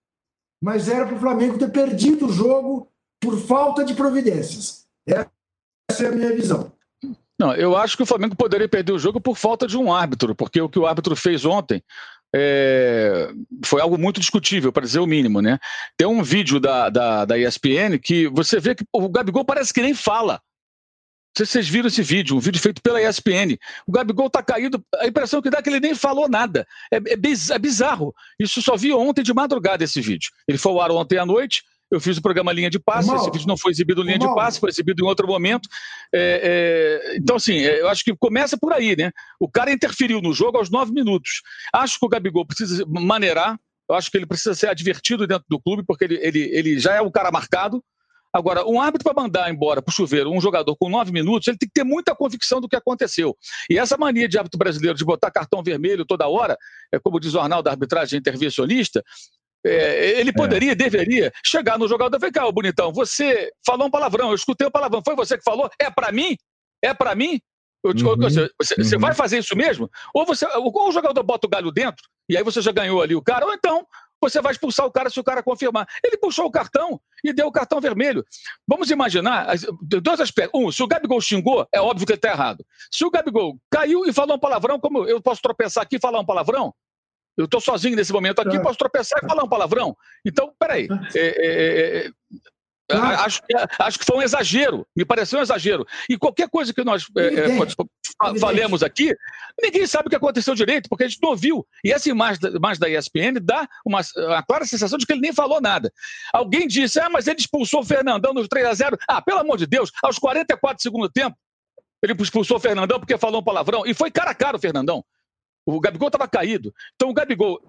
Mas 0.61 0.87
era 0.87 1.05
para 1.05 1.15
o 1.15 1.19
Flamengo 1.19 1.57
ter 1.57 1.71
perdido 1.71 2.27
o 2.27 2.31
jogo 2.31 2.87
por 3.19 3.39
falta 3.39 3.83
de 3.83 3.93
providências. 3.93 4.85
Essa 5.07 6.05
é 6.05 6.07
a 6.07 6.11
minha 6.11 6.35
visão. 6.35 6.71
Não, 7.39 7.55
eu 7.55 7.75
acho 7.75 7.97
que 7.97 8.03
o 8.03 8.05
Flamengo 8.05 8.35
poderia 8.35 8.69
perder 8.69 8.91
o 8.91 8.99
jogo 8.99 9.19
por 9.19 9.35
falta 9.35 9.65
de 9.65 9.75
um 9.75 9.91
árbitro, 9.91 10.35
porque 10.35 10.61
o 10.61 10.69
que 10.69 10.77
o 10.77 10.85
árbitro 10.85 11.15
fez 11.15 11.43
ontem 11.43 11.83
é, 12.35 13.29
foi 13.65 13.81
algo 13.81 13.97
muito 13.97 14.19
discutível, 14.19 14.71
para 14.71 14.85
dizer 14.85 14.99
o 14.99 15.07
mínimo, 15.07 15.41
né? 15.41 15.59
Tem 15.97 16.07
um 16.07 16.23
vídeo 16.23 16.59
da, 16.59 16.89
da, 16.89 17.25
da 17.25 17.37
ESPN 17.37 17.97
que 18.01 18.27
você 18.27 18.59
vê 18.59 18.75
que 18.75 18.85
o 18.93 19.09
Gabigol 19.09 19.43
parece 19.43 19.73
que 19.73 19.81
nem 19.81 19.93
fala. 19.93 20.41
Não 21.31 21.37
sei 21.37 21.45
se 21.45 21.51
vocês 21.53 21.69
viram 21.69 21.87
esse 21.87 22.03
vídeo, 22.03 22.35
um 22.35 22.41
vídeo 22.41 22.61
feito 22.61 22.81
pela 22.81 23.01
ESPN. 23.01 23.57
O 23.87 23.91
Gabigol 23.91 24.27
está 24.27 24.43
caído, 24.43 24.83
a 24.99 25.07
impressão 25.07 25.41
que 25.41 25.49
dá 25.49 25.59
é 25.59 25.61
que 25.61 25.69
ele 25.69 25.79
nem 25.79 25.95
falou 25.95 26.27
nada. 26.27 26.67
É, 26.91 26.97
é, 26.97 27.57
bizarro. 27.59 28.13
Isso 28.37 28.61
só 28.61 28.75
vi 28.75 28.91
ontem 28.91 29.23
de 29.23 29.33
madrugada 29.33 29.83
esse 29.83 30.01
vídeo. 30.01 30.29
Ele 30.45 30.57
foi 30.57 30.73
ao 30.73 30.81
ar 30.81 30.91
ontem 30.91 31.17
à 31.17 31.25
noite, 31.25 31.63
eu 31.89 31.99
fiz 31.99 32.17
o 32.17 32.21
programa 32.21 32.53
Linha 32.53 32.69
de 32.69 32.79
Passe, 32.79 33.13
esse 33.13 33.29
vídeo 33.31 33.47
não 33.47 33.57
foi 33.57 33.71
exibido 33.71 34.01
Linha 34.01 34.17
Mal. 34.17 34.29
de 34.29 34.35
Passe, 34.35 34.59
foi 34.59 34.69
exibido 34.69 35.03
em 35.03 35.07
outro 35.07 35.27
momento. 35.27 35.67
É, 36.13 37.01
é, 37.03 37.17
então, 37.17 37.35
assim, 37.35 37.59
é, 37.59 37.81
eu 37.81 37.89
acho 37.89 38.03
que 38.03 38.15
começa 38.15 38.57
por 38.57 38.73
aí, 38.73 38.95
né? 38.95 39.11
O 39.39 39.49
cara 39.49 39.71
interferiu 39.71 40.21
no 40.21 40.33
jogo 40.33 40.57
aos 40.57 40.69
nove 40.69 40.93
minutos. 40.93 41.41
Acho 41.73 41.99
que 41.99 42.05
o 42.05 42.09
Gabigol 42.09 42.45
precisa 42.45 42.85
maneirar, 42.87 43.59
eu 43.89 43.95
acho 43.95 44.09
que 44.09 44.17
ele 44.17 44.25
precisa 44.25 44.55
ser 44.55 44.67
advertido 44.67 45.27
dentro 45.27 45.45
do 45.49 45.59
clube, 45.59 45.83
porque 45.85 46.05
ele, 46.05 46.17
ele, 46.21 46.39
ele 46.53 46.79
já 46.79 46.95
é 46.95 47.01
o 47.01 47.11
cara 47.11 47.29
marcado, 47.29 47.83
Agora, 48.33 48.65
um 48.65 48.79
árbitro 48.81 49.03
para 49.03 49.21
mandar 49.21 49.51
embora 49.51 49.81
para 49.81 49.91
o 49.91 49.93
chuveiro 49.93 50.31
um 50.31 50.39
jogador 50.39 50.75
com 50.77 50.89
nove 50.89 51.11
minutos, 51.11 51.47
ele 51.47 51.57
tem 51.57 51.67
que 51.67 51.73
ter 51.73 51.83
muita 51.83 52.15
convicção 52.15 52.61
do 52.61 52.67
que 52.67 52.75
aconteceu. 52.75 53.35
E 53.69 53.77
essa 53.77 53.97
mania 53.97 54.27
de 54.27 54.37
árbitro 54.37 54.57
brasileiro 54.57 54.97
de 54.97 55.03
botar 55.03 55.31
cartão 55.31 55.61
vermelho 55.61 56.05
toda 56.05 56.27
hora, 56.27 56.57
é 56.93 56.99
como 56.99 57.19
diz 57.19 57.29
o 57.29 57.33
jornal 57.33 57.61
da 57.61 57.71
arbitragem 57.71 58.19
intervencionista, 58.19 59.03
é, 59.65 60.19
ele 60.19 60.29
é. 60.29 60.33
poderia, 60.33 60.71
é. 60.71 60.75
deveria 60.75 61.31
chegar 61.45 61.77
no 61.77 61.87
jogador 61.87 62.17
e 62.21 62.39
ô 62.39 62.51
bonitão, 62.51 62.91
você 62.91 63.51
falou 63.65 63.87
um 63.87 63.91
palavrão, 63.91 64.29
eu 64.29 64.35
escutei 64.35 64.65
o 64.65 64.69
um 64.69 64.71
palavrão, 64.71 65.01
foi 65.03 65.15
você 65.15 65.37
que 65.37 65.43
falou? 65.43 65.69
É 65.79 65.89
para 65.89 66.11
mim? 66.11 66.35
É 66.81 66.93
para 66.93 67.13
mim? 67.13 67.39
Eu, 67.83 67.91
uhum, 67.91 68.15
você, 68.17 68.49
você, 68.59 68.75
uhum. 68.77 68.83
você, 68.83 68.97
vai 68.97 69.13
fazer 69.13 69.39
isso 69.39 69.55
mesmo? 69.55 69.89
Ou, 70.13 70.25
você, 70.25 70.45
ou 70.55 70.71
o 70.87 70.91
jogador 70.91 71.23
bota 71.23 71.47
o 71.47 71.49
galho 71.49 71.71
dentro, 71.71 72.03
e 72.29 72.37
aí 72.37 72.43
você 72.43 72.61
já 72.61 72.71
ganhou 72.71 73.01
ali 73.01 73.15
o 73.15 73.21
cara, 73.21 73.45
ou 73.45 73.53
então 73.53 73.85
você 74.21 74.41
vai 74.41 74.51
expulsar 74.51 74.85
o 74.85 74.91
cara 74.91 75.09
se 75.09 75.19
o 75.19 75.23
cara 75.23 75.41
confirmar. 75.41 75.87
Ele 76.03 76.17
puxou 76.17 76.45
o 76.45 76.51
cartão 76.51 77.01
e 77.23 77.33
deu 77.33 77.47
o 77.47 77.51
cartão 77.51 77.81
vermelho. 77.81 78.23
Vamos 78.67 78.91
imaginar 78.91 79.47
dois 79.81 80.19
aspectos. 80.19 80.59
Um, 80.59 80.71
se 80.71 80.83
o 80.83 80.87
Gabigol 80.87 81.19
xingou, 81.19 81.67
é 81.73 81.81
óbvio 81.81 82.05
que 82.05 82.13
ele 82.13 82.17
está 82.17 82.29
errado. 82.29 82.65
Se 82.91 83.03
o 83.03 83.09
Gabigol 83.11 83.57
caiu 83.69 84.05
e 84.05 84.13
falou 84.13 84.35
um 84.35 84.39
palavrão, 84.39 84.79
como 84.79 85.07
eu 85.07 85.21
posso 85.21 85.41
tropeçar 85.41 85.83
aqui 85.83 85.95
e 85.95 85.99
falar 85.99 86.19
um 86.19 86.25
palavrão? 86.25 86.73
Eu 87.37 87.45
estou 87.45 87.61
sozinho 87.61 87.95
nesse 87.95 88.11
momento 88.11 88.39
aqui, 88.39 88.57
é. 88.57 88.59
posso 88.59 88.77
tropeçar 88.77 89.19
e 89.23 89.27
falar 89.27 89.43
um 89.43 89.49
palavrão. 89.49 89.95
Então, 90.25 90.53
peraí. 90.59 90.87
É, 91.15 91.27
é, 91.27 92.07
é 92.07 92.11
Acho, 92.93 93.41
acho 93.79 93.99
que 93.99 94.05
foi 94.05 94.17
um 94.17 94.21
exagero, 94.21 94.85
me 94.95 95.05
pareceu 95.05 95.39
um 95.39 95.41
exagero. 95.41 95.85
E 96.09 96.17
qualquer 96.17 96.49
coisa 96.49 96.73
que 96.73 96.83
nós 96.83 97.05
é, 97.17 97.21
é, 97.21 97.57
falemos 98.39 98.83
aqui, 98.83 99.15
ninguém 99.61 99.85
sabe 99.87 100.07
o 100.07 100.09
que 100.09 100.15
aconteceu 100.15 100.55
direito, 100.55 100.87
porque 100.89 101.03
a 101.03 101.07
gente 101.07 101.21
não 101.21 101.29
ouviu. 101.29 101.65
E 101.83 101.91
essa 101.91 102.09
imagem, 102.09 102.39
imagem 102.53 102.79
da 102.79 102.89
ESPN 102.89 103.39
dá 103.41 103.67
uma, 103.85 104.01
uma, 104.15 104.43
clara 104.43 104.65
sensação 104.65 104.97
de 104.97 105.05
que 105.05 105.13
ele 105.13 105.21
nem 105.21 105.33
falou 105.33 105.61
nada. 105.61 105.91
Alguém 106.33 106.67
disse, 106.67 106.99
ah, 106.99 107.09
mas 107.09 107.27
ele 107.27 107.39
expulsou 107.39 107.81
o 107.81 107.85
Fernandão 107.85 108.33
nos 108.33 108.47
3 108.47 108.67
a 108.67 108.73
0 108.73 108.97
Ah, 109.07 109.21
pelo 109.21 109.39
amor 109.39 109.57
de 109.57 109.65
Deus, 109.65 109.91
aos 110.03 110.17
44 110.17 110.77
do 110.77 110.81
segundo 110.81 111.09
tempo, 111.09 111.35
ele 112.03 112.13
expulsou 112.19 112.57
o 112.57 112.59
Fernandão 112.59 112.99
porque 112.99 113.17
falou 113.17 113.41
um 113.41 113.43
palavrão. 113.43 113.85
E 113.85 113.93
foi 113.93 114.09
cara 114.09 114.31
a 114.31 114.35
cara 114.35 114.57
o 114.57 114.59
Fernandão. 114.59 115.03
O 115.65 115.79
Gabigol 115.79 116.07
estava 116.07 116.27
caído. 116.27 116.73
Então 116.95 117.09
o 117.09 117.13
Gabigol 117.13 117.61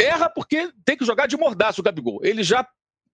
erra 0.00 0.30
porque 0.30 0.70
tem 0.84 0.96
que 0.96 1.04
jogar 1.04 1.26
de 1.26 1.36
mordaço 1.36 1.80
o 1.80 1.84
Gabigol. 1.84 2.20
Ele 2.22 2.42
já 2.42 2.66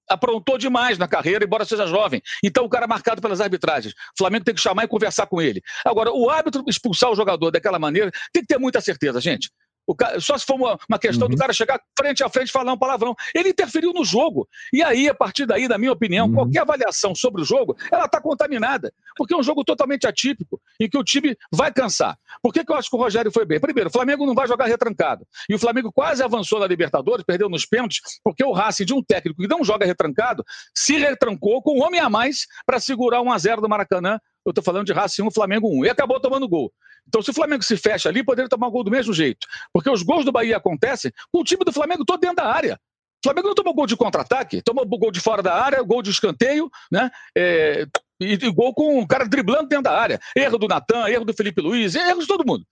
aprontou 0.08 0.58
demais 0.58 0.98
na 0.98 1.08
carreira, 1.08 1.44
embora 1.44 1.64
seja 1.64 1.86
jovem. 1.86 2.22
Então 2.42 2.64
o 2.64 2.68
cara 2.68 2.84
é 2.84 2.88
marcado 2.88 3.20
pelas 3.20 3.40
arbitragens. 3.40 3.94
O 3.94 4.18
Flamengo 4.18 4.44
tem 4.44 4.54
que 4.54 4.60
chamar 4.60 4.84
e 4.84 4.88
conversar 4.88 5.26
com 5.26 5.40
ele. 5.40 5.62
Agora, 5.84 6.12
o 6.12 6.30
árbitro 6.30 6.64
expulsar 6.68 7.10
o 7.10 7.14
jogador 7.14 7.50
daquela 7.50 7.78
maneira, 7.78 8.10
tem 8.32 8.42
que 8.42 8.48
ter 8.48 8.58
muita 8.58 8.80
certeza, 8.80 9.20
gente. 9.20 9.50
Cara, 9.94 10.20
só 10.20 10.36
se 10.36 10.44
for 10.44 10.54
uma, 10.54 10.78
uma 10.88 10.98
questão 10.98 11.26
uhum. 11.26 11.34
do 11.34 11.38
cara 11.38 11.52
chegar 11.52 11.80
frente 11.98 12.24
a 12.24 12.28
frente 12.28 12.48
e 12.48 12.52
falar 12.52 12.72
um 12.72 12.78
palavrão. 12.78 13.14
Ele 13.34 13.50
interferiu 13.50 13.92
no 13.92 14.04
jogo. 14.04 14.48
E 14.72 14.82
aí, 14.82 15.08
a 15.08 15.14
partir 15.14 15.46
daí, 15.46 15.68
na 15.68 15.78
minha 15.78 15.92
opinião, 15.92 16.26
uhum. 16.26 16.34
qualquer 16.34 16.60
avaliação 16.60 17.14
sobre 17.14 17.42
o 17.42 17.44
jogo, 17.44 17.76
ela 17.90 18.06
está 18.06 18.20
contaminada. 18.20 18.92
Porque 19.16 19.34
é 19.34 19.36
um 19.36 19.42
jogo 19.42 19.64
totalmente 19.64 20.06
atípico, 20.06 20.60
em 20.80 20.88
que 20.88 20.98
o 20.98 21.04
time 21.04 21.36
vai 21.52 21.72
cansar. 21.72 22.18
Por 22.42 22.52
que, 22.52 22.64
que 22.64 22.72
eu 22.72 22.76
acho 22.76 22.90
que 22.90 22.96
o 22.96 22.98
Rogério 22.98 23.30
foi 23.30 23.44
bem? 23.44 23.60
Primeiro, 23.60 23.88
o 23.88 23.92
Flamengo 23.92 24.26
não 24.26 24.34
vai 24.34 24.46
jogar 24.46 24.66
retrancado. 24.66 25.26
E 25.48 25.54
o 25.54 25.58
Flamengo 25.58 25.92
quase 25.92 26.22
avançou 26.22 26.60
na 26.60 26.66
Libertadores, 26.66 27.24
perdeu 27.24 27.48
nos 27.48 27.66
pênaltis, 27.66 28.00
porque 28.22 28.44
o 28.44 28.52
Racing 28.52 28.84
de 28.84 28.94
um 28.94 29.02
técnico 29.02 29.40
que 29.40 29.48
não 29.48 29.64
joga 29.64 29.86
retrancado 29.86 30.44
se 30.74 30.96
retrancou 30.96 31.62
com 31.62 31.78
um 31.78 31.82
homem 31.82 32.00
a 32.00 32.08
mais 32.08 32.46
para 32.64 32.80
segurar 32.80 33.20
1 33.22 33.32
a 33.32 33.38
0 33.38 33.62
do 33.62 33.68
Maracanã. 33.68 34.18
Eu 34.46 34.50
estou 34.50 34.62
falando 34.62 34.86
de 34.86 34.92
Racing 34.92 35.22
1, 35.22 35.30
Flamengo 35.32 35.68
1. 35.80 35.86
E 35.86 35.90
acabou 35.90 36.20
tomando 36.20 36.48
gol. 36.48 36.72
Então, 37.08 37.20
se 37.20 37.30
o 37.30 37.34
Flamengo 37.34 37.64
se 37.64 37.76
fecha 37.76 38.08
ali, 38.08 38.24
poderia 38.24 38.48
tomar 38.48 38.70
gol 38.70 38.84
do 38.84 38.90
mesmo 38.90 39.12
jeito. 39.12 39.46
Porque 39.72 39.90
os 39.90 40.02
gols 40.02 40.24
do 40.24 40.32
Bahia 40.32 40.56
acontecem 40.56 41.12
com 41.32 41.40
o 41.40 41.44
time 41.44 41.64
do 41.64 41.72
Flamengo 41.72 42.04
todo 42.04 42.20
dentro 42.20 42.36
da 42.36 42.46
área. 42.46 42.78
O 43.24 43.28
Flamengo 43.28 43.48
não 43.48 43.54
tomou 43.54 43.74
gol 43.74 43.86
de 43.86 43.96
contra-ataque, 43.96 44.62
tomou 44.62 44.86
gol 44.86 45.10
de 45.10 45.20
fora 45.20 45.42
da 45.42 45.54
área, 45.54 45.82
gol 45.82 46.00
de 46.00 46.10
escanteio, 46.10 46.70
né? 46.92 47.10
É, 47.36 47.86
e, 48.20 48.34
e, 48.34 48.50
gol 48.52 48.72
com 48.72 49.00
o 49.00 49.06
cara 49.06 49.26
driblando 49.26 49.68
dentro 49.68 49.84
da 49.84 49.98
área. 49.98 50.20
Erro 50.36 50.58
do 50.58 50.68
Natan, 50.68 51.08
erro 51.08 51.24
do 51.24 51.34
Felipe 51.34 51.60
Luiz, 51.60 51.94
erros 51.94 52.22
de 52.22 52.28
todo 52.28 52.46
mundo. 52.46 52.64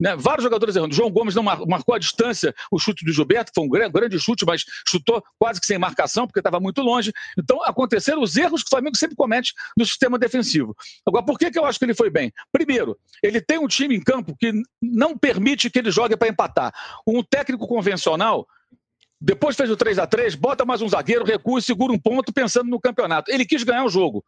Né? 0.00 0.16
Vários 0.16 0.42
jogadores 0.42 0.76
errando. 0.76 0.94
João 0.94 1.10
Gomes 1.10 1.34
não 1.34 1.42
marcou 1.42 1.94
a 1.94 1.98
distância 1.98 2.54
o 2.70 2.78
chute 2.78 3.04
do 3.04 3.12
Gilberto, 3.12 3.52
foi 3.54 3.64
um 3.64 3.68
grande, 3.68 4.18
chute, 4.18 4.44
mas 4.44 4.64
chutou 4.88 5.22
quase 5.38 5.60
que 5.60 5.66
sem 5.66 5.78
marcação, 5.78 6.26
porque 6.26 6.40
estava 6.40 6.58
muito 6.58 6.82
longe. 6.82 7.12
Então, 7.38 7.62
aconteceram 7.64 8.22
os 8.22 8.36
erros 8.36 8.62
que 8.62 8.68
o 8.68 8.70
Flamengo 8.70 8.96
sempre 8.96 9.16
comete 9.16 9.52
no 9.76 9.84
sistema 9.84 10.18
defensivo. 10.18 10.76
Agora, 11.06 11.24
por 11.24 11.38
que, 11.38 11.50
que 11.50 11.58
eu 11.58 11.64
acho 11.64 11.78
que 11.78 11.84
ele 11.84 11.94
foi 11.94 12.10
bem? 12.10 12.32
Primeiro, 12.50 12.98
ele 13.22 13.40
tem 13.40 13.58
um 13.58 13.68
time 13.68 13.96
em 13.96 14.00
campo 14.00 14.36
que 14.38 14.52
não 14.80 15.16
permite 15.16 15.70
que 15.70 15.78
ele 15.78 15.90
jogue 15.90 16.16
para 16.16 16.28
empatar. 16.28 16.72
Um 17.06 17.22
técnico 17.22 17.66
convencional 17.66 18.46
depois 19.24 19.54
fez 19.54 19.70
o 19.70 19.76
3 19.76 20.00
a 20.00 20.06
3 20.06 20.34
bota 20.34 20.64
mais 20.64 20.82
um 20.82 20.88
zagueiro, 20.88 21.24
recua 21.24 21.60
segura 21.60 21.92
um 21.92 21.98
ponto 21.98 22.32
pensando 22.32 22.68
no 22.68 22.80
campeonato. 22.80 23.30
Ele 23.30 23.44
quis 23.44 23.62
ganhar 23.62 23.84
o 23.84 23.88
jogo. 23.88 24.24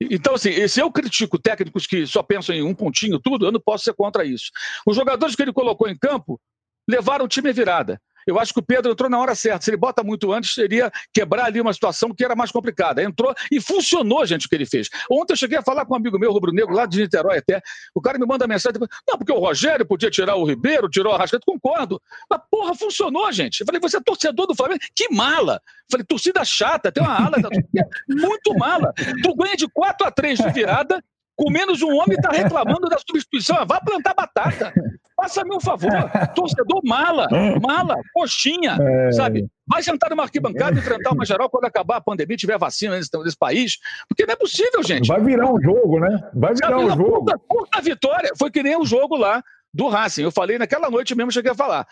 Então, 0.00 0.34
assim, 0.34 0.66
se 0.68 0.80
eu 0.80 0.90
critico 0.90 1.38
técnicos 1.38 1.86
que 1.86 2.06
só 2.06 2.22
pensam 2.22 2.54
em 2.54 2.62
um 2.62 2.74
pontinho, 2.74 3.18
tudo, 3.18 3.46
eu 3.46 3.52
não 3.52 3.60
posso 3.60 3.84
ser 3.84 3.94
contra 3.94 4.24
isso. 4.24 4.50
Os 4.86 4.94
jogadores 4.94 5.34
que 5.34 5.42
ele 5.42 5.52
colocou 5.52 5.88
em 5.88 5.96
campo 5.96 6.40
levaram 6.88 7.24
o 7.24 7.28
time 7.28 7.48
à 7.48 7.52
virada. 7.52 8.00
Eu 8.26 8.38
acho 8.38 8.52
que 8.52 8.60
o 8.60 8.62
Pedro 8.62 8.92
entrou 8.92 9.08
na 9.08 9.18
hora 9.18 9.34
certa. 9.34 9.64
Se 9.64 9.70
ele 9.70 9.76
bota 9.76 10.02
muito 10.02 10.32
antes, 10.32 10.52
seria 10.52 10.90
quebrar 11.12 11.46
ali 11.46 11.60
uma 11.60 11.72
situação 11.72 12.12
que 12.14 12.24
era 12.24 12.34
mais 12.34 12.50
complicada. 12.50 13.02
Entrou 13.02 13.34
e 13.50 13.60
funcionou, 13.60 14.24
gente, 14.26 14.46
o 14.46 14.48
que 14.48 14.54
ele 14.54 14.66
fez. 14.66 14.88
Ontem 15.10 15.32
eu 15.32 15.36
cheguei 15.36 15.58
a 15.58 15.62
falar 15.62 15.84
com 15.84 15.94
um 15.94 15.96
amigo 15.96 16.18
meu, 16.18 16.32
rubro-negro, 16.32 16.74
lá 16.74 16.86
de 16.86 17.00
Niterói 17.00 17.38
até. 17.38 17.60
O 17.94 18.00
cara 18.00 18.18
me 18.18 18.26
manda 18.26 18.46
mensagem. 18.46 18.80
Não, 19.08 19.16
porque 19.16 19.32
o 19.32 19.38
Rogério 19.38 19.86
podia 19.86 20.10
tirar 20.10 20.36
o 20.36 20.44
Ribeiro, 20.44 20.88
tirou 20.88 21.12
o 21.12 21.14
Arrascaeta. 21.14 21.44
Concordo. 21.46 22.00
Mas, 22.28 22.40
porra, 22.50 22.74
funcionou, 22.74 23.30
gente. 23.32 23.60
Eu 23.60 23.66
falei, 23.66 23.80
você 23.80 23.98
é 23.98 24.00
torcedor 24.00 24.46
do 24.46 24.54
Flamengo? 24.54 24.80
Que 24.94 25.08
mala. 25.12 25.54
Eu 25.54 25.92
falei, 25.92 26.04
torcida 26.04 26.44
chata, 26.44 26.90
tem 26.90 27.02
uma 27.02 27.16
ala 27.16 27.38
da 27.38 27.48
torcida 27.48 27.88
muito 28.08 28.54
mala. 28.58 28.92
Tu 29.22 29.34
ganha 29.36 29.56
de 29.56 29.68
4 29.68 30.06
a 30.06 30.10
3 30.10 30.38
de 30.38 30.50
virada 30.50 31.02
com 31.36 31.50
menos 31.50 31.82
um 31.82 31.90
homem 31.90 32.16
está 32.16 32.30
reclamando 32.30 32.88
da 32.88 32.96
substituição. 32.98 33.64
Vá 33.66 33.78
plantar 33.78 34.14
batata. 34.14 34.72
Faça-me 35.16 35.56
um 35.56 35.60
favor. 35.60 35.90
Torcedor 36.34 36.80
mala, 36.84 37.26
mala, 37.60 37.96
coxinha, 38.12 38.76
é... 38.80 39.12
sabe? 39.12 39.46
Vai 39.66 39.82
sentar 39.82 40.10
numa 40.10 40.22
arquibancada 40.22 40.76
e 40.76 40.78
enfrentar 40.78 41.12
uma 41.12 41.24
geral 41.24 41.48
quando 41.48 41.64
acabar 41.64 41.96
a 41.96 42.00
pandemia 42.00 42.36
tiver 42.36 42.58
vacina 42.58 42.96
nesse, 42.96 43.10
nesse, 43.18 43.36
país. 43.36 43.78
Porque 44.08 44.26
não 44.26 44.34
é 44.34 44.36
possível, 44.36 44.82
gente. 44.82 45.08
Vai 45.08 45.20
virar 45.20 45.50
um 45.50 45.60
jogo, 45.60 45.98
né? 45.98 46.20
Vai 46.34 46.54
virar 46.54 46.78
sabe, 46.78 46.84
um 46.84 46.90
jogo. 46.90 47.24
Puta, 47.24 47.38
puta 47.48 47.80
vitória. 47.80 48.30
Foi 48.38 48.50
que 48.50 48.62
nem 48.62 48.76
o 48.76 48.84
jogo 48.84 49.16
lá 49.16 49.42
do 49.76 49.88
Racing. 49.88 50.22
Eu 50.22 50.32
falei 50.32 50.58
naquela 50.58 50.90
noite 50.90 51.14
mesmo, 51.14 51.30
cheguei 51.30 51.52
a 51.52 51.54
falar. 51.54 51.86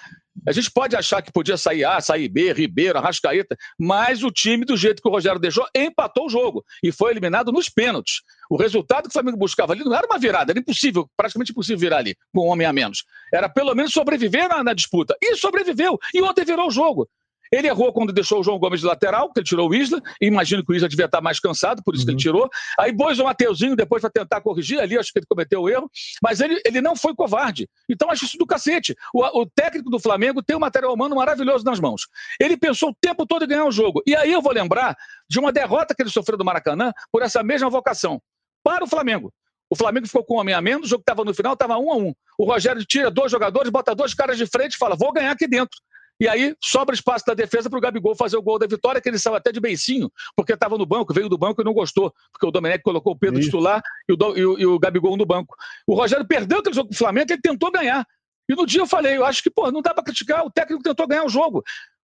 A 0.46 0.52
gente 0.52 0.70
pode 0.70 0.96
achar 0.96 1.22
que 1.22 1.30
podia 1.30 1.56
sair 1.56 1.84
A, 1.84 2.00
sair 2.00 2.28
B, 2.28 2.52
Ribeiro, 2.52 2.98
Arrascaeta, 2.98 3.56
mas 3.78 4.24
o 4.24 4.30
time, 4.30 4.64
do 4.64 4.76
jeito 4.76 5.02
que 5.02 5.08
o 5.08 5.12
Rogério 5.12 5.38
deixou, 5.38 5.66
empatou 5.74 6.26
o 6.26 6.30
jogo 6.30 6.64
e 6.82 6.90
foi 6.90 7.12
eliminado 7.12 7.52
nos 7.52 7.68
pênaltis. 7.68 8.22
O 8.50 8.56
resultado 8.56 9.04
que 9.04 9.10
o 9.10 9.12
Flamengo 9.12 9.36
buscava 9.36 9.74
ali 9.74 9.84
não 9.84 9.94
era 9.94 10.06
uma 10.06 10.18
virada, 10.18 10.52
era 10.52 10.58
impossível, 10.58 11.08
praticamente 11.16 11.52
impossível 11.52 11.78
virar 11.78 11.98
ali, 11.98 12.16
com 12.34 12.46
um 12.46 12.50
homem 12.50 12.66
a 12.66 12.72
menos. 12.72 13.04
Era 13.32 13.48
pelo 13.48 13.74
menos 13.74 13.92
sobreviver 13.92 14.48
na, 14.48 14.64
na 14.64 14.72
disputa. 14.72 15.14
E 15.22 15.36
sobreviveu. 15.36 15.98
E 16.12 16.22
ontem 16.22 16.44
virou 16.44 16.68
o 16.68 16.70
jogo. 16.70 17.08
Ele 17.52 17.68
errou 17.68 17.92
quando 17.92 18.12
deixou 18.12 18.40
o 18.40 18.42
João 18.42 18.59
Gomes 18.59 18.80
de 18.80 18.87
lateral, 18.87 19.33
que 19.33 19.40
ele 19.40 19.46
tirou 19.46 19.68
o 19.68 19.74
Isla. 19.74 20.00
Imagino 20.20 20.64
que 20.64 20.72
o 20.72 20.74
Isla 20.74 20.88
devia 20.88 21.07
estar 21.07 21.20
mais 21.20 21.40
cansado, 21.40 21.83
por 21.83 21.94
isso 21.94 22.02
uhum. 22.02 22.16
que 22.16 22.28
ele 22.28 22.37
uhum. 22.37 22.40
tirou. 22.40 22.50
Aí 22.78 22.96
pôs 22.96 23.18
o 23.18 23.24
Mateuzinho 23.24 23.76
depois 23.76 24.00
para 24.00 24.11
tentar 24.11 24.40
corrigir 24.40 24.80
ali, 24.80 24.98
acho 24.98 25.12
que 25.12 25.18
ele 25.18 25.26
cometeu 25.26 25.62
o 25.62 25.68
erro. 25.68 25.90
Mas 26.22 26.40
ele, 26.40 26.61
ele 26.64 26.80
não 26.80 26.96
foi 26.96 27.14
covarde. 27.14 27.68
Então 27.88 28.11
acho 28.11 28.24
isso 28.24 28.38
do 28.38 28.46
cacete. 28.46 28.94
O, 29.12 29.42
o 29.42 29.46
técnico 29.46 29.90
do 29.90 29.98
Flamengo 29.98 30.42
tem 30.42 30.57
um 30.57 30.61
material 30.61 30.92
humano 30.92 31.16
maravilhoso 31.16 31.64
nas 31.64 31.80
mãos. 31.80 32.09
Ele 32.40 32.57
pensou 32.57 32.90
o 32.90 32.94
tempo 33.00 33.26
todo 33.26 33.44
em 33.44 33.48
ganhar 33.48 33.64
o 33.64 33.72
jogo. 33.72 34.02
E 34.07 34.14
aí 34.16 34.33
eu 34.33 34.42
vou 34.42 34.52
lembrar 34.52 34.96
de 35.28 35.38
uma 35.38 35.52
derrota 35.52 35.94
que 35.94 36.02
ele 36.02 36.11
sofreu 36.11 36.38
do 36.38 36.44
Maracanã 36.44 36.92
por 37.11 37.22
essa 37.22 37.42
mesma 37.42 37.70
vocação. 37.70 38.20
Para 38.62 38.85
o 38.85 38.87
Flamengo. 38.87 39.33
O 39.70 39.76
Flamengo 39.76 40.07
ficou 40.07 40.24
com 40.24 40.37
um 40.37 40.38
homem 40.38 40.54
a 40.54 40.61
menos, 40.61 40.87
o 40.87 40.90
jogo 40.90 41.00
estava 41.00 41.24
no 41.24 41.35
final, 41.35 41.54
estava 41.54 41.76
um 41.78 41.90
a 41.90 41.96
um. 41.96 42.14
O 42.38 42.44
Rogério 42.44 42.85
tira 42.85 43.11
dois 43.11 43.30
jogadores, 43.33 43.70
bota 43.70 43.94
dois 43.94 44.14
caras 44.14 44.37
de 44.38 44.46
frente 44.46 44.74
e 44.74 44.78
fala: 44.78 44.94
vou 44.94 45.12
ganhar 45.12 45.33
aqui 45.33 45.46
dentro. 45.46 45.78
E 46.20 46.29
aí 46.29 46.55
sobra 46.62 46.94
espaço 46.94 47.24
da 47.27 47.35
defesa 47.35 47.68
para 47.68 47.79
o 47.79 47.83
Gabigol 47.83 48.14
fazer 48.14 48.37
o 48.37 48.42
gol 48.42 48.59
da 48.59 48.66
vitória, 48.66 49.00
que 49.00 49.09
ele 49.09 49.18
saiu 49.18 49.35
até 49.35 49.50
de 49.50 49.61
beicinho, 49.61 50.11
porque 50.37 50.53
estava 50.53 50.79
no 50.79 50.87
banco, 50.87 51.12
veio 51.12 51.29
do 51.29 51.37
banco 51.37 51.61
e 51.61 51.64
não 51.64 51.72
gostou, 51.72 52.12
porque 52.33 52.46
o 52.46 52.50
Domenech 52.50 52.83
colocou 52.83 53.14
o 53.14 53.18
Pedro 53.18 53.40
Isso. 53.40 53.48
titular 53.48 53.83
e 54.09 54.12
o, 54.12 54.37
e, 54.37 54.46
o, 54.46 54.59
e 54.61 54.66
o 54.66 54.79
Gabigol 54.79 55.16
no 55.16 55.27
banco. 55.27 55.57
O 55.87 55.94
Rogério 55.94 56.27
perdeu 56.27 56.59
aquele 56.59 56.74
jogo 56.74 56.88
com 56.88 56.94
o 56.94 56.98
Flamengo, 56.98 57.33
ele 57.33 57.40
tentou 57.40 57.70
ganhar. 57.70 58.07
E 58.48 58.55
no 58.55 58.66
dia 58.66 58.81
eu 58.81 58.87
falei, 58.87 59.16
eu 59.16 59.24
acho 59.24 59.42
que, 59.42 59.50
pô, 59.50 59.70
não 59.72 59.83
dá 59.83 59.92
para 59.92 60.05
criticar, 60.05 60.44
o 60.44 60.50
técnico 60.50 60.83
tentou 60.83 61.07
ganhar 61.07 61.24
o 61.24 61.29
jogo. 61.29 61.62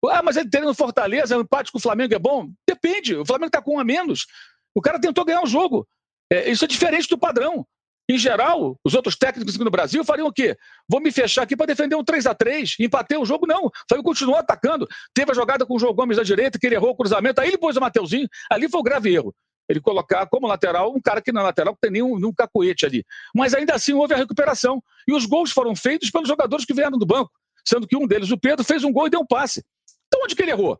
Ah, 0.07 0.23
mas 0.23 0.37
ele 0.37 0.49
tem 0.49 0.61
no 0.61 0.73
Fortaleza, 0.73 1.37
o 1.37 1.41
empate 1.41 1.71
com 1.71 1.77
o 1.77 1.81
Flamengo 1.81 2.13
é 2.13 2.19
bom? 2.19 2.49
Depende, 2.67 3.15
o 3.15 3.25
Flamengo 3.25 3.47
está 3.47 3.61
com 3.61 3.75
um 3.75 3.79
a 3.79 3.83
menos. 3.83 4.25
O 4.73 4.81
cara 4.81 4.99
tentou 4.99 5.25
ganhar 5.25 5.43
o 5.43 5.47
jogo. 5.47 5.85
É, 6.31 6.49
isso 6.49 6.63
é 6.63 6.67
diferente 6.67 7.09
do 7.09 7.17
padrão. 7.17 7.65
Em 8.09 8.17
geral, 8.17 8.75
os 8.83 8.95
outros 8.95 9.15
técnicos 9.15 9.53
aqui 9.53 9.63
no 9.63 9.69
Brasil 9.69 10.03
fariam 10.03 10.27
o 10.27 10.33
quê? 10.33 10.57
Vou 10.89 10.99
me 10.99 11.11
fechar 11.11 11.43
aqui 11.43 11.55
para 11.55 11.67
defender 11.67 11.95
um 11.95 12.03
3 12.03 12.25
a 12.25 12.33
3 12.33 12.77
empatei 12.79 13.19
o 13.19 13.23
jogo, 13.23 13.45
não. 13.45 13.67
O 13.67 13.71
Flamengo 13.87 14.09
continuou 14.09 14.35
atacando. 14.35 14.87
Teve 15.13 15.31
a 15.31 15.35
jogada 15.35 15.63
com 15.63 15.75
o 15.75 15.79
João 15.79 15.93
Gomes 15.93 16.17
da 16.17 16.23
direita, 16.23 16.57
que 16.57 16.65
ele 16.65 16.73
errou 16.73 16.89
o 16.89 16.95
cruzamento, 16.95 17.39
aí 17.39 17.49
ele 17.49 17.57
pôs 17.59 17.77
o 17.77 17.79
Mateuzinho. 17.79 18.27
Ali 18.49 18.67
foi 18.67 18.79
o 18.79 18.83
grave 18.83 19.13
erro. 19.13 19.31
Ele 19.69 19.79
colocar 19.79 20.25
como 20.25 20.47
lateral 20.47 20.91
um 20.91 20.99
cara 20.99 21.21
que 21.21 21.31
na 21.31 21.43
lateral 21.43 21.73
não 21.73 21.77
tem 21.79 21.91
nenhum, 21.91 22.15
nenhum 22.15 22.33
cacoete 22.33 22.83
ali. 22.87 23.05
Mas 23.35 23.53
ainda 23.53 23.75
assim 23.75 23.93
houve 23.93 24.15
a 24.15 24.17
recuperação. 24.17 24.81
E 25.07 25.13
os 25.13 25.27
gols 25.27 25.51
foram 25.51 25.75
feitos 25.75 26.09
pelos 26.09 26.27
jogadores 26.27 26.65
que 26.65 26.73
vieram 26.73 26.97
do 26.97 27.05
banco. 27.05 27.29
Sendo 27.63 27.87
que 27.87 27.95
um 27.95 28.07
deles, 28.07 28.31
o 28.31 28.39
Pedro, 28.39 28.65
fez 28.65 28.83
um 28.83 28.91
gol 28.91 29.05
e 29.05 29.11
deu 29.11 29.19
um 29.19 29.27
passe. 29.27 29.63
Então 30.07 30.23
onde 30.23 30.35
que 30.35 30.41
ele 30.41 30.49
errou? 30.49 30.79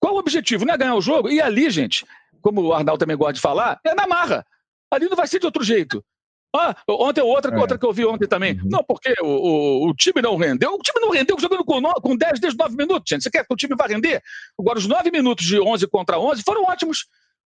Qual 0.00 0.14
o 0.14 0.18
objetivo? 0.18 0.64
Não 0.64 0.72
é 0.72 0.78
ganhar 0.78 0.94
o 0.94 1.02
jogo? 1.02 1.28
E 1.28 1.38
ali, 1.38 1.68
gente, 1.68 2.06
como 2.40 2.62
o 2.62 2.72
Arnaldo 2.72 2.98
também 2.98 3.16
gosta 3.16 3.34
de 3.34 3.40
falar, 3.40 3.78
é 3.84 3.94
na 3.94 4.06
marra. 4.06 4.42
Ali 4.90 5.06
não 5.10 5.16
vai 5.16 5.26
ser 5.26 5.38
de 5.38 5.44
outro 5.44 5.62
jeito. 5.62 6.02
Ah, 6.54 6.76
ontem, 6.88 7.22
outra, 7.22 7.54
é. 7.54 7.58
outra 7.58 7.78
que 7.78 7.86
eu 7.86 7.92
vi 7.92 8.04
ontem 8.04 8.28
também. 8.28 8.54
Uhum. 8.54 8.68
Não, 8.70 8.84
porque 8.84 9.14
o, 9.22 9.26
o, 9.26 9.88
o, 9.88 9.94
time 9.94 10.20
não 10.20 10.36
rendeu. 10.36 10.74
O 10.74 10.78
time 10.78 11.00
não 11.00 11.10
rendeu 11.10 11.38
jogando 11.38 11.64
com, 11.64 11.80
no, 11.80 11.92
com 11.94 12.16
10 12.16 12.40
desde 12.40 12.58
9 12.58 12.76
minutos, 12.76 13.08
gente. 13.08 13.22
Você 13.22 13.30
quer 13.30 13.46
que 13.46 13.52
o 13.52 13.56
time 13.56 13.74
vá 13.74 13.86
render? 13.86 14.22
Agora, 14.58 14.78
os 14.78 14.86
9 14.86 15.10
minutos 15.10 15.46
de 15.46 15.58
11 15.58 15.86
contra 15.88 16.18
11 16.18 16.42
foram 16.42 16.64
ótimos. 16.64 17.06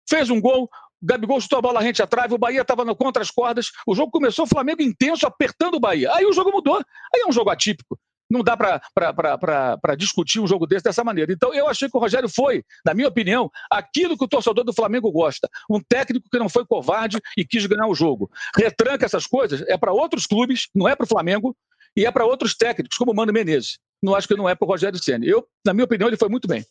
Fez 0.08 0.30
um 0.30 0.40
gol, 0.40 0.64
o 0.64 0.70
Gabigol 1.06 1.40
chutou 1.40 1.60
a 1.60 1.62
bola 1.62 1.82
rente 1.82 2.02
a 2.02 2.08
trave, 2.08 2.34
o 2.34 2.38
Bahia 2.38 2.62
estava 2.62 2.96
contra 2.96 3.22
as 3.22 3.30
cordas. 3.30 3.72
O 3.86 3.94
jogo 3.94 4.12
começou, 4.12 4.46
o 4.46 4.48
Flamengo 4.48 4.82
intenso, 4.82 5.28
apertando 5.28 5.76
o 5.76 5.80
Bahia. 5.80 6.12
Aí 6.14 6.26
o 6.26 6.34
jogo 6.34 6.52
mudou. 6.52 6.78
Aí 7.14 7.22
é 7.22 7.28
um 7.28 7.32
jogo 7.32 7.50
atípico 7.50 8.00
não 8.30 8.42
dá 8.42 8.58
para 8.58 9.96
discutir 9.98 10.40
um 10.40 10.48
jogo 10.48 10.66
desse 10.66 10.84
dessa 10.84 11.04
maneira. 11.04 11.32
Então, 11.32 11.54
eu 11.54 11.68
achei 11.68 11.90
que 11.90 11.98
o 11.98 12.00
Rogério 12.00 12.30
foi, 12.30 12.64
na 12.86 12.94
minha 12.94 13.08
opinião, 13.08 13.50
aquilo 13.72 14.18
que 14.18 14.24
o 14.24 14.28
torcedor 14.28 14.64
do 14.64 14.74
Flamengo 14.74 15.12
gosta. 15.12 15.48
Um 15.70 15.80
técnico 15.80 16.30
que 16.32 16.40
não 16.40 16.50
foi 16.50 16.66
covarde 16.66 17.20
e 17.38 17.46
quis 17.46 17.66
ganhar 17.66 17.88
o 17.88 17.96
jogo. 17.96 18.30
Retranca 18.56 19.06
essas 19.06 19.28
coisas, 19.28 19.62
é 19.68 19.78
para 19.78 19.94
outros 19.94 20.26
clubes, 20.26 20.68
não 20.74 20.88
é 20.88 20.96
para 20.96 21.06
o 21.06 21.08
Flamengo, 21.08 21.56
e 21.96 22.06
é 22.06 22.12
para 22.12 22.26
outros 22.26 22.56
técnicos, 22.56 22.98
como 22.98 23.12
o 23.12 23.16
Mano 23.16 23.32
Menezes. 23.32 23.78
Não 24.02 24.16
acho 24.16 24.28
que 24.28 24.36
não 24.36 24.50
é 24.50 24.56
para 24.56 24.66
o 24.66 24.70
Rogério 24.70 25.02
Senna. 25.02 25.26
Eu, 25.26 25.48
na 25.66 25.74
minha 25.74 25.86
opinião, 25.86 26.08
ele 26.08 26.18
foi 26.18 26.30
muito 26.30 26.48
bem. 26.48 26.66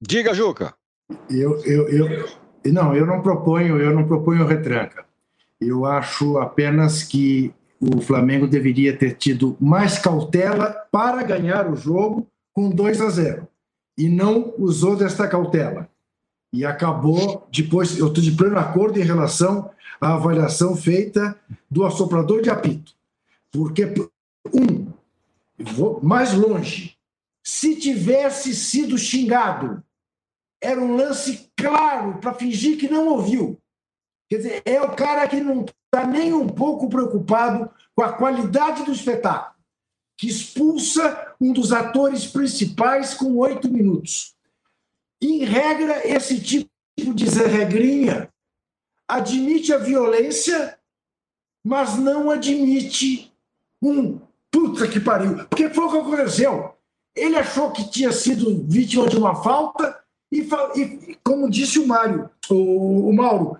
Diga, 0.00 0.34
Juca. 0.34 0.74
Eu, 1.30 1.62
eu, 1.64 1.88
eu, 1.88 2.72
não, 2.72 2.94
eu 2.96 3.06
não 3.06 3.22
proponho, 3.22 3.80
eu 3.80 3.94
não 3.94 4.06
proponho 4.06 4.46
retranca. 4.46 5.06
Eu 5.60 5.84
acho 5.84 6.38
apenas 6.38 7.02
que 7.02 7.54
o 7.80 8.00
Flamengo 8.00 8.46
deveria 8.46 8.96
ter 8.96 9.16
tido 9.16 9.56
mais 9.60 9.98
cautela 9.98 10.70
para 10.90 11.22
ganhar 11.22 11.70
o 11.70 11.76
jogo 11.76 12.26
com 12.52 12.70
2 12.70 13.00
a 13.00 13.10
0 13.10 13.48
e 13.98 14.08
não 14.08 14.54
usou 14.58 14.96
desta 14.96 15.28
cautela. 15.28 15.88
E 16.52 16.64
acabou, 16.64 17.46
depois, 17.52 17.98
eu 17.98 18.08
estou 18.08 18.22
de 18.22 18.32
pleno 18.32 18.58
acordo 18.58 18.98
em 18.98 19.04
relação 19.04 19.70
à 20.00 20.14
avaliação 20.14 20.76
feita 20.76 21.38
do 21.70 21.84
assoprador 21.84 22.40
de 22.40 22.50
apito. 22.50 22.92
Porque, 23.50 23.92
um, 24.54 24.86
vou 25.58 26.00
mais 26.02 26.32
longe, 26.32 26.96
se 27.42 27.76
tivesse 27.76 28.54
sido 28.54 28.96
xingado, 28.98 29.82
era 30.60 30.80
um 30.80 30.96
lance 30.96 31.50
claro 31.56 32.18
para 32.18 32.34
fingir 32.34 32.78
que 32.78 32.88
não 32.88 33.08
ouviu. 33.08 33.58
Quer 34.28 34.36
dizer, 34.36 34.62
é 34.64 34.80
o 34.80 34.94
cara 34.94 35.26
que 35.28 35.40
não 35.40 35.64
está 35.64 36.06
nem 36.06 36.32
um 36.32 36.48
pouco 36.48 36.88
preocupado 36.88 37.70
com 37.94 38.02
a 38.02 38.12
qualidade 38.12 38.84
do 38.84 38.92
espetáculo, 38.92 39.56
que 40.18 40.28
expulsa 40.28 41.34
um 41.40 41.52
dos 41.52 41.72
atores 41.72 42.26
principais 42.26 43.14
com 43.14 43.36
oito 43.36 43.70
minutos. 43.70 44.34
Em 45.22 45.44
regra, 45.44 46.06
esse 46.06 46.40
tipo 46.40 46.70
de 46.98 47.28
Zé 47.28 47.46
Regrinha 47.46 48.28
admite 49.08 49.72
a 49.72 49.78
violência, 49.78 50.78
mas 51.64 51.96
não 51.96 52.30
admite 52.30 53.32
um 53.82 54.20
puta 54.50 54.88
que 54.88 55.00
pariu. 55.00 55.46
Porque 55.48 55.70
foi 55.70 55.84
o 55.84 55.90
que 55.90 55.98
aconteceu. 55.98 56.74
Ele 57.14 57.36
achou 57.36 57.70
que 57.70 57.88
tinha 57.90 58.12
sido 58.12 58.64
vítima 58.68 59.08
de 59.08 59.16
uma 59.16 59.42
falta 59.42 60.02
e, 60.30 60.40
e 60.74 61.18
como 61.24 61.48
disse 61.48 61.78
o 61.78 61.86
Mário, 61.86 62.28
o, 62.50 63.08
o 63.08 63.12
Mauro, 63.12 63.58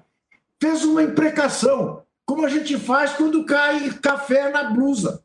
fez 0.60 0.84
uma 0.84 1.02
imprecação, 1.02 2.04
como 2.24 2.44
a 2.44 2.48
gente 2.48 2.78
faz 2.78 3.14
quando 3.14 3.44
cai 3.44 3.90
café 3.98 4.50
na 4.50 4.64
blusa. 4.64 5.24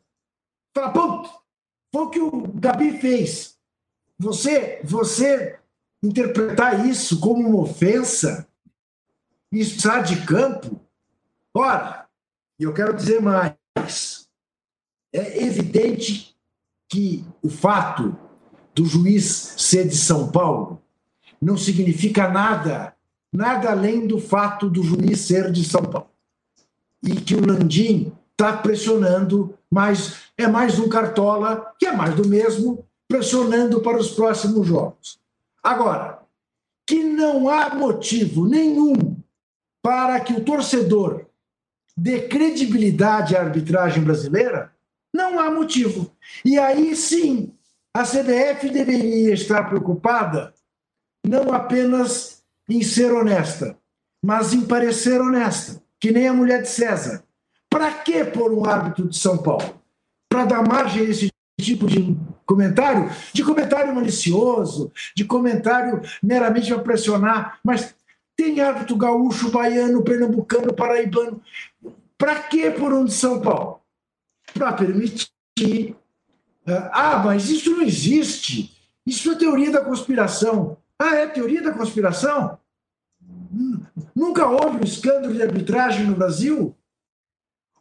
Fala, 0.74 0.92
pô, 0.92 1.28
foi 1.92 2.02
o 2.02 2.10
que 2.10 2.20
o 2.20 2.48
Gabi 2.54 2.98
fez. 2.98 3.58
Você, 4.18 4.80
você 4.84 5.58
interpretar 6.02 6.86
isso 6.86 7.20
como 7.20 7.48
uma 7.48 7.62
ofensa, 7.62 8.48
está 9.50 10.00
de 10.00 10.24
campo, 10.24 10.80
ora, 11.54 12.08
e 12.58 12.64
eu 12.64 12.72
quero 12.72 12.94
dizer 12.94 13.20
mais, 13.20 14.28
é 15.12 15.44
evidente 15.44 16.36
que 16.88 17.24
o 17.42 17.48
fato 17.48 18.16
do 18.74 18.84
juiz 18.84 19.54
ser 19.58 19.86
de 19.86 19.96
São 19.96 20.30
Paulo 20.30 20.82
não 21.40 21.56
significa 21.56 22.28
nada, 22.28 22.91
nada 23.32 23.70
além 23.70 24.06
do 24.06 24.20
fato 24.20 24.68
do 24.68 24.82
juiz 24.82 25.20
ser 25.20 25.50
de 25.50 25.64
São 25.64 25.82
Paulo. 25.82 26.10
E 27.02 27.16
que 27.16 27.34
o 27.34 27.44
Landim 27.44 28.12
está 28.32 28.56
pressionando, 28.56 29.56
mas 29.70 30.24
é 30.36 30.46
mais 30.46 30.78
um 30.78 30.88
cartola, 30.88 31.74
que 31.78 31.86
é 31.86 31.92
mais 31.92 32.14
do 32.14 32.28
mesmo, 32.28 32.84
pressionando 33.08 33.80
para 33.80 33.98
os 33.98 34.10
próximos 34.10 34.66
jogos. 34.66 35.18
Agora, 35.62 36.20
que 36.86 37.02
não 37.02 37.48
há 37.48 37.74
motivo 37.74 38.46
nenhum 38.46 39.16
para 39.82 40.20
que 40.20 40.32
o 40.32 40.44
torcedor 40.44 41.26
dê 41.96 42.28
credibilidade 42.28 43.36
à 43.36 43.40
arbitragem 43.40 44.02
brasileira, 44.02 44.72
não 45.12 45.38
há 45.38 45.50
motivo. 45.50 46.10
E 46.44 46.58
aí 46.58 46.96
sim, 46.96 47.52
a 47.94 48.02
CBF 48.02 48.70
deveria 48.70 49.34
estar 49.34 49.64
preocupada 49.68 50.54
não 51.24 51.52
apenas 51.52 52.41
em 52.68 52.82
ser 52.82 53.12
honesta, 53.12 53.76
mas 54.24 54.52
em 54.52 54.62
parecer 54.62 55.20
honesta, 55.20 55.82
que 56.00 56.10
nem 56.10 56.28
a 56.28 56.32
mulher 56.32 56.62
de 56.62 56.68
César. 56.68 57.22
Para 57.68 57.90
que 57.92 58.24
pôr 58.24 58.52
um 58.52 58.64
árbitro 58.66 59.08
de 59.08 59.16
São 59.16 59.38
Paulo? 59.38 59.80
Para 60.28 60.44
dar 60.44 60.66
margem 60.66 61.06
a 61.06 61.10
esse 61.10 61.30
tipo 61.60 61.86
de 61.86 62.16
comentário? 62.44 63.10
De 63.32 63.42
comentário 63.42 63.94
malicioso, 63.94 64.92
de 65.16 65.24
comentário 65.24 66.02
meramente 66.22 66.68
para 66.72 66.82
pressionar, 66.82 67.58
mas 67.64 67.94
tem 68.36 68.60
árbitro 68.60 68.96
gaúcho, 68.96 69.50
baiano, 69.50 70.02
pernambucano, 70.02 70.74
paraibano. 70.74 71.40
Para 72.18 72.40
que 72.42 72.70
por 72.70 72.92
um 72.92 73.04
de 73.04 73.12
São 73.12 73.40
Paulo? 73.40 73.80
Para 74.54 74.72
permitir. 74.72 75.96
Ah, 76.66 77.22
mas 77.24 77.48
isso 77.48 77.70
não 77.70 77.82
existe. 77.82 78.76
Isso 79.06 79.30
é 79.32 79.34
teoria 79.34 79.70
da 79.70 79.84
conspiração. 79.84 80.76
Ah, 81.02 81.16
é 81.16 81.26
teoria 81.26 81.60
da 81.60 81.72
conspiração? 81.72 82.56
Nunca 84.14 84.46
houve 84.46 84.76
um 84.76 84.84
escândalo 84.84 85.34
de 85.34 85.42
arbitragem 85.42 86.06
no 86.06 86.14
Brasil? 86.14 86.76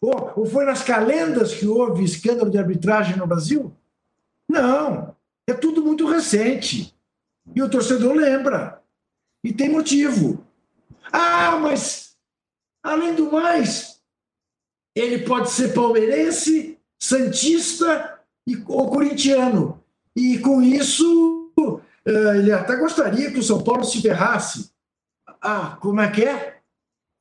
Ou, 0.02 0.34
ou 0.38 0.46
foi 0.48 0.66
nas 0.66 0.82
calendas 0.82 1.54
que 1.54 1.68
houve 1.68 2.04
escândalo 2.04 2.50
de 2.50 2.58
arbitragem 2.58 3.16
no 3.16 3.28
Brasil? 3.28 3.72
Não. 4.50 5.16
É 5.48 5.54
tudo 5.54 5.84
muito 5.84 6.08
recente. 6.08 6.98
E 7.56 7.62
o 7.62 7.70
torcedor 7.70 8.16
lembra. 8.16 8.82
E 9.44 9.54
tem 9.54 9.70
motivo. 9.70 10.44
Ah, 11.14 11.58
mas, 11.58 12.18
além 12.82 13.14
do 13.14 13.32
mais, 13.32 14.02
ele 14.96 15.20
pode 15.20 15.52
ser 15.52 15.76
palmeirense, 15.76 16.80
santista 16.98 18.20
e, 18.48 18.56
ou 18.68 18.90
corintiano. 18.90 19.84
E 20.16 20.40
com 20.40 20.60
isso 20.60 21.41
ele 22.06 22.52
até 22.52 22.76
gostaria 22.76 23.32
que 23.32 23.40
o 23.40 23.44
São 23.44 23.64
Paulo 23.64 23.84
se 23.84 24.02
ferrasse. 24.02 24.72
Ah, 25.42 25.78
como 25.80 26.02
é 26.02 26.10
que 26.10 26.24
é? 26.24 26.58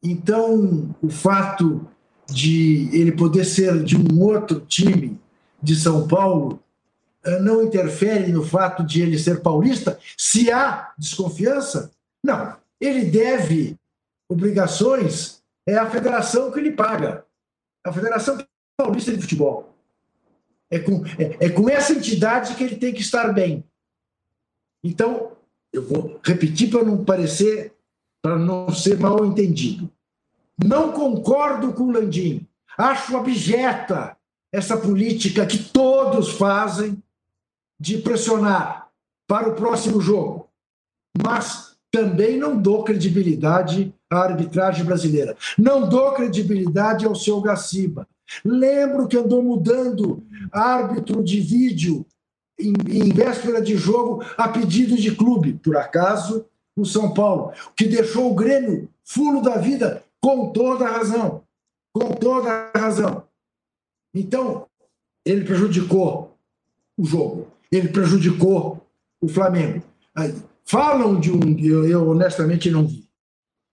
Então, 0.02 0.94
o 1.02 1.10
fato 1.10 1.86
de 2.26 2.88
ele 2.92 3.12
poder 3.12 3.44
ser 3.44 3.82
de 3.82 3.96
um 3.96 4.20
outro 4.22 4.60
time 4.60 5.20
de 5.62 5.76
São 5.76 6.08
Paulo 6.08 6.62
eh, 7.24 7.38
não 7.40 7.62
interfere 7.62 8.32
no 8.32 8.42
fato 8.42 8.84
de 8.84 9.02
ele 9.02 9.18
ser 9.18 9.42
paulista? 9.42 9.98
Se 10.16 10.50
há 10.50 10.92
desconfiança? 10.96 11.90
Não. 12.24 12.56
Ele 12.80 13.04
deve 13.04 13.76
obrigações, 14.28 15.42
é 15.66 15.76
a 15.76 15.90
federação 15.90 16.50
que 16.50 16.60
ele 16.60 16.72
paga. 16.72 17.24
A 17.84 17.92
Federação 17.92 18.38
Paulista 18.76 19.12
de 19.12 19.20
Futebol. 19.20 19.74
É 20.70 20.78
com, 20.78 21.04
é, 21.18 21.46
é 21.46 21.50
com 21.50 21.68
essa 21.68 21.92
entidade 21.92 22.54
que 22.54 22.62
ele 22.62 22.76
tem 22.76 22.94
que 22.94 23.00
estar 23.00 23.32
bem. 23.32 23.64
Então, 24.82 25.32
eu 25.72 25.86
vou 25.86 26.20
repetir 26.24 26.70
para 26.70 26.84
não 26.84 27.04
parecer, 27.04 27.72
para 28.22 28.38
não 28.38 28.72
ser 28.72 28.98
mal 28.98 29.24
entendido. 29.24 29.90
Não 30.62 30.92
concordo 30.92 31.72
com 31.72 31.84
o 31.84 31.92
Landim. 31.92 32.46
Acho 32.76 33.16
abjeta 33.16 34.16
essa 34.52 34.76
política 34.76 35.46
que 35.46 35.58
todos 35.58 36.30
fazem 36.32 37.02
de 37.78 37.98
pressionar 37.98 38.88
para 39.26 39.48
o 39.48 39.54
próximo 39.54 40.00
jogo. 40.00 40.48
Mas 41.22 41.76
também 41.90 42.36
não 42.36 42.60
dou 42.60 42.84
credibilidade 42.84 43.94
à 44.10 44.18
arbitragem 44.20 44.84
brasileira. 44.84 45.36
Não 45.58 45.88
dou 45.88 46.12
credibilidade 46.12 47.06
ao 47.06 47.14
seu 47.14 47.40
Gaciba. 47.40 48.06
Lembro 48.44 49.08
que 49.08 49.16
andou 49.16 49.42
mudando 49.42 50.22
árbitro 50.52 51.22
de 51.22 51.40
vídeo 51.40 52.06
em, 52.60 52.74
em 52.88 53.12
véspera 53.12 53.60
de 53.60 53.76
jogo 53.76 54.24
a 54.36 54.48
pedido 54.48 54.96
de 54.96 55.14
clube, 55.14 55.54
por 55.54 55.76
acaso, 55.76 56.44
o 56.76 56.84
São 56.84 57.12
Paulo, 57.12 57.52
que 57.76 57.86
deixou 57.86 58.30
o 58.30 58.34
Grêmio 58.34 58.88
fulo 59.04 59.42
da 59.42 59.56
vida 59.56 60.02
com 60.20 60.52
toda 60.52 60.86
a 60.86 60.98
razão. 60.98 61.42
Com 61.92 62.12
toda 62.12 62.70
a 62.72 62.78
razão. 62.78 63.24
Então, 64.14 64.66
ele 65.24 65.44
prejudicou 65.44 66.36
o 66.96 67.04
jogo, 67.04 67.48
ele 67.70 67.88
prejudicou 67.88 68.86
o 69.20 69.28
Flamengo. 69.28 69.82
Falam 70.64 71.18
de 71.18 71.32
um. 71.32 71.58
Eu, 71.58 71.86
eu 71.86 72.08
honestamente 72.08 72.70
não 72.70 72.86
vi. 72.86 73.08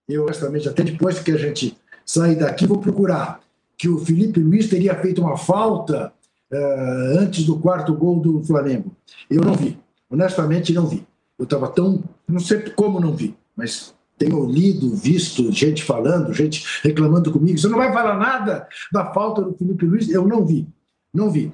Eu 0.08 0.24
honestamente, 0.24 0.68
até 0.68 0.82
depois 0.82 1.20
que 1.20 1.30
a 1.30 1.36
gente 1.36 1.76
sair 2.04 2.36
daqui, 2.36 2.66
vou 2.66 2.78
procurar. 2.78 3.40
Que 3.76 3.88
o 3.88 3.98
Felipe 3.98 4.40
Luiz 4.40 4.68
teria 4.68 5.00
feito 5.00 5.20
uma 5.20 5.36
falta 5.36 6.12
uh, 6.52 7.18
antes 7.18 7.44
do 7.44 7.58
quarto 7.58 7.94
gol 7.94 8.20
do 8.20 8.42
Flamengo. 8.44 8.94
Eu 9.30 9.42
não 9.42 9.54
vi, 9.54 9.78
honestamente 10.10 10.72
não 10.72 10.86
vi. 10.86 11.06
Eu 11.38 11.44
estava 11.44 11.68
tão. 11.68 12.02
Não 12.26 12.40
sei 12.40 12.60
como 12.70 13.00
não 13.00 13.14
vi, 13.14 13.36
mas 13.56 13.94
tenho 14.18 14.44
lido, 14.44 14.94
visto 14.94 15.50
gente 15.52 15.84
falando, 15.84 16.34
gente 16.34 16.64
reclamando 16.82 17.30
comigo. 17.30 17.56
Você 17.56 17.68
não 17.68 17.78
vai 17.78 17.92
falar 17.92 18.16
nada 18.18 18.68
da 18.92 19.12
falta 19.12 19.42
do 19.42 19.54
Felipe 19.56 19.86
Luiz? 19.86 20.08
Eu 20.10 20.26
não 20.26 20.44
vi, 20.44 20.66
não 21.14 21.30
vi. 21.30 21.52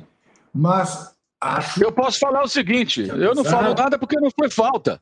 Mas 0.53 1.15
acho. 1.41 1.85
Eu 1.85 1.93
posso 1.93 2.19
falar 2.19 2.43
o 2.43 2.49
seguinte: 2.49 3.07
eu 3.07 3.35
não 3.35 3.45
falo 3.45 3.75
nada 3.75 3.99
porque 3.99 4.19
não 4.19 4.31
foi 4.31 4.49
falta. 4.51 5.01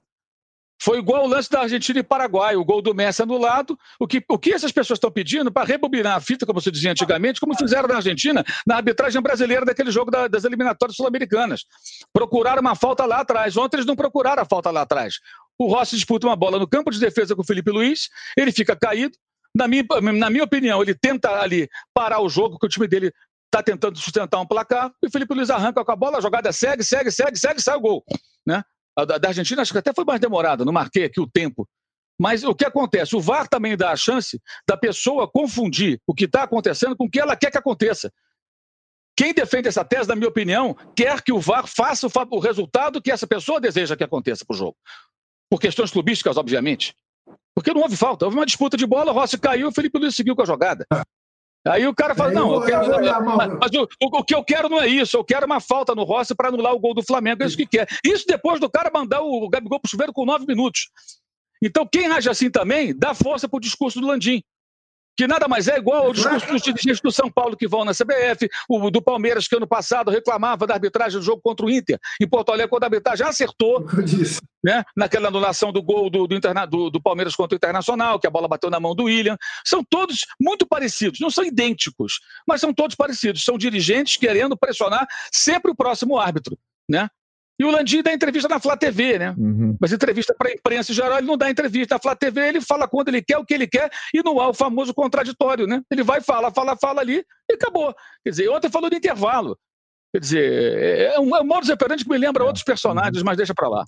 Foi 0.83 0.99
igual 0.99 1.25
o 1.25 1.29
lance 1.29 1.49
da 1.49 1.61
Argentina 1.61 2.01
e 2.01 2.03
Paraguai, 2.03 2.57
o 2.57 2.64
gol 2.64 2.83
do 2.83 2.92
Messi 2.92 3.23
anulado. 3.23 3.79
O 4.01 4.07
que, 4.07 4.21
o 4.29 4.37
que 4.37 4.53
essas 4.53 4.73
pessoas 4.73 4.97
estão 4.97 5.12
pedindo 5.12 5.53
para 5.53 5.64
rebobinar 5.64 6.16
a 6.16 6.21
fita, 6.21 6.45
como 6.45 6.61
se 6.61 6.73
dizia 6.73 6.90
antigamente, 6.90 7.38
como 7.38 7.57
fizeram 7.57 7.87
na 7.87 7.97
Argentina, 7.97 8.45
na 8.66 8.77
arbitragem 8.77 9.23
brasileira 9.23 9.64
daquele 9.64 9.92
jogo 9.92 10.11
da, 10.11 10.27
das 10.27 10.42
eliminatórias 10.45 10.97
sul-americanas. 10.97 11.66
Procuraram 12.12 12.61
uma 12.61 12.75
falta 12.75 13.05
lá 13.05 13.21
atrás. 13.21 13.57
Ontem 13.57 13.77
eles 13.77 13.87
não 13.87 13.95
procuraram 13.95 14.42
a 14.42 14.45
falta 14.45 14.73
lá 14.73 14.83
atrás. 14.83 15.21
O 15.57 15.68
Rossi 15.68 15.95
disputa 15.95 16.27
uma 16.27 16.35
bola 16.35 16.59
no 16.59 16.66
campo 16.66 16.90
de 16.90 16.99
defesa 16.99 17.37
com 17.37 17.42
o 17.42 17.47
Felipe 17.47 17.71
Luiz, 17.71 18.09
ele 18.37 18.51
fica 18.51 18.75
caído. 18.75 19.16
Na 19.55 19.68
minha, 19.68 19.85
na 20.14 20.31
minha 20.31 20.42
opinião, 20.42 20.83
ele 20.83 20.97
tenta 20.97 21.31
ali 21.40 21.68
parar 21.95 22.21
o 22.21 22.29
jogo, 22.29 22.59
que 22.59 22.66
o 22.66 22.68
time 22.68 22.88
dele 22.88 23.12
está 23.47 23.62
tentando 23.62 23.97
sustentar 23.99 24.40
um 24.40 24.47
placar, 24.47 24.90
e 25.01 25.07
o 25.07 25.11
Felipe 25.12 25.33
Luiz 25.33 25.49
arranca 25.49 25.85
com 25.85 25.92
a 25.92 25.97
bola, 25.97 26.18
a 26.18 26.21
jogada 26.21 26.51
segue, 26.53 26.83
segue, 26.83 27.12
segue, 27.12 27.38
segue, 27.38 27.62
sai 27.62 27.77
o 27.77 27.81
gol. 27.81 28.05
Né? 28.45 28.64
A 28.96 29.05
da, 29.05 29.28
Argentina 29.28 29.62
acho 29.62 29.72
que 29.72 29.78
até 29.78 29.92
foi 29.94 30.05
mais 30.05 30.20
demorada, 30.20 30.64
não 30.64 30.72
marquei 30.72 31.05
aqui 31.05 31.20
o 31.20 31.31
tempo. 31.31 31.68
Mas 32.20 32.44
o 32.44 32.55
que 32.55 32.64
acontece? 32.64 33.16
O 33.16 33.20
VAR 33.20 33.48
também 33.48 33.76
dá 33.76 33.90
a 33.90 33.96
chance 33.96 34.40
da 34.68 34.76
pessoa 34.76 35.31
confundir 35.31 36.00
o 36.07 36.14
que 36.14 36.24
está 36.24 36.42
acontecendo 36.42 36.96
com 36.96 37.05
o 37.05 37.11
que 37.11 37.18
ela 37.18 37.35
quer 37.35 37.50
que 37.50 37.59
aconteça. 37.59 38.12
Quem 39.16 39.35
defende 39.35 39.68
essa 39.68 39.85
tese, 39.85 40.09
na 40.09 40.14
minha 40.14 40.28
opinião, 40.28 40.74
quer 40.94 41.20
que 41.22 41.33
o 41.33 41.40
VAR 41.40 41.66
faça 41.66 42.07
o 42.31 42.38
resultado 42.38 43.00
que 43.00 43.11
essa 43.11 43.26
pessoa 43.26 43.61
deseja 43.61 43.96
que 43.96 44.05
aconteça 44.05 44.44
para 44.44 44.55
o 44.55 44.57
jogo. 44.57 44.76
por 45.50 45.61
questões 45.61 45.90
clubísticas, 45.90 46.37
obviamente. 46.38 46.94
Porque 47.55 47.74
não 47.74 47.83
houve 47.83 47.96
falta, 47.96 48.24
houve 48.24 48.37
uma 48.38 48.46
disputa 48.46 48.76
de 48.76 48.87
bola, 48.87 49.12
Rossi 49.12 49.38
caiu, 49.38 49.68
o 49.68 49.72
Felipe 49.72 49.98
Luiz 49.98 50.14
seguiu 50.14 50.35
com 50.35 50.42
a 50.42 50.46
jogada. 50.46 50.87
Aí 51.66 51.87
o 51.87 51.94
cara 51.94 52.14
fala, 52.14 52.33
não, 52.33 52.55
eu 52.55 52.62
quero, 52.62 52.88
mas, 53.37 53.53
mas 53.61 53.70
o, 53.72 53.88
o, 54.03 54.25
que 54.25 54.35
eu 54.35 54.42
quero 54.42 54.68
não 54.68 54.81
é 54.81 54.88
isso, 54.88 55.16
eu 55.16 55.25
quero 55.25 55.46
uma 55.46 55.61
falta 55.61 55.94
no 55.94 56.03
Rossi 56.03 56.35
para 56.35 56.48
anular 56.48 56.75
o 56.75 56.81
gol 56.81 56.92
do 56.92 57.05
Flamengo, 57.05 57.42
é 57.42 57.46
isso 57.46 57.57
que 57.57 57.66
quer. 57.66 57.87
Isso 58.05 58.27
depois 58.27 58.59
do 58.59 58.68
cara 58.68 58.90
mandar 58.92 59.20
o 59.22 59.48
Gabigol 59.48 59.79
pro 59.79 59.88
chuveiro 59.88 60.12
com 60.12 60.25
nove 60.25 60.44
minutos. 60.44 60.90
Então, 61.62 61.87
quem 61.87 62.07
age 62.07 62.29
assim 62.29 62.51
também, 62.51 62.96
dá 62.96 63.14
força 63.14 63.48
pro 63.48 63.61
discurso 63.61 64.01
do 64.01 64.07
Landim 64.09 64.42
que 65.16 65.27
nada 65.27 65.46
mais 65.48 65.68
é 65.68 65.77
igual 65.77 66.07
ao 66.07 66.12
discurso 66.12 66.46
dos 66.46 66.62
dirigentes 66.62 67.01
do 67.01 67.12
São 67.12 67.31
Paulo 67.31 67.57
que 67.57 67.68
vão 67.68 67.85
na 67.85 67.92
CBF, 67.92 68.48
o 68.68 68.90
do 68.90 69.03
Palmeiras, 69.03 69.46
que 69.46 69.57
ano 69.57 69.66
passado 69.66 70.11
reclamava 70.11 70.66
da 70.66 70.75
arbitragem 70.75 71.18
do 71.18 71.25
jogo 71.25 71.40
contra 71.42 71.66
o 71.66 71.70
Inter. 71.70 71.98
Em 72.20 72.29
Porto 72.29 72.51
Alegre, 72.51 72.70
quando 72.70 72.85
a 72.85 72.87
arbitragem 72.87 73.27
acertou, 73.27 73.87
né, 74.64 74.85
naquela 74.96 75.29
anulação 75.29 75.72
do 75.72 75.83
gol 75.83 76.09
do, 76.09 76.27
do, 76.27 76.35
interna, 76.35 76.66
do, 76.66 76.90
do, 76.90 77.01
Palmeiras 77.01 77.35
contra 77.35 77.55
o 77.55 77.59
Internacional, 77.59 78.18
que 78.18 78.27
a 78.27 78.31
bola 78.31 78.48
bateu 78.48 78.70
na 78.70 78.81
mão 78.81 78.94
do 78.94 79.05
William. 79.05 79.37
São 79.64 79.85
todos 79.85 80.20
muito 80.40 80.66
parecidos, 80.66 81.20
não 81.20 81.31
são 81.31 81.44
idênticos, 81.44 82.20
mas 82.46 82.61
são 82.61 82.72
todos 82.72 82.96
parecidos. 82.96 83.44
São 83.44 83.59
dirigentes 83.59 84.16
querendo 84.16 84.57
pressionar 84.57 85.07
sempre 85.33 85.70
o 85.70 85.75
próximo 85.75 86.18
árbitro. 86.18 86.57
Né? 86.88 87.09
E 87.60 87.64
o 87.64 87.70
Landim 87.70 88.02
dá 88.02 88.12
entrevista 88.12 88.48
na 88.48 88.58
Flá 88.58 88.76
TV, 88.76 89.18
né? 89.18 89.34
Uhum. 89.36 89.76
Mas 89.80 89.92
entrevista 89.92 90.34
para 90.36 90.48
a 90.48 90.52
imprensa 90.52 90.90
em 90.90 90.94
geral, 90.94 91.18
ele 91.18 91.26
não 91.26 91.36
dá 91.36 91.50
entrevista. 91.50 91.94
Na 91.94 92.00
Flá 92.00 92.16
TV 92.16 92.48
ele 92.48 92.60
fala 92.60 92.88
quando 92.88 93.08
ele 93.08 93.22
quer, 93.22 93.38
o 93.38 93.44
que 93.44 93.54
ele 93.54 93.66
quer, 93.66 93.90
e 94.12 94.22
não 94.22 94.40
há 94.40 94.48
o 94.48 94.54
famoso 94.54 94.92
contraditório, 94.94 95.66
né? 95.66 95.82
Ele 95.90 96.02
vai, 96.02 96.20
fala, 96.20 96.50
fala, 96.50 96.76
fala 96.76 97.00
ali 97.00 97.24
e 97.50 97.54
acabou. 97.54 97.94
Quer 98.24 98.30
dizer, 98.30 98.48
ontem 98.48 98.70
falou 98.70 98.90
do 98.90 98.96
intervalo. 98.96 99.56
Quer 100.14 100.20
dizer, 100.20 100.78
é, 100.78 101.14
é 101.14 101.20
um, 101.20 101.36
é 101.36 101.40
um 101.40 101.46
modo 101.46 101.66
que 101.66 102.08
me 102.08 102.18
lembra 102.18 102.42
é. 102.42 102.46
outros 102.46 102.64
personagens, 102.64 103.18
uhum. 103.18 103.24
mas 103.24 103.36
deixa 103.36 103.54
para 103.54 103.68
lá. 103.68 103.84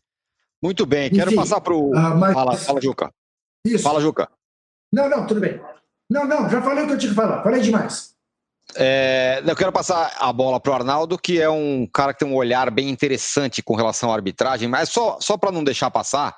Muito 0.62 0.86
bem, 0.86 1.10
quero 1.10 1.28
Enfim, 1.28 1.36
passar 1.36 1.60
para 1.60 1.74
o. 1.74 1.90
Uh, 1.90 2.16
mas... 2.16 2.32
fala, 2.32 2.56
fala, 2.56 2.80
Juca. 2.80 3.10
Isso. 3.66 3.82
Fala, 3.82 4.00
Juca. 4.00 4.30
Não, 4.92 5.08
não, 5.08 5.26
tudo 5.26 5.40
bem. 5.40 5.60
Não, 6.10 6.26
não, 6.26 6.48
já 6.48 6.62
falei 6.62 6.84
o 6.84 6.86
que 6.86 6.92
eu 6.94 6.98
tinha 6.98 7.10
que 7.10 7.16
falar, 7.16 7.42
falei 7.42 7.60
demais. 7.60 8.14
É, 8.76 9.42
eu 9.46 9.54
quero 9.54 9.72
passar 9.72 10.16
a 10.18 10.32
bola 10.32 10.58
para 10.58 10.72
o 10.72 10.74
Arnaldo, 10.74 11.18
que 11.18 11.40
é 11.40 11.48
um 11.48 11.86
cara 11.92 12.12
que 12.12 12.20
tem 12.20 12.28
um 12.28 12.34
olhar 12.34 12.70
bem 12.70 12.88
interessante 12.88 13.62
com 13.62 13.74
relação 13.74 14.10
à 14.10 14.14
arbitragem, 14.14 14.68
mas 14.68 14.88
só, 14.88 15.18
só 15.20 15.36
para 15.36 15.52
não 15.52 15.62
deixar 15.62 15.90
passar, 15.90 16.34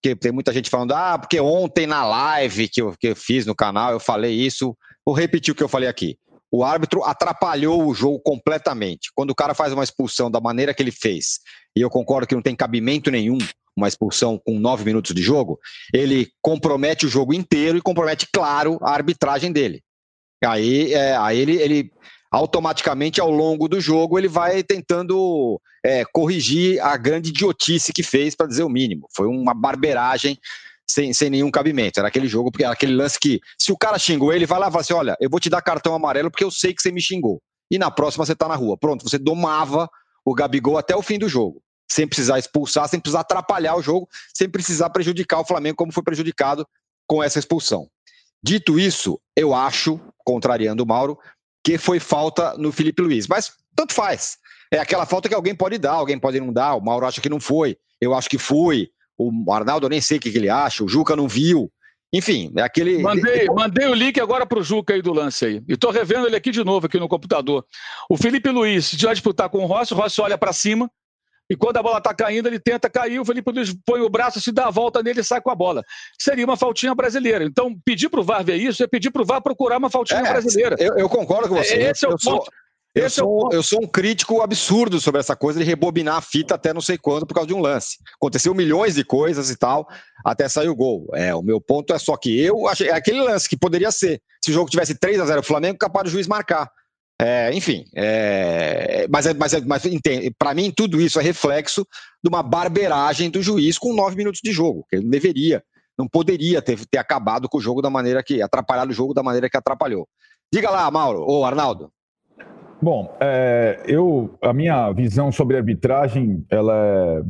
porque 0.00 0.14
tem 0.14 0.32
muita 0.32 0.52
gente 0.52 0.70
falando, 0.70 0.92
ah, 0.92 1.18
porque 1.18 1.40
ontem 1.40 1.86
na 1.86 2.06
live 2.06 2.68
que 2.68 2.80
eu, 2.80 2.94
que 2.98 3.08
eu 3.08 3.16
fiz 3.16 3.44
no 3.44 3.54
canal 3.54 3.92
eu 3.92 4.00
falei 4.00 4.32
isso, 4.32 4.76
vou 5.04 5.14
repetir 5.14 5.52
o 5.52 5.54
que 5.54 5.62
eu 5.62 5.68
falei 5.68 5.88
aqui. 5.88 6.16
O 6.50 6.62
árbitro 6.62 7.02
atrapalhou 7.02 7.84
o 7.84 7.94
jogo 7.94 8.20
completamente. 8.20 9.10
Quando 9.12 9.30
o 9.30 9.34
cara 9.34 9.54
faz 9.54 9.72
uma 9.72 9.82
expulsão 9.82 10.30
da 10.30 10.40
maneira 10.40 10.72
que 10.72 10.80
ele 10.82 10.92
fez, 10.92 11.40
e 11.76 11.80
eu 11.80 11.90
concordo 11.90 12.28
que 12.28 12.34
não 12.34 12.42
tem 12.42 12.54
cabimento 12.54 13.10
nenhum 13.10 13.38
uma 13.76 13.88
expulsão 13.88 14.40
com 14.44 14.58
nove 14.58 14.84
minutos 14.84 15.12
de 15.12 15.20
jogo, 15.20 15.58
ele 15.92 16.30
compromete 16.40 17.06
o 17.06 17.08
jogo 17.08 17.34
inteiro 17.34 17.76
e 17.76 17.82
compromete, 17.82 18.28
claro, 18.32 18.78
a 18.82 18.92
arbitragem 18.92 19.50
dele. 19.50 19.82
Aí, 20.44 20.92
é, 20.92 21.16
aí 21.16 21.38
ele, 21.38 21.56
ele 21.56 21.92
automaticamente 22.30 23.20
ao 23.20 23.30
longo 23.30 23.68
do 23.68 23.80
jogo 23.80 24.18
ele 24.18 24.28
vai 24.28 24.62
tentando 24.62 25.60
é, 25.84 26.04
corrigir 26.04 26.80
a 26.80 26.96
grande 26.96 27.30
idiotice 27.30 27.92
que 27.92 28.02
fez, 28.02 28.34
para 28.34 28.46
dizer 28.46 28.64
o 28.64 28.68
mínimo. 28.68 29.06
Foi 29.14 29.26
uma 29.26 29.54
barberagem 29.54 30.38
sem, 30.86 31.12
sem 31.12 31.30
nenhum 31.30 31.50
cabimento. 31.50 31.98
Era 31.98 32.08
aquele 32.08 32.26
jogo, 32.26 32.50
porque 32.50 32.64
era 32.64 32.72
aquele 32.72 32.94
lance 32.94 33.18
que, 33.18 33.40
se 33.58 33.72
o 33.72 33.76
cara 33.76 33.98
xingou 33.98 34.32
ele, 34.32 34.46
vai 34.46 34.58
lá 34.58 34.68
e 34.68 34.70
fala 34.70 34.80
assim: 34.80 34.94
olha, 34.94 35.16
eu 35.20 35.30
vou 35.30 35.40
te 35.40 35.50
dar 35.50 35.62
cartão 35.62 35.94
amarelo 35.94 36.30
porque 36.30 36.44
eu 36.44 36.50
sei 36.50 36.74
que 36.74 36.82
você 36.82 36.90
me 36.90 37.00
xingou. 37.00 37.40
E 37.70 37.78
na 37.78 37.90
próxima 37.90 38.24
você 38.24 38.34
tá 38.34 38.48
na 38.48 38.56
rua. 38.56 38.76
Pronto, 38.76 39.08
você 39.08 39.18
domava 39.18 39.88
o 40.24 40.34
Gabigol 40.34 40.78
até 40.78 40.94
o 40.96 41.02
fim 41.02 41.18
do 41.18 41.28
jogo. 41.28 41.62
Sem 41.90 42.06
precisar 42.06 42.38
expulsar, 42.38 42.88
sem 42.88 42.98
precisar 42.98 43.20
atrapalhar 43.20 43.76
o 43.76 43.82
jogo, 43.82 44.08
sem 44.34 44.48
precisar 44.48 44.90
prejudicar 44.90 45.40
o 45.40 45.44
Flamengo, 45.44 45.76
como 45.76 45.92
foi 45.92 46.02
prejudicado 46.02 46.66
com 47.06 47.22
essa 47.22 47.38
expulsão. 47.38 47.88
Dito 48.42 48.78
isso, 48.78 49.20
eu 49.36 49.54
acho, 49.54 50.00
contrariando 50.24 50.82
o 50.82 50.86
Mauro, 50.86 51.18
que 51.62 51.78
foi 51.78 52.00
falta 52.00 52.56
no 52.58 52.72
Felipe 52.72 53.02
Luiz. 53.02 53.26
Mas 53.26 53.52
tanto 53.74 53.94
faz. 53.94 54.38
É 54.72 54.78
aquela 54.78 55.06
falta 55.06 55.28
que 55.28 55.34
alguém 55.34 55.54
pode 55.54 55.78
dar, 55.78 55.92
alguém 55.92 56.18
pode 56.18 56.40
não 56.40 56.52
dar. 56.52 56.74
O 56.74 56.80
Mauro 56.80 57.06
acha 57.06 57.20
que 57.20 57.28
não 57.28 57.40
foi, 57.40 57.76
eu 58.00 58.14
acho 58.14 58.28
que 58.28 58.38
fui. 58.38 58.88
O 59.16 59.52
Arnaldo 59.52 59.86
eu 59.86 59.90
nem 59.90 60.00
sei 60.00 60.18
o 60.18 60.20
que, 60.20 60.28
ele 60.28 60.48
acha, 60.48 60.82
o 60.82 60.88
Juca 60.88 61.14
não 61.14 61.28
viu. 61.28 61.70
Enfim, 62.12 62.52
é 62.56 62.62
aquele. 62.62 62.98
Mandei, 62.98 63.46
mandei 63.46 63.86
o 63.88 63.94
link 63.94 64.20
agora 64.20 64.46
para 64.46 64.58
o 64.58 64.62
Juca 64.62 64.94
aí 64.94 65.02
do 65.02 65.12
lance 65.12 65.44
aí. 65.44 65.62
E 65.68 65.76
tô 65.76 65.90
revendo 65.90 66.26
ele 66.26 66.36
aqui 66.36 66.50
de 66.50 66.62
novo, 66.62 66.86
aqui 66.86 66.98
no 66.98 67.08
computador. 67.08 67.64
O 68.08 68.16
Felipe 68.16 68.50
Luiz, 68.50 68.94
vai 68.94 69.14
disputar 69.14 69.48
com 69.48 69.58
o 69.58 69.66
Rossi, 69.66 69.94
o 69.94 69.96
Rossi 69.96 70.20
olha 70.20 70.38
para 70.38 70.52
cima, 70.52 70.90
e 71.50 71.56
quando 71.56 71.76
a 71.76 71.82
bola 71.82 71.98
está 71.98 72.14
caindo, 72.14 72.48
ele 72.48 72.58
tenta 72.58 72.88
cair, 72.88 73.20
o 73.20 73.24
Felipe 73.24 73.50
Luiz 73.50 73.74
põe 73.84 74.00
o 74.00 74.08
braço, 74.08 74.40
se 74.40 74.50
dá 74.50 74.68
a 74.68 74.70
volta 74.70 75.02
nele 75.02 75.20
e 75.20 75.24
sai 75.24 75.40
com 75.40 75.50
a 75.50 75.54
bola. 75.54 75.82
Seria 76.18 76.44
uma 76.44 76.56
faltinha 76.56 76.94
brasileira. 76.94 77.44
Então, 77.44 77.76
pedir 77.84 78.08
para 78.08 78.20
o 78.20 78.24
VAR 78.24 78.42
ver 78.42 78.56
isso 78.56 78.82
é 78.82 78.86
pedir 78.86 79.10
para 79.10 79.22
o 79.22 79.26
VAR 79.26 79.42
procurar 79.42 79.76
uma 79.76 79.90
faltinha 79.90 80.20
é, 80.20 80.32
brasileira. 80.32 80.76
Eu, 80.78 80.96
eu, 80.96 81.08
concordo 81.08 81.48
com 81.48 81.56
você. 81.56 81.74
Esse 81.74 82.06
é 82.06 82.08
o 82.08 82.16
ponto. 82.16 82.50
Eu 82.94 83.10
sou, 83.10 83.48
eu 83.52 83.60
sou, 83.60 83.82
um 83.82 83.88
crítico 83.88 84.40
absurdo 84.40 85.00
sobre 85.00 85.20
essa 85.20 85.34
coisa 85.34 85.58
de 85.58 85.64
rebobinar 85.64 86.16
a 86.16 86.20
fita 86.20 86.54
até 86.54 86.72
não 86.72 86.80
sei 86.80 86.96
quando 86.96 87.26
por 87.26 87.34
causa 87.34 87.48
de 87.48 87.52
um 87.52 87.60
lance. 87.60 87.96
Aconteceu 88.14 88.54
milhões 88.54 88.94
de 88.94 89.04
coisas 89.04 89.50
e 89.50 89.56
tal, 89.56 89.88
até 90.24 90.48
sair 90.48 90.68
o 90.68 90.76
gol. 90.76 91.08
É, 91.12 91.34
o 91.34 91.42
meu 91.42 91.60
ponto 91.60 91.92
é 91.92 91.98
só 91.98 92.16
que 92.16 92.40
eu 92.40 92.68
achei 92.68 92.88
é 92.88 92.94
aquele 92.94 93.20
lance 93.20 93.48
que 93.48 93.56
poderia 93.56 93.90
ser. 93.90 94.22
Se 94.40 94.52
o 94.52 94.54
jogo 94.54 94.70
tivesse 94.70 94.94
3 94.94 95.18
a 95.18 95.26
0 95.26 95.40
o 95.40 95.42
Flamengo, 95.42 95.76
capaz 95.76 96.04
do 96.04 96.10
juiz 96.10 96.28
marcar. 96.28 96.70
É, 97.20 97.54
enfim, 97.54 97.84
é, 97.94 99.06
mas, 99.08 99.24
é, 99.26 99.34
mas, 99.34 99.54
é, 99.54 99.60
mas 99.60 99.82
para 100.36 100.52
mim 100.52 100.72
tudo 100.74 101.00
isso 101.00 101.20
é 101.20 101.22
reflexo 101.22 101.86
de 102.22 102.28
uma 102.28 102.42
barberagem 102.42 103.30
do 103.30 103.40
juiz 103.40 103.78
com 103.78 103.94
nove 103.94 104.16
minutos 104.16 104.40
de 104.42 104.50
jogo, 104.50 104.84
que 104.90 104.96
ele 104.96 105.08
deveria, 105.08 105.62
não 105.96 106.08
poderia 106.08 106.60
ter, 106.60 106.84
ter 106.86 106.98
acabado 106.98 107.48
com 107.48 107.58
o 107.58 107.60
jogo 107.60 107.80
da 107.80 107.88
maneira 107.88 108.20
que, 108.22 108.42
atrapalhado 108.42 108.90
o 108.90 108.94
jogo 108.94 109.14
da 109.14 109.22
maneira 109.22 109.48
que 109.48 109.56
atrapalhou. 109.56 110.08
Diga 110.52 110.70
lá, 110.70 110.90
Mauro, 110.90 111.20
ou 111.20 111.44
Arnaldo. 111.44 111.90
Bom, 112.82 113.16
é, 113.20 113.82
eu, 113.86 114.36
a 114.42 114.52
minha 114.52 114.90
visão 114.92 115.30
sobre 115.30 115.56
arbitragem, 115.56 116.44
ela 116.50 116.74
é, 116.74 117.22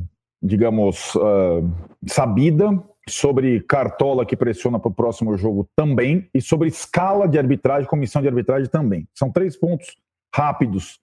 digamos, 0.42 1.14
uh, 1.14 1.70
sabida, 2.06 2.70
sobre 3.08 3.60
Cartola 3.60 4.24
que 4.24 4.36
pressiona 4.36 4.78
para 4.78 4.90
o 4.90 4.94
próximo 4.94 5.36
jogo 5.36 5.68
também 5.76 6.28
e 6.32 6.40
sobre 6.40 6.68
escala 6.68 7.28
de 7.28 7.38
arbitragem, 7.38 7.88
comissão 7.88 8.22
de 8.22 8.28
arbitragem 8.28 8.68
também. 8.68 9.06
São 9.14 9.30
três 9.30 9.56
pontos 9.56 9.96
rápidos 10.34 10.98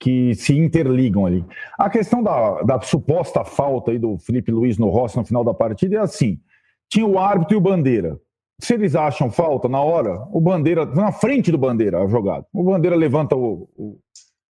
que 0.00 0.34
se 0.34 0.56
interligam 0.56 1.24
ali. 1.24 1.44
A 1.78 1.88
questão 1.88 2.22
da, 2.22 2.62
da 2.62 2.80
suposta 2.80 3.44
falta 3.44 3.90
aí 3.90 3.98
do 3.98 4.18
Felipe 4.18 4.50
Luiz 4.50 4.78
no 4.78 4.88
Rossi 4.88 5.16
no 5.16 5.24
final 5.24 5.44
da 5.44 5.54
partida 5.54 5.96
é 5.96 5.98
assim: 5.98 6.38
tinha 6.90 7.06
o 7.06 7.18
árbitro 7.18 7.54
e 7.54 7.58
o 7.58 7.60
Bandeira. 7.60 8.18
Se 8.60 8.74
eles 8.74 8.94
acham 8.94 9.30
falta 9.30 9.68
na 9.68 9.80
hora, 9.80 10.26
o 10.30 10.40
Bandeira, 10.40 10.86
na 10.86 11.10
frente 11.10 11.50
do 11.50 11.58
Bandeira 11.58 12.02
a 12.02 12.06
jogada. 12.06 12.46
O 12.52 12.62
Bandeira 12.62 12.96
levanta 12.96 13.34
o, 13.34 13.68
o, 13.76 13.98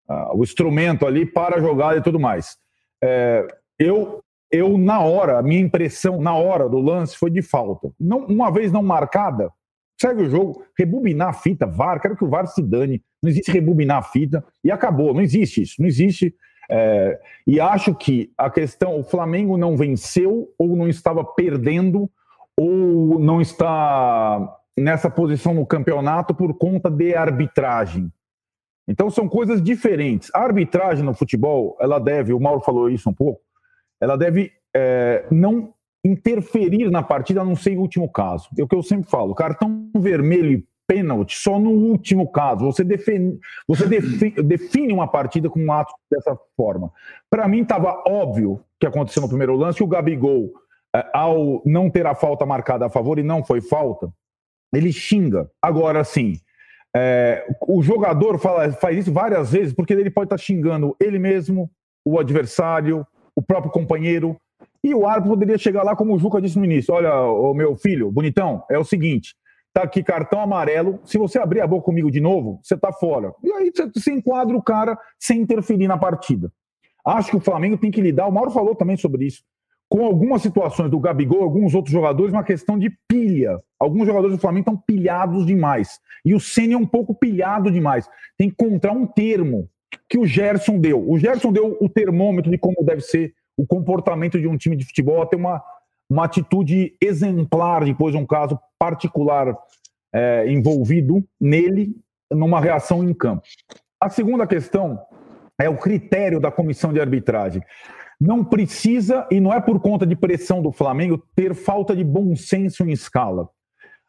a, 0.07 0.35
o 0.35 0.43
instrumento 0.43 1.05
ali 1.05 1.25
para 1.25 1.57
a 1.57 1.59
jogada 1.59 1.97
e 1.97 2.03
tudo 2.03 2.19
mais. 2.19 2.57
É, 3.03 3.47
eu 3.79 4.21
eu, 4.55 4.77
na 4.77 4.99
hora, 4.99 5.39
a 5.39 5.43
minha 5.43 5.59
impressão, 5.59 6.21
na 6.21 6.35
hora 6.35 6.69
do 6.69 6.79
lance, 6.79 7.17
foi 7.17 7.29
de 7.29 7.41
falta. 7.41 7.91
Não, 7.99 8.25
uma 8.25 8.51
vez 8.51 8.71
não 8.71 8.83
marcada, 8.83 9.51
segue 9.99 10.23
o 10.23 10.29
jogo, 10.29 10.63
rebobinar 10.77 11.29
a 11.29 11.33
fita, 11.33 11.65
VAR, 11.65 12.01
quero 12.01 12.15
que 12.15 12.23
o 12.23 12.29
VAR 12.29 12.47
se 12.47 12.61
dane. 12.61 13.01
Não 13.21 13.29
existe 13.29 13.51
rebobinar 13.51 13.97
a 13.97 14.03
fita 14.03 14.43
e 14.63 14.71
acabou. 14.71 15.13
Não 15.13 15.21
existe 15.21 15.61
isso, 15.61 15.75
não 15.79 15.87
existe. 15.87 16.33
É, 16.69 17.19
e 17.45 17.59
acho 17.59 17.93
que 17.93 18.31
a 18.37 18.49
questão, 18.49 18.99
o 18.99 19.03
Flamengo 19.03 19.57
não 19.57 19.77
venceu 19.77 20.49
ou 20.57 20.75
não 20.75 20.87
estava 20.87 21.23
perdendo 21.23 22.09
ou 22.57 23.19
não 23.19 23.41
está 23.41 24.57
nessa 24.77 25.09
posição 25.09 25.53
no 25.53 25.65
campeonato 25.65 26.33
por 26.33 26.53
conta 26.57 26.89
de 26.89 27.13
arbitragem. 27.13 28.11
Então 28.87 29.09
são 29.09 29.27
coisas 29.27 29.61
diferentes. 29.61 30.29
A 30.33 30.41
arbitragem 30.41 31.03
no 31.03 31.13
futebol, 31.13 31.77
ela 31.79 31.99
deve, 31.99 32.33
o 32.33 32.39
Mauro 32.39 32.61
falou 32.61 32.89
isso 32.89 33.09
um 33.09 33.13
pouco, 33.13 33.41
ela 34.01 34.17
deve 34.17 34.51
é, 34.75 35.25
não 35.31 35.73
interferir 36.03 36.91
na 36.91 37.01
partida, 37.01 37.41
a 37.41 37.45
não 37.45 37.55
ser 37.55 37.71
em 37.71 37.77
último 37.77 38.09
caso. 38.09 38.49
É 38.57 38.63
o 38.63 38.67
que 38.67 38.75
eu 38.75 38.83
sempre 38.83 39.09
falo: 39.09 39.33
cartão 39.33 39.89
vermelho 39.95 40.51
e 40.51 40.67
pênalti 40.87 41.35
só 41.37 41.59
no 41.59 41.71
último 41.71 42.31
caso. 42.31 42.65
Você 42.65 42.83
define, 42.83 43.39
você 43.67 43.87
define, 43.87 44.31
define 44.43 44.93
uma 44.93 45.07
partida 45.07 45.49
com 45.49 45.59
um 45.59 45.71
ato 45.71 45.93
dessa 46.11 46.37
forma. 46.55 46.91
Para 47.29 47.47
mim, 47.47 47.61
estava 47.61 48.03
óbvio 48.07 48.61
que 48.79 48.85
aconteceu 48.85 49.21
no 49.21 49.27
primeiro 49.27 49.55
lance. 49.55 49.83
O 49.83 49.87
Gabigol, 49.87 50.53
é, 50.95 51.05
ao 51.13 51.61
não 51.65 51.89
ter 51.89 52.05
a 52.05 52.15
falta 52.15 52.45
marcada 52.45 52.85
a 52.85 52.89
favor 52.89 53.17
e 53.17 53.23
não 53.23 53.43
foi 53.43 53.61
falta, 53.61 54.11
ele 54.73 54.91
xinga. 54.91 55.49
Agora, 55.61 56.03
sim. 56.03 56.39
É, 56.95 57.45
o 57.67 57.81
jogador 57.81 58.39
fala, 58.39 58.71
faz 58.71 58.99
isso 58.99 59.11
várias 59.11 59.51
vezes 59.51 59.73
porque 59.73 59.91
ele 59.91 60.09
pode 60.09 60.27
estar 60.27 60.37
tá 60.37 60.41
xingando 60.41 60.95
ele 60.97 61.19
mesmo, 61.19 61.69
o 62.05 62.19
adversário, 62.19 63.05
o 63.35 63.41
próprio 63.41 63.71
companheiro. 63.71 64.37
E 64.83 64.93
o 64.93 65.07
árbitro 65.07 65.31
poderia 65.31 65.57
chegar 65.57 65.83
lá, 65.83 65.95
como 65.95 66.13
o 66.13 66.19
Juca 66.19 66.41
disse 66.41 66.57
no 66.57 66.65
início: 66.65 66.93
olha, 66.93 67.13
o 67.21 67.53
meu 67.53 67.75
filho, 67.75 68.11
bonitão, 68.11 68.63
é 68.69 68.77
o 68.77 68.83
seguinte. 68.83 69.35
Tá 69.73 69.83
aqui 69.83 70.01
cartão 70.01 70.39
amarelo. 70.39 70.99
Se 71.03 71.17
você 71.17 71.37
abrir 71.37 71.59
a 71.59 71.67
boca 71.67 71.85
comigo 71.85 72.09
de 72.09 72.21
novo, 72.21 72.59
você 72.63 72.77
tá 72.77 72.93
fora. 72.93 73.33
E 73.43 73.51
aí 73.51 73.71
você 73.93 74.13
enquadra 74.13 74.55
o 74.55 74.63
cara 74.63 74.97
sem 75.19 75.41
interferir 75.41 75.87
na 75.87 75.97
partida. 75.97 76.51
Acho 77.05 77.31
que 77.31 77.37
o 77.37 77.41
Flamengo 77.41 77.77
tem 77.77 77.91
que 77.91 78.01
lidar. 78.01 78.27
O 78.27 78.31
Mauro 78.31 78.51
falou 78.51 78.73
também 78.73 78.95
sobre 78.95 79.25
isso 79.25 79.43
com 79.89 80.03
algumas 80.03 80.41
situações 80.41 80.89
do 80.89 80.99
Gabigol, 80.99 81.43
alguns 81.43 81.73
outros 81.73 81.93
jogadores, 81.93 82.33
uma 82.33 82.43
questão 82.43 82.77
de 82.77 82.91
pilha. 83.07 83.59
Alguns 83.79 84.05
jogadores 84.05 84.35
do 84.35 84.41
Flamengo 84.41 84.61
estão 84.69 84.77
pilhados 84.77 85.45
demais. 85.45 85.99
E 86.23 86.33
o 86.33 86.39
Senna 86.39 86.73
é 86.73 86.77
um 86.77 86.87
pouco 86.87 87.13
pilhado 87.13 87.71
demais. 87.71 88.07
Tem 88.37 88.49
que 88.49 88.55
encontrar 88.63 88.93
um 88.93 89.05
termo 89.05 89.69
que 90.09 90.17
o 90.17 90.25
Gerson 90.25 90.79
deu. 90.79 91.09
O 91.09 91.17
Gerson 91.17 91.51
deu 91.51 91.77
o 91.79 91.89
termômetro 91.89 92.51
de 92.51 92.57
como 92.57 92.83
deve 92.83 93.01
ser 93.01 93.33
o 93.57 93.65
comportamento 93.65 94.39
de 94.39 94.47
um 94.47 94.57
time 94.57 94.75
de 94.75 94.85
futebol, 94.85 95.21
até 95.21 95.35
uma, 95.35 95.63
uma 96.09 96.25
atitude 96.25 96.95
exemplar 97.01 97.83
depois 97.85 98.13
de 98.13 98.17
um 98.19 98.25
caso 98.25 98.59
particular 98.77 99.55
é, 100.13 100.51
envolvido 100.51 101.23
nele, 101.39 101.95
numa 102.31 102.59
reação 102.59 103.03
em 103.03 103.13
campo. 103.13 103.43
A 104.01 104.09
segunda 104.09 104.45
questão 104.45 104.99
é 105.59 105.69
o 105.69 105.77
critério 105.77 106.39
da 106.39 106.51
comissão 106.51 106.91
de 106.91 106.99
arbitragem. 106.99 107.61
Não 108.19 108.43
precisa, 108.43 109.27
e 109.31 109.39
não 109.39 109.53
é 109.53 109.59
por 109.59 109.79
conta 109.79 110.05
de 110.05 110.15
pressão 110.15 110.61
do 110.61 110.71
Flamengo, 110.71 111.21
ter 111.35 111.53
falta 111.53 111.95
de 111.95 112.03
bom 112.03 112.35
senso 112.35 112.83
em 112.83 112.91
escala. 112.91 113.49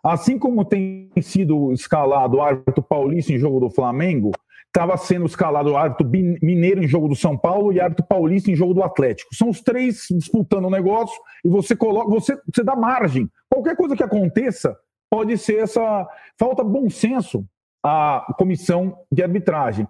Assim 0.05 0.39
como 0.39 0.65
tem 0.65 1.11
sido 1.21 1.73
escalado 1.73 2.37
o 2.37 2.43
árbitro 2.43 2.83
paulista 2.83 3.33
em 3.33 3.39
jogo 3.39 3.59
do 3.59 3.71
Flamengo, 3.71 4.31
estava 4.77 4.95
sendo 4.99 5.25
escalado 5.25 5.73
o 5.73 5.77
árbitro 5.77 6.07
mineiro 6.07 6.85
em 6.85 6.87
jogo 6.87 7.09
do 7.09 7.17
São 7.17 7.37
Paulo 7.37 7.73
e 7.73 7.81
árbitro 7.81 8.05
paulista 8.05 8.51
em 8.51 8.55
jogo 8.55 8.75
do 8.75 8.83
Atlético. 8.83 9.35
São 9.35 9.49
os 9.49 9.63
três 9.63 10.07
disputando 10.11 10.67
o 10.67 10.71
negócio 10.71 11.19
e 11.43 11.49
você 11.49 11.75
coloca, 11.75 12.11
você, 12.11 12.39
você 12.53 12.63
dá 12.63 12.77
margem. 12.77 13.31
Qualquer 13.49 13.75
coisa 13.75 13.97
que 13.97 14.03
aconteça 14.03 14.77
pode 15.11 15.39
ser 15.39 15.61
essa 15.63 16.07
falta 16.39 16.63
bom 16.63 16.91
senso 16.91 17.43
à 17.83 18.35
comissão 18.37 18.99
de 19.11 19.23
arbitragem. 19.23 19.89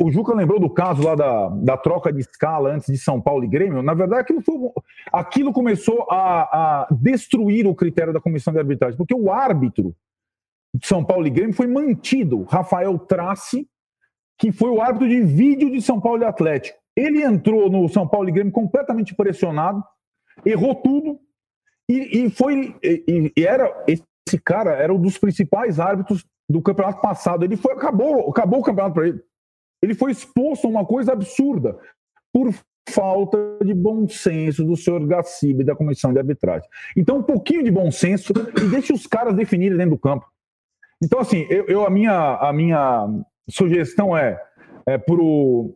O 0.00 0.10
Juca 0.10 0.34
lembrou 0.34 0.58
do 0.58 0.70
caso 0.70 1.02
lá 1.04 1.14
da, 1.14 1.48
da 1.50 1.76
troca 1.76 2.12
de 2.12 2.20
escala 2.20 2.70
antes 2.70 2.88
de 2.88 2.98
São 2.98 3.20
Paulo 3.20 3.44
e 3.44 3.48
Grêmio. 3.48 3.82
Na 3.82 3.94
verdade, 3.94 4.22
aquilo, 4.22 4.40
foi, 4.40 4.56
aquilo 5.12 5.52
começou 5.52 6.08
a, 6.10 6.42
a 6.42 6.88
destruir 6.90 7.68
o 7.68 7.74
critério 7.74 8.12
da 8.12 8.20
comissão 8.20 8.52
de 8.52 8.58
arbitragem, 8.58 8.96
porque 8.96 9.14
o 9.14 9.30
árbitro 9.30 9.94
de 10.74 10.86
São 10.86 11.04
Paulo 11.04 11.24
e 11.24 11.30
Grêmio 11.30 11.54
foi 11.54 11.68
mantido, 11.68 12.42
Rafael 12.44 12.98
Trace, 12.98 13.68
que 14.38 14.52
foi 14.52 14.70
o 14.70 14.80
árbitro 14.80 15.08
de 15.08 15.20
vídeo 15.22 15.70
de 15.70 15.80
São 15.80 16.00
Paulo 16.00 16.22
e 16.22 16.24
Atlético. 16.24 16.78
Ele 16.96 17.22
entrou 17.22 17.70
no 17.70 17.88
São 17.88 18.06
Paulo 18.06 18.28
e 18.28 18.32
Grêmio 18.32 18.52
completamente 18.52 19.14
pressionado, 19.14 19.82
errou 20.44 20.74
tudo 20.74 21.18
e, 21.88 22.24
e 22.24 22.30
foi 22.30 22.76
e, 22.82 23.32
e, 23.36 23.44
era 23.44 23.84
esse 23.86 24.38
cara 24.42 24.72
era 24.72 24.92
um 24.92 25.00
dos 25.00 25.18
principais 25.18 25.78
árbitros 25.78 26.24
do 26.48 26.62
campeonato 26.62 27.00
passado. 27.00 27.44
Ele 27.44 27.56
foi 27.56 27.74
acabou 27.74 28.30
acabou 28.30 28.60
o 28.60 28.62
campeonato 28.62 28.94
para 28.94 29.08
ele. 29.08 29.22
Ele 29.82 29.94
foi 29.94 30.12
exposto 30.12 30.66
a 30.66 30.70
uma 30.70 30.86
coisa 30.86 31.12
absurda 31.12 31.78
por 32.32 32.52
falta 32.88 33.58
de 33.64 33.74
bom 33.74 34.08
senso 34.08 34.64
do 34.64 34.76
senhor 34.76 35.06
Gaciba 35.06 35.62
e 35.62 35.64
da 35.64 35.74
comissão 35.74 36.12
de 36.12 36.18
arbitragem. 36.18 36.68
Então, 36.96 37.18
um 37.18 37.22
pouquinho 37.22 37.62
de 37.62 37.70
bom 37.70 37.90
senso 37.90 38.32
e 38.32 38.68
deixe 38.68 38.92
os 38.92 39.06
caras 39.06 39.34
definirem 39.34 39.76
dentro 39.76 39.94
do 39.94 39.98
campo. 39.98 40.26
Então, 41.02 41.18
assim, 41.18 41.46
eu, 41.50 41.66
eu 41.66 41.86
a, 41.86 41.90
minha, 41.90 42.36
a 42.36 42.52
minha 42.52 43.06
sugestão 43.48 44.16
é, 44.16 44.40
é 44.86 44.98
para 44.98 45.20
o 45.20 45.74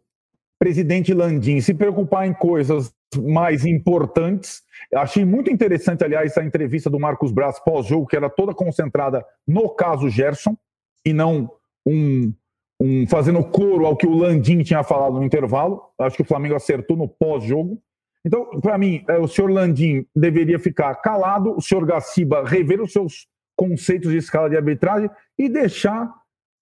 presidente 0.58 1.14
Landim 1.14 1.60
se 1.60 1.74
preocupar 1.74 2.26
em 2.26 2.34
coisas 2.34 2.92
mais 3.16 3.64
importantes. 3.64 4.62
Achei 4.94 5.24
muito 5.24 5.50
interessante, 5.50 6.04
aliás, 6.04 6.36
a 6.36 6.44
entrevista 6.44 6.90
do 6.90 6.98
Marcos 6.98 7.32
Braz 7.32 7.58
pós-jogo, 7.60 8.06
que 8.06 8.16
era 8.16 8.28
toda 8.28 8.54
concentrada 8.54 9.24
no 9.46 9.70
caso 9.70 10.08
Gerson 10.08 10.56
e 11.04 11.12
não 11.12 11.50
um 11.86 12.32
um, 12.80 13.06
fazendo 13.06 13.42
coro 13.44 13.86
ao 13.86 13.96
que 13.96 14.06
o 14.06 14.14
Landim 14.14 14.62
tinha 14.62 14.82
falado 14.84 15.14
no 15.14 15.24
intervalo. 15.24 15.82
Acho 15.98 16.16
que 16.16 16.22
o 16.22 16.26
Flamengo 16.26 16.54
acertou 16.54 16.96
no 16.96 17.08
pós-jogo. 17.08 17.80
Então, 18.24 18.48
para 18.60 18.78
mim, 18.78 19.04
é, 19.08 19.18
o 19.18 19.26
senhor 19.26 19.50
Landim 19.50 20.06
deveria 20.14 20.58
ficar 20.58 20.94
calado, 20.96 21.56
o 21.56 21.60
senhor 21.60 21.84
Gaciba 21.84 22.44
rever 22.44 22.80
os 22.80 22.92
seus 22.92 23.26
conceitos 23.56 24.10
de 24.10 24.18
escala 24.18 24.48
de 24.48 24.56
arbitragem 24.56 25.10
e 25.36 25.48
deixar 25.48 26.12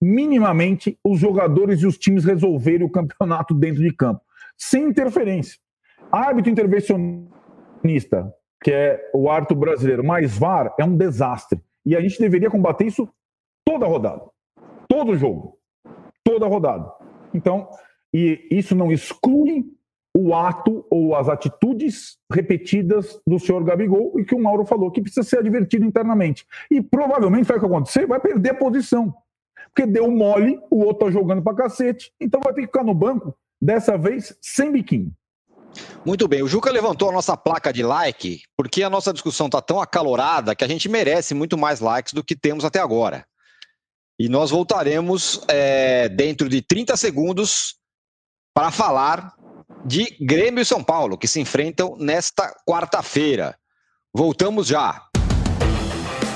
minimamente 0.01 0.97
os 1.03 1.19
jogadores 1.19 1.81
e 1.81 1.87
os 1.87 1.97
times 1.97 2.23
resolverem 2.23 2.85
o 2.85 2.91
campeonato 2.91 3.53
dentro 3.53 3.81
de 3.81 3.93
campo, 3.93 4.21
sem 4.57 4.85
interferência. 4.85 5.59
Árbitro 6.11 6.51
intervencionista, 6.51 8.33
que 8.63 8.71
é 8.71 9.11
o 9.13 9.29
árbitro 9.29 9.57
brasileiro, 9.57 10.03
mais 10.03 10.37
VAR, 10.37 10.73
é 10.79 10.85
um 10.85 10.95
desastre. 10.95 11.59
E 11.85 11.95
a 11.95 12.01
gente 12.01 12.19
deveria 12.19 12.49
combater 12.49 12.85
isso 12.85 13.07
toda 13.65 13.85
rodada, 13.85 14.23
todo 14.87 15.17
jogo 15.17 15.57
toda 16.27 16.45
rodada. 16.45 16.91
Então, 17.33 17.69
e 18.13 18.45
isso 18.51 18.75
não 18.75 18.91
exclui 18.91 19.65
o 20.15 20.35
ato 20.35 20.85
ou 20.91 21.15
as 21.15 21.29
atitudes 21.29 22.17
repetidas 22.31 23.21
do 23.25 23.39
senhor 23.39 23.63
Gabigol 23.63 24.19
e 24.19 24.25
que 24.25 24.35
o 24.35 24.39
Mauro 24.39 24.65
falou 24.65 24.91
que 24.91 25.01
precisa 25.01 25.23
ser 25.23 25.39
advertido 25.39 25.85
internamente. 25.85 26.45
E 26.69 26.81
provavelmente 26.81 27.45
vai 27.45 27.57
acontecer, 27.57 28.05
vai 28.05 28.19
perder 28.19 28.51
a 28.51 28.55
posição. 28.55 29.13
Porque 29.77 29.91
deu 29.91 30.09
mole, 30.09 30.57
o 30.71 30.83
outro 30.83 31.05
tá 31.05 31.11
jogando 31.11 31.43
pra 31.43 31.53
cacete, 31.53 32.11
então 32.19 32.41
vai 32.43 32.51
ter 32.51 32.61
que 32.61 32.65
ficar 32.65 32.83
no 32.83 32.95
banco, 32.95 33.37
dessa 33.61 33.95
vez 33.95 34.35
sem 34.41 34.71
biquinho. 34.71 35.13
Muito 36.03 36.27
bem, 36.27 36.41
o 36.41 36.47
Juca 36.47 36.71
levantou 36.71 37.09
a 37.09 37.11
nossa 37.11 37.37
placa 37.37 37.71
de 37.71 37.83
like, 37.83 38.41
porque 38.57 38.81
a 38.81 38.89
nossa 38.89 39.13
discussão 39.13 39.45
está 39.45 39.61
tão 39.61 39.79
acalorada 39.79 40.55
que 40.55 40.63
a 40.63 40.67
gente 40.67 40.89
merece 40.89 41.35
muito 41.35 41.55
mais 41.59 41.79
likes 41.79 42.11
do 42.11 42.23
que 42.23 42.35
temos 42.35 42.65
até 42.65 42.79
agora. 42.79 43.23
E 44.19 44.27
nós 44.27 44.49
voltaremos 44.49 45.45
é, 45.47 46.09
dentro 46.09 46.49
de 46.49 46.59
30 46.59 46.97
segundos 46.97 47.75
para 48.55 48.71
falar 48.71 49.35
de 49.85 50.17
Grêmio 50.19 50.63
e 50.63 50.65
São 50.65 50.83
Paulo, 50.83 51.19
que 51.19 51.27
se 51.27 51.39
enfrentam 51.39 51.95
nesta 51.99 52.51
quarta-feira. 52.67 53.55
Voltamos 54.11 54.65
já. 54.65 55.03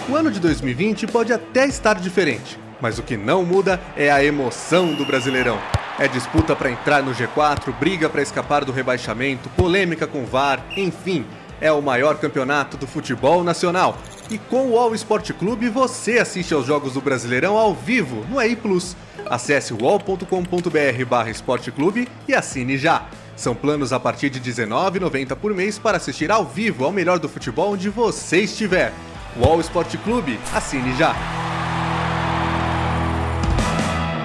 O 0.07 0.15
ano 0.15 0.29
de 0.29 0.39
2020 0.39 1.07
pode 1.07 1.33
até 1.33 1.65
estar 1.65 1.99
diferente, 1.99 2.59
mas 2.81 2.97
o 2.97 3.03
que 3.03 3.15
não 3.15 3.45
muda 3.45 3.79
é 3.95 4.11
a 4.11 4.23
emoção 4.23 4.93
do 4.93 5.05
Brasileirão. 5.05 5.59
É 5.99 6.07
disputa 6.07 6.55
para 6.55 6.71
entrar 6.71 7.03
no 7.03 7.13
G4, 7.13 7.73
briga 7.79 8.09
para 8.09 8.21
escapar 8.21 8.65
do 8.65 8.71
rebaixamento, 8.71 9.49
polêmica 9.49 10.07
com 10.07 10.25
VAR, 10.25 10.65
enfim, 10.75 11.25
é 11.61 11.71
o 11.71 11.81
maior 11.81 12.17
campeonato 12.17 12.75
do 12.75 12.87
futebol 12.87 13.43
nacional 13.43 13.97
e 14.31 14.37
com 14.37 14.69
o 14.69 14.79
All 14.79 14.95
Sport 14.95 15.31
Clube 15.33 15.69
você 15.69 16.17
assiste 16.17 16.53
aos 16.53 16.65
jogos 16.65 16.93
do 16.93 17.01
Brasileirão 17.01 17.57
ao 17.57 17.75
vivo 17.75 18.25
no 18.29 18.41
EI 18.41 18.55
Plus. 18.55 18.95
Acesse 19.29 19.73
wall.com.br 19.73 21.29
esporteclube 21.29 22.07
e 22.27 22.33
assine 22.33 22.77
já. 22.77 23.05
São 23.35 23.53
planos 23.53 23.91
a 23.91 23.99
partir 23.99 24.29
de 24.29 24.39
R$19,90 24.39 25.35
por 25.35 25.53
mês 25.53 25.77
para 25.77 25.97
assistir 25.97 26.31
ao 26.31 26.45
vivo 26.45 26.85
ao 26.85 26.91
melhor 26.91 27.19
do 27.19 27.29
futebol 27.29 27.73
onde 27.73 27.89
você 27.89 28.41
estiver. 28.41 28.93
Wall 29.37 29.59
Sport 29.61 29.97
Clube, 29.97 30.39
assine 30.53 30.95
já. 30.97 31.15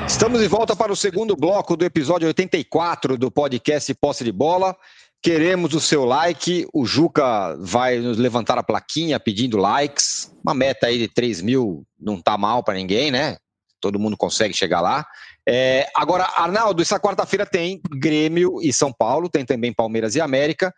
Estamos 0.06 0.40
de 0.40 0.46
volta 0.46 0.76
para 0.76 0.92
o 0.92 0.96
segundo 0.96 1.34
bloco 1.34 1.76
do 1.76 1.84
episódio 1.84 2.28
84 2.28 3.18
do 3.18 3.28
podcast 3.28 3.92
Posse 3.94 4.22
de 4.22 4.30
Bola. 4.30 4.76
Queremos 5.20 5.74
o 5.74 5.80
seu 5.80 6.04
like. 6.04 6.64
O 6.72 6.86
Juca 6.86 7.56
vai 7.58 7.98
nos 7.98 8.16
levantar 8.16 8.56
a 8.56 8.62
plaquinha 8.62 9.18
pedindo 9.18 9.56
likes. 9.56 10.32
Uma 10.44 10.54
meta 10.54 10.86
aí 10.86 10.96
de 10.96 11.08
3 11.08 11.42
mil 11.42 11.84
não 11.98 12.22
tá 12.22 12.38
mal 12.38 12.62
para 12.62 12.74
ninguém, 12.74 13.10
né? 13.10 13.36
Todo 13.80 13.98
mundo 13.98 14.16
consegue 14.16 14.54
chegar 14.54 14.80
lá. 14.80 15.04
É, 15.46 15.88
agora, 15.94 16.24
Arnaldo, 16.36 16.80
essa 16.80 17.00
quarta-feira 17.00 17.44
tem 17.44 17.80
Grêmio 17.90 18.62
e 18.62 18.72
São 18.72 18.92
Paulo, 18.92 19.28
tem 19.28 19.44
também 19.44 19.72
Palmeiras 19.72 20.14
e 20.14 20.20
América. 20.20 20.72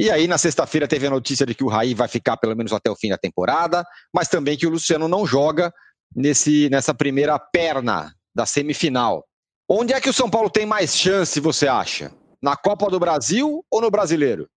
E 0.00 0.10
aí, 0.12 0.28
na 0.28 0.38
sexta-feira, 0.38 0.86
teve 0.86 1.08
a 1.08 1.10
notícia 1.10 1.44
de 1.44 1.56
que 1.56 1.64
o 1.64 1.68
Raí 1.68 1.92
vai 1.92 2.06
ficar 2.06 2.36
pelo 2.36 2.56
menos 2.56 2.72
até 2.72 2.88
o 2.88 2.96
fim 2.96 3.08
da 3.08 3.18
temporada, 3.18 3.84
mas 4.14 4.28
também 4.28 4.56
que 4.56 4.66
o 4.66 4.70
Luciano 4.70 5.08
não 5.08 5.26
joga 5.26 5.72
nesse, 6.14 6.70
nessa 6.70 6.94
primeira 6.94 7.36
perna 7.36 8.14
da 8.34 8.46
semifinal. 8.46 9.24
Onde 9.68 9.92
é 9.92 10.00
que 10.00 10.10
o 10.10 10.12
São 10.12 10.28
Paulo 10.28 10.50
tem 10.50 10.66
mais 10.66 10.96
chance, 10.96 11.38
você 11.38 11.68
acha? 11.68 12.12
Na 12.42 12.56
Copa 12.56 12.90
do 12.90 12.98
Brasil 12.98 13.64
ou 13.70 13.80
no 13.80 13.90
Brasileiro? 13.90 14.48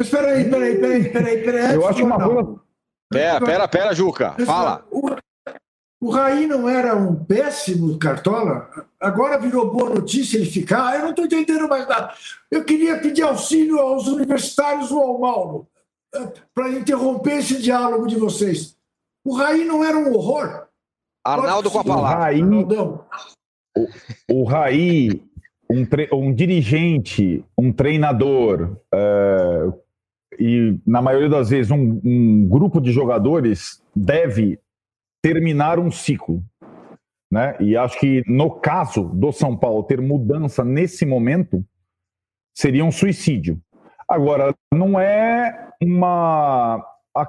Espera 0.00 0.32
aí, 0.32 0.42
espera 0.42 0.64
aí, 0.64 0.72
espera 0.72 0.94
aí, 0.94 1.00
espera 1.00 1.28
aí, 1.28 1.38
espera 1.38 1.68
aí. 1.68 1.74
Eu 1.74 1.86
acho 1.86 2.04
uma 2.04 2.16
coisa. 2.16 2.60
Pera, 3.10 3.40
pera, 3.44 3.68
pera, 3.68 3.94
Juca, 3.94 4.34
fala. 4.44 4.84
O, 4.90 5.10
o 6.00 6.10
Raí 6.10 6.46
não 6.46 6.68
era 6.68 6.96
um 6.96 7.14
péssimo 7.24 7.98
cartola? 7.98 8.68
Agora 9.00 9.38
virou 9.38 9.70
boa 9.70 9.90
notícia 9.90 10.36
ele 10.36 10.50
ficar. 10.50 10.96
Eu 10.96 11.02
não 11.02 11.10
estou 11.10 11.24
entendendo 11.24 11.68
mais 11.68 11.86
nada. 11.86 12.12
Eu 12.50 12.64
queria 12.64 12.98
pedir 12.98 13.22
auxílio 13.22 13.78
aos 13.78 14.06
universitários 14.08 14.90
ou 14.90 15.00
ao 15.00 15.18
Mauro 15.18 15.68
eh, 16.14 16.32
para 16.54 16.70
interromper 16.70 17.38
esse 17.38 17.60
diálogo 17.60 18.06
de 18.06 18.16
vocês. 18.16 18.76
O 19.24 19.34
Raí 19.34 19.64
não 19.64 19.84
era 19.84 19.96
um 19.96 20.12
horror? 20.12 20.63
Arnaldo 21.24 21.70
com 21.70 21.78
a 21.78 21.84
palavra. 21.84 22.18
O 22.18 22.22
Raí, 22.22 22.42
o, 23.76 23.88
o 24.40 24.44
Raí 24.44 25.22
um, 25.70 25.86
um 26.12 26.34
dirigente, 26.34 27.44
um 27.56 27.72
treinador 27.72 28.76
é, 28.92 29.72
e, 30.38 30.80
na 30.86 31.00
maioria 31.00 31.28
das 31.28 31.50
vezes, 31.50 31.70
um, 31.70 32.00
um, 32.04 32.48
grupo 32.48 32.80
de 32.80 32.92
jogadores 32.92 33.82
deve 33.94 34.58
terminar 35.22 35.78
um 35.78 35.90
ciclo. 35.90 36.42
Né? 37.30 37.56
E 37.60 37.76
acho 37.76 37.98
que, 37.98 38.22
no 38.26 38.50
caso 38.50 39.04
do 39.14 39.32
São 39.32 39.56
Paulo, 39.56 39.82
ter 39.82 40.00
mudança 40.00 40.64
nesse 40.64 41.04
momento 41.04 41.64
seria 42.56 42.84
um 42.84 42.92
suicídio. 42.92 43.60
Agora, 44.08 44.54
não 44.72 45.00
é 45.00 45.70
uma. 45.82 46.84
A 47.16 47.26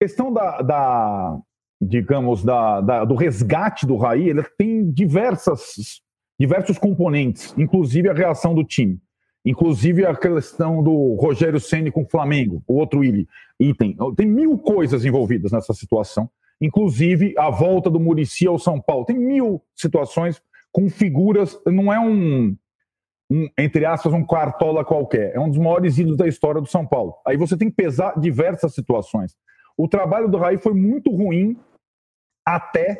questão 0.00 0.32
da, 0.32 0.62
da 0.62 1.38
digamos, 1.80 2.42
da, 2.42 2.80
da, 2.80 3.04
do 3.04 3.14
resgate 3.14 3.86
do 3.86 3.96
Raí, 3.96 4.28
ele 4.28 4.42
tem 4.56 4.90
diversas, 4.90 6.00
diversos 6.38 6.78
componentes, 6.78 7.54
inclusive 7.56 8.08
a 8.08 8.14
reação 8.14 8.54
do 8.54 8.64
time. 8.64 9.00
Inclusive 9.44 10.04
a 10.04 10.16
questão 10.16 10.82
do 10.82 11.14
Rogério 11.14 11.60
Ceni 11.60 11.92
com 11.92 12.02
o 12.02 12.08
Flamengo, 12.08 12.64
o 12.66 12.74
outro 12.74 13.02
item. 13.04 13.96
Tem 14.16 14.26
mil 14.26 14.58
coisas 14.58 15.04
envolvidas 15.04 15.52
nessa 15.52 15.72
situação, 15.72 16.28
inclusive 16.60 17.32
a 17.38 17.48
volta 17.48 17.88
do 17.88 18.00
Murici 18.00 18.46
ao 18.46 18.58
São 18.58 18.80
Paulo. 18.80 19.04
Tem 19.04 19.16
mil 19.16 19.62
situações 19.76 20.42
com 20.72 20.90
figuras. 20.90 21.56
Não 21.64 21.92
é 21.92 22.00
um, 22.00 22.56
um, 23.30 23.48
entre 23.56 23.84
aspas, 23.84 24.12
um 24.12 24.24
quartola 24.24 24.84
qualquer. 24.84 25.36
É 25.36 25.38
um 25.38 25.48
dos 25.48 25.58
maiores 25.58 25.96
ídolos 25.96 26.18
da 26.18 26.26
história 26.26 26.60
do 26.60 26.66
São 26.66 26.84
Paulo. 26.84 27.14
Aí 27.24 27.36
você 27.36 27.56
tem 27.56 27.70
que 27.70 27.76
pesar 27.76 28.18
diversas 28.18 28.74
situações. 28.74 29.36
O 29.76 29.86
trabalho 29.88 30.28
do 30.28 30.38
Raí 30.38 30.56
foi 30.58 30.74
muito 30.74 31.10
ruim 31.10 31.58
até 32.46 32.98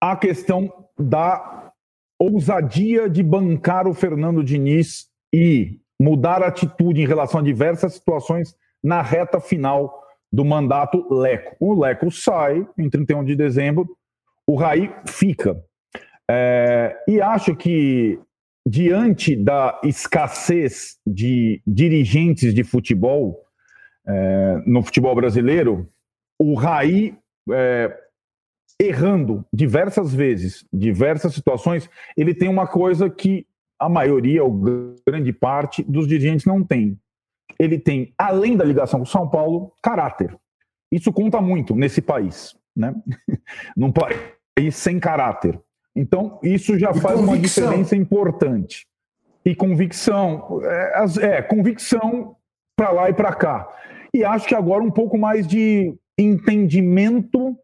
a 0.00 0.16
questão 0.16 0.72
da 0.98 1.72
ousadia 2.18 3.08
de 3.08 3.22
bancar 3.22 3.86
o 3.86 3.94
Fernando 3.94 4.44
Diniz 4.44 5.08
e 5.32 5.80
mudar 6.00 6.42
a 6.42 6.48
atitude 6.48 7.00
em 7.00 7.06
relação 7.06 7.40
a 7.40 7.44
diversas 7.44 7.94
situações 7.94 8.56
na 8.82 9.02
reta 9.02 9.40
final 9.40 10.02
do 10.32 10.44
mandato 10.44 11.06
Leco. 11.12 11.56
O 11.58 11.80
Leco 11.80 12.10
sai 12.10 12.66
em 12.78 12.88
31 12.88 13.24
de 13.24 13.34
dezembro, 13.34 13.88
o 14.46 14.54
Raí 14.54 14.92
fica. 15.06 15.62
É, 16.30 16.96
e 17.08 17.20
acho 17.20 17.56
que, 17.56 18.20
diante 18.66 19.34
da 19.34 19.80
escassez 19.82 20.98
de 21.06 21.62
dirigentes 21.66 22.54
de 22.54 22.62
futebol 22.62 23.47
é, 24.08 24.62
no 24.64 24.82
futebol 24.82 25.14
brasileiro, 25.14 25.88
o 26.38 26.54
Raí, 26.54 27.16
é, 27.52 27.94
errando 28.80 29.44
diversas 29.52 30.14
vezes, 30.14 30.64
diversas 30.72 31.34
situações, 31.34 31.90
ele 32.16 32.34
tem 32.34 32.48
uma 32.48 32.66
coisa 32.66 33.10
que 33.10 33.46
a 33.78 33.88
maioria, 33.88 34.42
ou 34.42 34.50
grande 35.06 35.32
parte, 35.32 35.82
dos 35.82 36.06
dirigentes 36.08 36.46
não 36.46 36.64
tem. 36.64 36.98
Ele 37.58 37.78
tem, 37.78 38.14
além 38.16 38.56
da 38.56 38.64
ligação 38.64 39.00
com 39.00 39.06
São 39.06 39.28
Paulo, 39.28 39.72
caráter. 39.82 40.36
Isso 40.90 41.12
conta 41.12 41.40
muito 41.40 41.74
nesse 41.74 42.00
país, 42.00 42.56
né? 42.74 42.94
Num 43.76 43.92
país 43.92 44.74
sem 44.76 44.98
caráter. 44.98 45.60
Então, 45.94 46.38
isso 46.42 46.78
já 46.78 46.90
e 46.90 47.00
faz 47.00 47.20
convicção. 47.20 47.26
uma 47.26 47.38
diferença 47.38 47.96
importante. 47.96 48.86
E 49.44 49.54
convicção, 49.54 50.60
é, 50.64 51.04
é 51.38 51.42
convicção 51.42 52.36
para 52.76 52.90
lá 52.90 53.10
e 53.10 53.14
para 53.14 53.34
cá. 53.34 53.68
E 54.12 54.24
acho 54.24 54.46
que 54.46 54.54
agora 54.54 54.82
um 54.82 54.90
pouco 54.90 55.18
mais 55.18 55.46
de 55.46 55.94
entendimento 56.18 57.56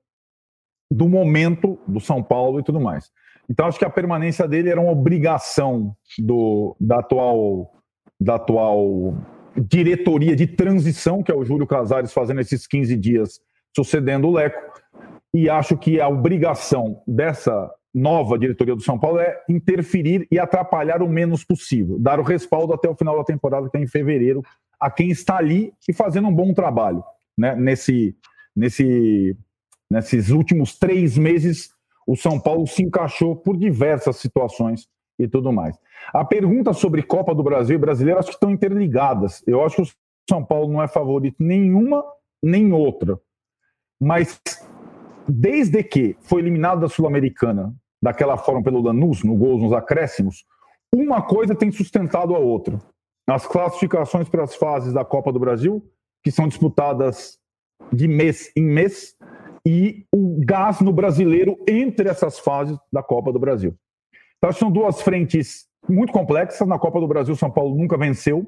do 0.91 1.09
momento 1.09 1.79
do 1.89 1.99
São 1.99 2.23
Paulo 2.23 2.61
e 2.61 2.63
tudo 2.63 2.81
mais. 2.81 3.11
Então, 3.49 3.67
acho 3.67 3.79
que 3.79 3.85
a 3.85 3.91
permanência 3.91 4.47
dele 4.49 4.71
era 4.71 4.81
uma 4.81 4.93
obrigação 4.93 5.95
do, 6.19 6.77
da, 6.81 7.01
atual, 7.01 7.73
da 8.21 8.37
atual 8.37 9.15
diretoria 9.57 10.35
de 10.35 10.47
transição, 10.47 11.23
que 11.23 11.31
é 11.31 11.35
o 11.35 11.45
Júlio 11.45 11.67
Casares 11.67 12.13
fazendo 12.13 12.41
esses 12.41 12.67
15 12.67 12.97
dias 12.97 13.41
sucedendo 13.75 14.29
o 14.29 14.33
Leco. 14.33 14.59
E 15.33 15.51
acho 15.51 15.77
que 15.77 16.01
a 16.01 16.09
obrigação 16.09 17.03
dessa 17.07 17.71
nova 17.95 18.39
diretoria 18.39 18.75
do 18.75 18.83
São 18.83 18.99
Paulo 18.99 19.19
é 19.19 19.41
interferir 19.49 20.27
e 20.31 20.39
atrapalhar 20.39 21.03
o 21.03 21.09
menos 21.09 21.45
possível, 21.45 21.97
dar 21.99 22.19
o 22.19 22.25
respaldo 22.25 22.73
até 22.73 22.89
o 22.89 22.97
final 22.97 23.17
da 23.17 23.25
temporada, 23.25 23.69
que 23.69 23.77
é 23.77 23.81
em 23.81 23.87
fevereiro, 23.87 24.43
a 24.85 24.91
quem 24.91 25.09
está 25.09 25.39
ali 25.39 25.73
e 25.89 25.95
fazendo 25.95 26.29
um 26.29 26.35
bom 26.35 26.53
trabalho 26.53 27.03
né, 27.39 27.57
nesse, 27.57 28.15
nesse, 28.55 29.35
nesses 29.91 30.29
últimos 30.29 30.79
três 30.79 31.17
meses 31.17 31.71
o 32.07 32.15
São 32.15 32.39
Paulo 32.39 32.67
se 32.67 32.83
encaixou 32.83 33.35
por 33.35 33.57
diversas 33.57 34.17
situações 34.17 34.87
e 35.19 35.27
tudo 35.27 35.51
mais. 35.51 35.75
A 36.13 36.23
pergunta 36.23 36.75
sobre 36.75 37.03
Copa 37.03 37.35
do 37.35 37.43
Brasil 37.43 37.77
e 37.77 37.81
brasileiro 37.81 38.21
acho 38.21 38.29
que 38.29 38.35
estão 38.35 38.51
interligadas. 38.51 39.43
Eu 39.47 39.65
acho 39.65 39.77
que 39.77 39.83
o 39.83 39.89
São 40.29 40.45
Paulo 40.45 40.71
não 40.71 40.83
é 40.83 40.87
favorito 40.87 41.37
nenhuma 41.43 42.05
nem 42.43 42.71
outra. 42.71 43.19
Mas 43.99 44.39
desde 45.27 45.83
que 45.83 46.15
foi 46.21 46.43
eliminado 46.43 46.81
da 46.81 46.91
Sul-Americana 46.91 47.75
daquela 48.03 48.37
forma 48.37 48.63
pelo 48.63 48.83
Lanús, 48.83 49.25
no 49.25 49.35
gols 49.35 49.63
nos 49.63 49.73
acréscimos, 49.73 50.45
uma 50.95 51.23
coisa 51.23 51.55
tem 51.55 51.73
sustentado 51.73 52.35
a 52.35 52.39
outra. 52.39 52.79
As 53.27 53.47
classificações 53.47 54.29
para 54.29 54.45
as 54.45 54.55
fases 54.55 54.93
da 54.93 55.05
Copa 55.05 55.33
do 55.33 55.39
Brasil, 55.39 55.83
que 56.23 56.31
são 56.31 56.47
disputadas 56.47 57.39
de 57.93 58.07
mês 58.07 58.51
em 58.57 58.63
mês, 58.63 59.15
e 59.67 60.05
o 60.15 60.41
gás 60.45 60.81
no 60.81 60.93
brasileiro 60.93 61.57
entre 61.67 62.09
essas 62.09 62.39
fases 62.39 62.77
da 62.93 63.03
Copa 63.03 63.33
do 63.33 63.39
Brasil. 63.39 63.75
Então, 64.37 64.53
são 64.53 64.71
duas 64.71 65.01
frentes 65.01 65.67
muito 65.89 66.13
complexas. 66.13 66.69
Na 66.69 66.79
Copa 66.79 67.01
do 67.01 67.09
Brasil, 67.09 67.35
São 67.35 67.51
Paulo 67.51 67.75
nunca 67.75 67.97
venceu. 67.97 68.47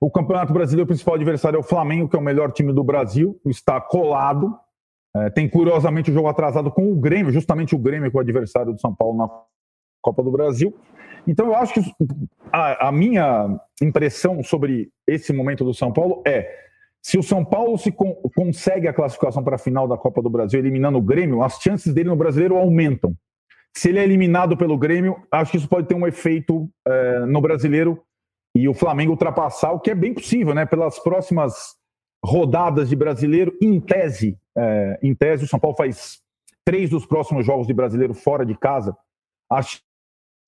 O 0.00 0.10
Campeonato 0.10 0.52
Brasileiro, 0.52 0.84
o 0.84 0.88
principal 0.88 1.14
adversário 1.14 1.56
é 1.56 1.60
o 1.60 1.62
Flamengo, 1.62 2.08
que 2.08 2.16
é 2.16 2.18
o 2.18 2.22
melhor 2.22 2.52
time 2.52 2.72
do 2.72 2.84
Brasil, 2.84 3.38
está 3.46 3.80
colado. 3.80 4.54
É, 5.14 5.30
tem 5.30 5.48
curiosamente 5.48 6.10
o 6.10 6.14
jogo 6.14 6.28
atrasado 6.28 6.70
com 6.70 6.90
o 6.90 6.96
Grêmio, 6.96 7.32
justamente 7.32 7.74
o 7.74 7.78
Grêmio, 7.78 8.10
que 8.10 8.16
é 8.16 8.18
o 8.18 8.22
adversário 8.22 8.72
do 8.72 8.80
São 8.80 8.94
Paulo 8.94 9.16
na 9.16 9.28
Copa 10.00 10.22
do 10.22 10.30
Brasil. 10.30 10.74
Então, 11.26 11.46
eu 11.46 11.54
acho 11.54 11.74
que 11.74 11.94
a, 12.52 12.88
a 12.88 12.92
minha 12.92 13.60
impressão 13.80 14.42
sobre 14.42 14.90
esse 15.06 15.32
momento 15.32 15.64
do 15.64 15.74
São 15.74 15.92
Paulo 15.92 16.22
é 16.26 16.70
se 17.02 17.18
o 17.18 17.22
São 17.22 17.44
Paulo 17.44 17.78
se 17.78 17.90
con 17.90 18.14
consegue 18.34 18.86
a 18.86 18.92
classificação 18.92 19.42
para 19.42 19.56
a 19.56 19.58
final 19.58 19.88
da 19.88 19.96
Copa 19.96 20.20
do 20.20 20.28
Brasil, 20.28 20.60
eliminando 20.60 20.98
o 20.98 21.02
Grêmio, 21.02 21.42
as 21.42 21.58
chances 21.58 21.94
dele 21.94 22.10
no 22.10 22.16
brasileiro 22.16 22.56
aumentam. 22.56 23.14
Se 23.74 23.88
ele 23.88 23.98
é 23.98 24.04
eliminado 24.04 24.56
pelo 24.56 24.76
Grêmio, 24.76 25.16
acho 25.30 25.52
que 25.52 25.56
isso 25.56 25.68
pode 25.68 25.86
ter 25.86 25.94
um 25.94 26.06
efeito 26.06 26.68
é, 26.86 27.20
no 27.20 27.40
brasileiro 27.40 28.02
e 28.54 28.68
o 28.68 28.74
Flamengo 28.74 29.12
ultrapassar, 29.12 29.72
o 29.72 29.80
que 29.80 29.90
é 29.90 29.94
bem 29.94 30.12
possível, 30.12 30.54
né? 30.54 30.66
Pelas 30.66 30.98
próximas 30.98 31.76
rodadas 32.22 32.88
de 32.88 32.96
brasileiro, 32.96 33.56
em 33.62 33.80
tese, 33.80 34.36
é, 34.56 34.98
em 35.02 35.14
tese, 35.14 35.44
o 35.44 35.48
São 35.48 35.60
Paulo 35.60 35.76
faz 35.76 36.20
três 36.64 36.90
dos 36.90 37.06
próximos 37.06 37.46
jogos 37.46 37.66
de 37.66 37.72
brasileiro 37.72 38.12
fora 38.12 38.44
de 38.44 38.56
casa. 38.56 38.94
As 39.48 39.80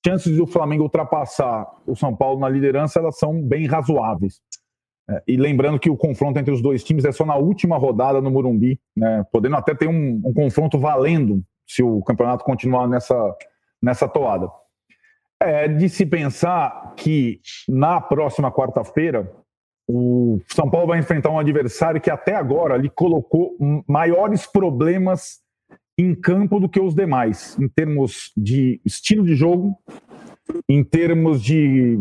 chances 0.05 0.37
do 0.37 0.47
Flamengo 0.47 0.85
ultrapassar 0.85 1.67
o 1.87 1.95
São 1.95 2.15
Paulo 2.15 2.41
na 2.41 2.49
liderança, 2.49 2.99
elas 2.99 3.19
são 3.19 3.41
bem 3.41 3.67
razoáveis. 3.67 4.41
É, 5.11 5.23
e 5.27 5.37
lembrando 5.37 5.79
que 5.79 5.91
o 5.91 5.97
confronto 5.97 6.39
entre 6.39 6.53
os 6.53 6.63
dois 6.63 6.85
times 6.85 7.05
é 7.05 7.13
só 7.13 7.25
na 7.25 7.37
última 7.37 7.77
rodada 7.77 8.21
no 8.21 8.31
Morumbi, 8.31 8.81
né, 8.97 9.25
podendo 9.33 9.57
até 9.57 9.75
ter 9.75 9.89
um, 9.89 10.21
um, 10.25 10.33
confronto 10.33 10.79
valendo 10.79 11.43
se 11.67 11.83
o 11.83 12.03
campeonato 12.03 12.45
continuar 12.45 12.89
nessa, 12.89 13.37
nessa 13.83 14.09
toada. 14.09 14.49
É 15.41 15.67
de 15.67 15.89
se 15.89 16.07
pensar 16.07 16.95
que 16.97 17.41
na 17.69 18.01
próxima 18.01 18.53
quarta-feira 18.53 19.29
o 19.89 20.39
São 20.49 20.71
Paulo 20.71 20.89
vai 20.89 21.01
enfrentar 21.01 21.31
um 21.31 21.39
adversário 21.39 22.01
que 22.01 22.11
até 22.11 22.35
agora 22.37 22.77
lhe 22.77 22.89
colocou 22.89 23.57
maiores 23.89 24.47
problemas 24.47 25.42
em 26.03 26.15
campo 26.15 26.59
do 26.59 26.69
que 26.69 26.81
os 26.81 26.95
demais, 26.95 27.59
em 27.59 27.69
termos 27.69 28.33
de 28.37 28.81
estilo 28.85 29.25
de 29.25 29.35
jogo, 29.35 29.79
em 30.69 30.83
termos 30.83 31.43
de 31.43 32.01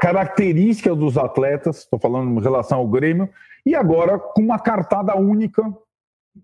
características 0.00 0.96
dos 0.96 1.16
atletas, 1.16 1.78
estou 1.78 1.98
falando 1.98 2.38
em 2.38 2.42
relação 2.42 2.78
ao 2.78 2.88
Grêmio, 2.88 3.28
e 3.64 3.74
agora 3.74 4.18
com 4.18 4.42
uma 4.42 4.58
cartada 4.58 5.16
única 5.16 5.62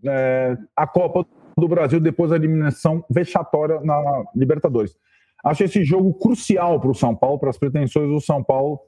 é, 0.05 0.57
a 0.77 0.87
Copa 0.87 1.27
do 1.57 1.69
Brasil 1.69 2.01
depois 2.01 2.31
da 2.31 2.37
eliminação 2.37 3.05
vexatória 3.11 3.81
na 3.81 4.25
Libertadores. 4.35 4.97
Acho 5.45 5.65
esse 5.65 5.85
jogo 5.85 6.15
crucial 6.15 6.81
para 6.81 6.91
o 6.91 6.95
São 6.95 7.15
Paulo, 7.15 7.39
para 7.39 7.51
as 7.51 7.59
pretensões 7.59 8.09
do 8.09 8.21
São 8.21 8.43
Paulo, 8.43 8.81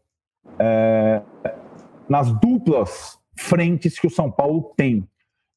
é, 0.58 1.20
nas 2.08 2.32
duplas 2.40 3.18
frentes 3.36 3.98
que 3.98 4.06
o 4.06 4.10
São 4.10 4.30
Paulo 4.30 4.72
tem. 4.76 5.06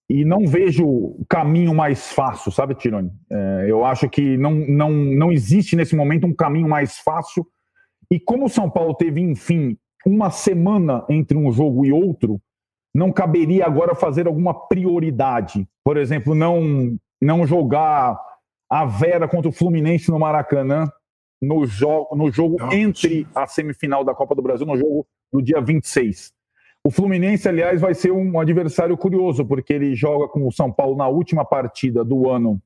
E 0.09 0.23
não 0.23 0.47
vejo 0.47 1.17
caminho 1.29 1.75
mais 1.75 2.13
fácil, 2.13 2.51
sabe, 2.51 2.75
Tironi? 2.75 3.11
É, 3.29 3.65
eu 3.67 3.83
acho 3.83 4.09
que 4.09 4.37
não, 4.37 4.53
não, 4.53 4.89
não 4.89 5.31
existe 5.31 5.75
nesse 5.75 5.95
momento 5.95 6.25
um 6.25 6.33
caminho 6.33 6.69
mais 6.69 6.97
fácil 6.97 7.45
e 8.09 8.19
como 8.19 8.45
o 8.45 8.49
São 8.49 8.69
Paulo 8.69 8.93
teve, 8.93 9.19
enfim, 9.19 9.77
uma 10.05 10.29
semana 10.29 11.05
entre 11.09 11.37
um 11.37 11.51
jogo 11.51 11.85
e 11.85 11.91
outro, 11.91 12.39
não 12.95 13.11
caberia 13.11 13.65
agora 13.65 13.93
fazer 13.93 14.27
alguma 14.27 14.53
prioridade. 14.67 15.67
Por 15.83 15.97
exemplo, 15.97 16.33
não, 16.33 16.97
não 17.21 17.45
jogar 17.45 18.17
a 18.69 18.85
Vera 18.85 19.27
contra 19.27 19.49
o 19.49 19.53
Fluminense 19.53 20.09
no 20.09 20.19
Maracanã 20.19 20.89
no, 21.41 21.65
jo 21.65 22.07
no 22.15 22.31
jogo 22.31 22.57
entre 22.73 23.27
a 23.35 23.45
semifinal 23.45 24.03
da 24.03 24.15
Copa 24.15 24.33
do 24.33 24.41
Brasil, 24.41 24.65
no 24.65 24.77
jogo 24.77 25.05
do 25.31 25.41
dia 25.41 25.61
26. 25.61 26.31
O 26.87 26.89
Fluminense, 26.89 27.49
aliás, 27.49 27.81
vai 27.81 27.93
ser 27.93 28.13
um 28.13 28.39
adversário 28.39 28.95
curioso, 28.95 29.45
porque 29.45 29.73
ele 29.73 29.93
joga 29.93 30.25
com 30.29 30.47
o 30.47 30.51
São 30.53 30.71
Paulo 30.71 30.95
na 30.95 31.05
última 31.05 31.43
partida 31.43 32.01
do 32.01 32.29
ano 32.29 32.61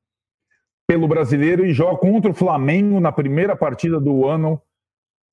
pelo 0.88 1.08
brasileiro 1.08 1.66
e 1.66 1.74
joga 1.74 1.98
contra 1.98 2.30
o 2.30 2.34
Flamengo 2.36 3.00
na 3.00 3.12
primeira 3.12 3.56
partida 3.56 4.00
do 4.00 4.28
ano 4.28 4.62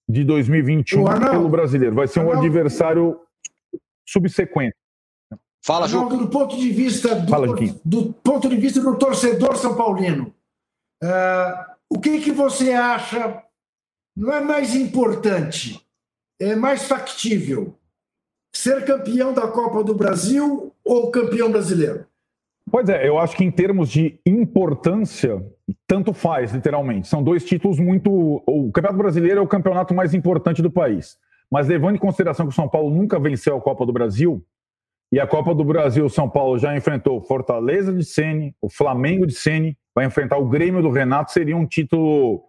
de 0.08 0.24
2021 0.24 1.04
pelo 1.04 1.50
brasileiro. 1.50 1.96
Vai 1.96 2.08
ser 2.08 2.20
um 2.20 2.32
adversário 2.32 3.20
subsequentes. 4.08 4.80
Fala, 5.62 5.86
Ju. 5.86 6.08
do 6.08 6.28
ponto 6.28 6.56
de 6.56 6.70
vista 6.70 7.14
do, 7.14 7.28
Fala, 7.28 7.46
do 7.84 8.14
ponto 8.24 8.48
de 8.48 8.56
vista 8.56 8.80
do 8.80 8.96
torcedor 8.96 9.54
são 9.58 9.76
paulino, 9.76 10.32
uh, 11.04 11.74
o 11.90 12.00
que 12.00 12.22
que 12.22 12.32
você 12.32 12.72
acha 12.72 13.42
não 14.16 14.32
é 14.32 14.40
mais 14.40 14.74
importante, 14.74 15.78
é 16.40 16.56
mais 16.56 16.88
factível 16.88 17.77
ser 18.58 18.84
campeão 18.84 19.32
da 19.32 19.46
Copa 19.46 19.84
do 19.84 19.94
Brasil 19.94 20.72
ou 20.84 21.10
campeão 21.10 21.50
brasileiro? 21.50 22.04
Pois 22.70 22.88
é, 22.88 23.08
eu 23.08 23.18
acho 23.18 23.36
que 23.36 23.44
em 23.44 23.50
termos 23.50 23.88
de 23.88 24.20
importância, 24.26 25.42
tanto 25.86 26.12
faz, 26.12 26.52
literalmente. 26.52 27.08
São 27.08 27.22
dois 27.22 27.44
títulos 27.44 27.78
muito. 27.78 28.10
O 28.46 28.70
Campeonato 28.72 28.98
Brasileiro 28.98 29.38
é 29.38 29.42
o 29.42 29.46
campeonato 29.46 29.94
mais 29.94 30.12
importante 30.12 30.60
do 30.60 30.70
país. 30.70 31.16
Mas 31.50 31.68
levando 31.68 31.94
em 31.94 32.00
consideração 32.00 32.46
que 32.46 32.52
o 32.52 32.54
São 32.54 32.68
Paulo 32.68 32.94
nunca 32.94 33.18
venceu 33.18 33.56
a 33.56 33.60
Copa 33.60 33.86
do 33.86 33.92
Brasil, 33.92 34.44
e 35.10 35.18
a 35.18 35.26
Copa 35.26 35.54
do 35.54 35.64
Brasil, 35.64 36.04
o 36.04 36.10
São 36.10 36.28
Paulo 36.28 36.58
já 36.58 36.76
enfrentou 36.76 37.22
Fortaleza 37.22 37.92
de 37.94 38.04
Sene, 38.04 38.54
o 38.60 38.68
Flamengo 38.68 39.26
de 39.26 39.34
Sene, 39.34 39.78
vai 39.94 40.04
enfrentar 40.04 40.36
o 40.36 40.48
Grêmio 40.48 40.82
do 40.82 40.90
Renato, 40.90 41.32
seria 41.32 41.56
um 41.56 41.64
título 41.64 42.42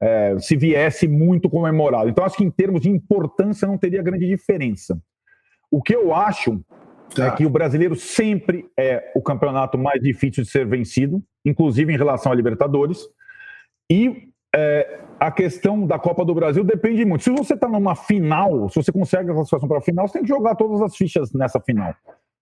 é, 0.00 0.38
se 0.38 0.56
viesse 0.56 1.08
muito 1.08 1.50
comemorado. 1.50 2.08
Então, 2.08 2.24
acho 2.24 2.36
que 2.36 2.44
em 2.44 2.50
termos 2.50 2.82
de 2.82 2.90
importância 2.90 3.66
não 3.66 3.76
teria 3.76 4.02
grande 4.02 4.26
diferença. 4.26 5.00
O 5.70 5.82
que 5.82 5.94
eu 5.94 6.14
acho 6.14 6.60
tá. 7.14 7.26
é 7.26 7.30
que 7.32 7.46
o 7.46 7.50
brasileiro 7.50 7.94
sempre 7.94 8.66
é 8.78 9.12
o 9.14 9.22
campeonato 9.22 9.76
mais 9.78 10.00
difícil 10.00 10.44
de 10.44 10.50
ser 10.50 10.66
vencido, 10.66 11.22
inclusive 11.44 11.92
em 11.92 11.96
relação 11.96 12.32
a 12.32 12.34
Libertadores. 12.34 13.06
E 13.90 14.28
é, 14.54 15.00
a 15.20 15.30
questão 15.30 15.86
da 15.86 15.98
Copa 15.98 16.24
do 16.24 16.34
Brasil 16.34 16.64
depende 16.64 17.04
muito. 17.04 17.24
Se 17.24 17.30
você 17.30 17.54
está 17.54 17.68
numa 17.68 17.94
final, 17.94 18.68
se 18.68 18.76
você 18.76 18.92
consegue 18.92 19.30
a 19.30 19.34
classificação 19.34 19.68
para 19.68 19.78
a 19.78 19.82
final, 19.82 20.06
você 20.06 20.14
tem 20.14 20.22
que 20.22 20.28
jogar 20.28 20.54
todas 20.54 20.80
as 20.80 20.96
fichas 20.96 21.32
nessa 21.32 21.60
final. 21.60 21.94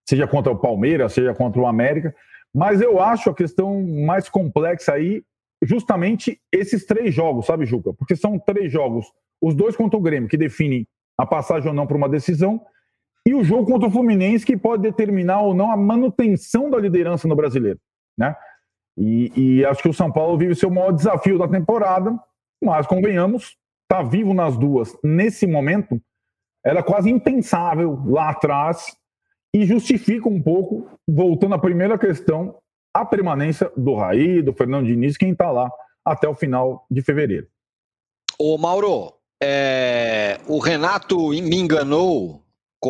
Seja 0.09 0.27
contra 0.27 0.53
o 0.53 0.57
Palmeiras, 0.57 1.13
seja 1.13 1.35
contra 1.35 1.61
o 1.61 1.67
América. 1.67 2.15
Mas 2.55 2.81
eu 2.81 3.01
acho 3.01 3.31
a 3.31 3.35
questão 3.35 3.83
mais 3.83 4.29
complexa 4.29 4.93
aí 4.93 5.23
justamente 5.63 6.41
esses 6.53 6.85
três 6.85 7.15
jogos, 7.15 7.47
sabe, 7.47 7.67
Juca? 7.67 7.93
Porque 7.93 8.15
são 8.15 8.39
três 8.39 8.71
jogos, 8.71 9.07
os 9.41 9.55
dois 9.55 9.77
contra 9.77 9.99
o 9.99 10.03
Grêmio, 10.03 10.29
que 10.29 10.37
definem 10.37 10.87
a 11.19 11.27
passagem 11.27 11.69
ou 11.69 11.75
não 11.75 11.87
para 11.87 11.97
uma 11.97 12.09
decisão, 12.09 12.61
e 13.27 13.35
o 13.35 13.43
jogo 13.43 13.67
contra 13.67 13.89
o 13.89 13.91
Fluminense, 13.91 14.47
que 14.47 14.57
pode 14.57 14.83
determinar 14.83 15.41
ou 15.41 15.53
não 15.53 15.71
a 15.71 15.77
manutenção 15.77 16.71
da 16.71 16.79
liderança 16.79 17.27
no 17.27 17.35
brasileiro, 17.35 17.81
né? 18.17 18.37
E, 18.97 19.33
e 19.37 19.65
acho 19.67 19.83
que 19.83 19.89
o 19.89 19.95
São 19.95 20.11
Paulo 20.11 20.39
vive 20.39 20.55
seu 20.55 20.71
maior 20.71 20.93
desafio 20.93 21.37
da 21.37 21.49
temporada, 21.49 22.17
mas 22.63 22.87
convenhamos, 22.87 23.57
tá 23.89 24.03
vivo 24.03 24.33
nas 24.33 24.57
duas 24.57 24.97
nesse 25.03 25.47
momento 25.47 26.01
era 26.67 26.83
quase 26.83 27.09
impensável 27.09 28.03
lá 28.07 28.31
atrás 28.31 28.97
e 29.55 29.65
justifica 29.65 30.29
um 30.29 30.43
pouco, 30.43 30.91
voltando 31.07 31.55
à 31.55 31.59
primeira 31.61 31.97
questão, 31.97 32.59
a 32.93 33.05
permanência 33.05 33.71
do 33.77 33.95
Raí, 33.95 34.43
do 34.43 34.53
Fernando 34.53 34.87
Diniz, 34.87 35.17
quem 35.17 35.31
está 35.31 35.49
lá 35.53 35.71
até 36.05 36.29
o 36.29 36.35
final 36.35 36.85
de 36.91 37.03
fevereiro. 37.03 37.47
Ô 38.37 38.59
Mauro, 38.59 39.13
é... 39.41 40.41
o 40.49 40.59
Renato 40.59 41.29
me 41.29 41.57
enganou 41.57 42.43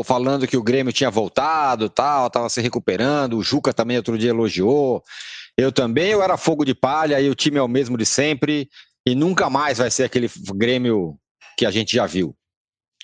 falando 0.04 0.46
que 0.46 0.56
o 0.56 0.62
Grêmio 0.62 0.92
tinha 0.92 1.10
voltado, 1.10 1.88
tal, 1.88 2.26
estava 2.26 2.48
se 2.48 2.60
recuperando. 2.60 3.38
O 3.38 3.42
Juca 3.42 3.72
também 3.72 3.96
outro 3.96 4.18
dia 4.18 4.30
elogiou. 4.30 5.02
Eu 5.56 5.72
também, 5.72 6.10
eu 6.10 6.22
era 6.22 6.36
fogo 6.36 6.64
de 6.64 6.74
palha 6.74 7.20
e 7.20 7.30
o 7.30 7.34
time 7.34 7.58
é 7.58 7.62
o 7.62 7.68
mesmo 7.68 7.96
de 7.96 8.04
sempre 8.04 8.68
e 9.06 9.14
nunca 9.14 9.48
mais 9.48 9.78
vai 9.78 9.90
ser 9.90 10.04
aquele 10.04 10.30
Grêmio 10.54 11.16
que 11.56 11.64
a 11.64 11.70
gente 11.70 11.94
já 11.94 12.06
viu. 12.06 12.36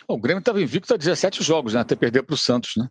O 0.08 0.18
Grêmio 0.18 0.40
estava 0.40 0.60
invicto 0.60 0.92
a 0.92 0.96
17 0.96 1.42
jogos, 1.42 1.74
né? 1.74 1.80
Até 1.80 1.94
perder 1.94 2.22
para 2.24 2.34
o 2.34 2.38
Santos, 2.38 2.72
né? 2.76 2.88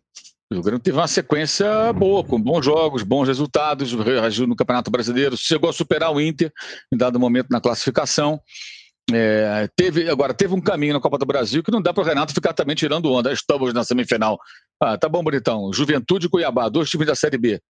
O 0.50 0.62
Grêmio 0.62 0.80
teve 0.80 0.96
uma 0.96 1.08
sequência 1.08 1.92
boa, 1.92 2.24
com 2.24 2.40
bons 2.40 2.64
jogos, 2.64 3.02
bons 3.02 3.28
resultados, 3.28 3.92
reagiu 3.92 4.46
no 4.46 4.56
Campeonato 4.56 4.90
Brasileiro, 4.90 5.36
chegou 5.36 5.70
a 5.70 5.72
superar 5.72 6.12
o 6.12 6.20
Inter 6.20 6.52
em 6.92 6.96
dado 6.96 7.18
momento 7.18 7.48
na 7.50 7.60
classificação. 7.60 8.40
É, 9.10 9.68
teve, 9.74 10.08
agora, 10.08 10.32
teve 10.32 10.54
um 10.54 10.60
caminho 10.60 10.94
na 10.94 11.00
Copa 11.00 11.18
do 11.18 11.26
Brasil 11.26 11.62
que 11.62 11.72
não 11.72 11.82
dá 11.82 11.92
para 11.92 12.02
o 12.02 12.06
Renato 12.06 12.32
ficar 12.32 12.52
também 12.52 12.76
tirando 12.76 13.10
onda. 13.10 13.32
Estamos 13.32 13.72
na 13.74 13.84
semifinal. 13.84 14.38
Ah, 14.80 14.96
tá 14.96 15.08
bom, 15.08 15.22
bonitão. 15.22 15.72
Juventude 15.72 16.26
e 16.26 16.30
Cuiabá, 16.30 16.68
dois 16.68 16.88
times 16.88 17.06
da 17.06 17.14
Série 17.14 17.38
B. 17.38 17.60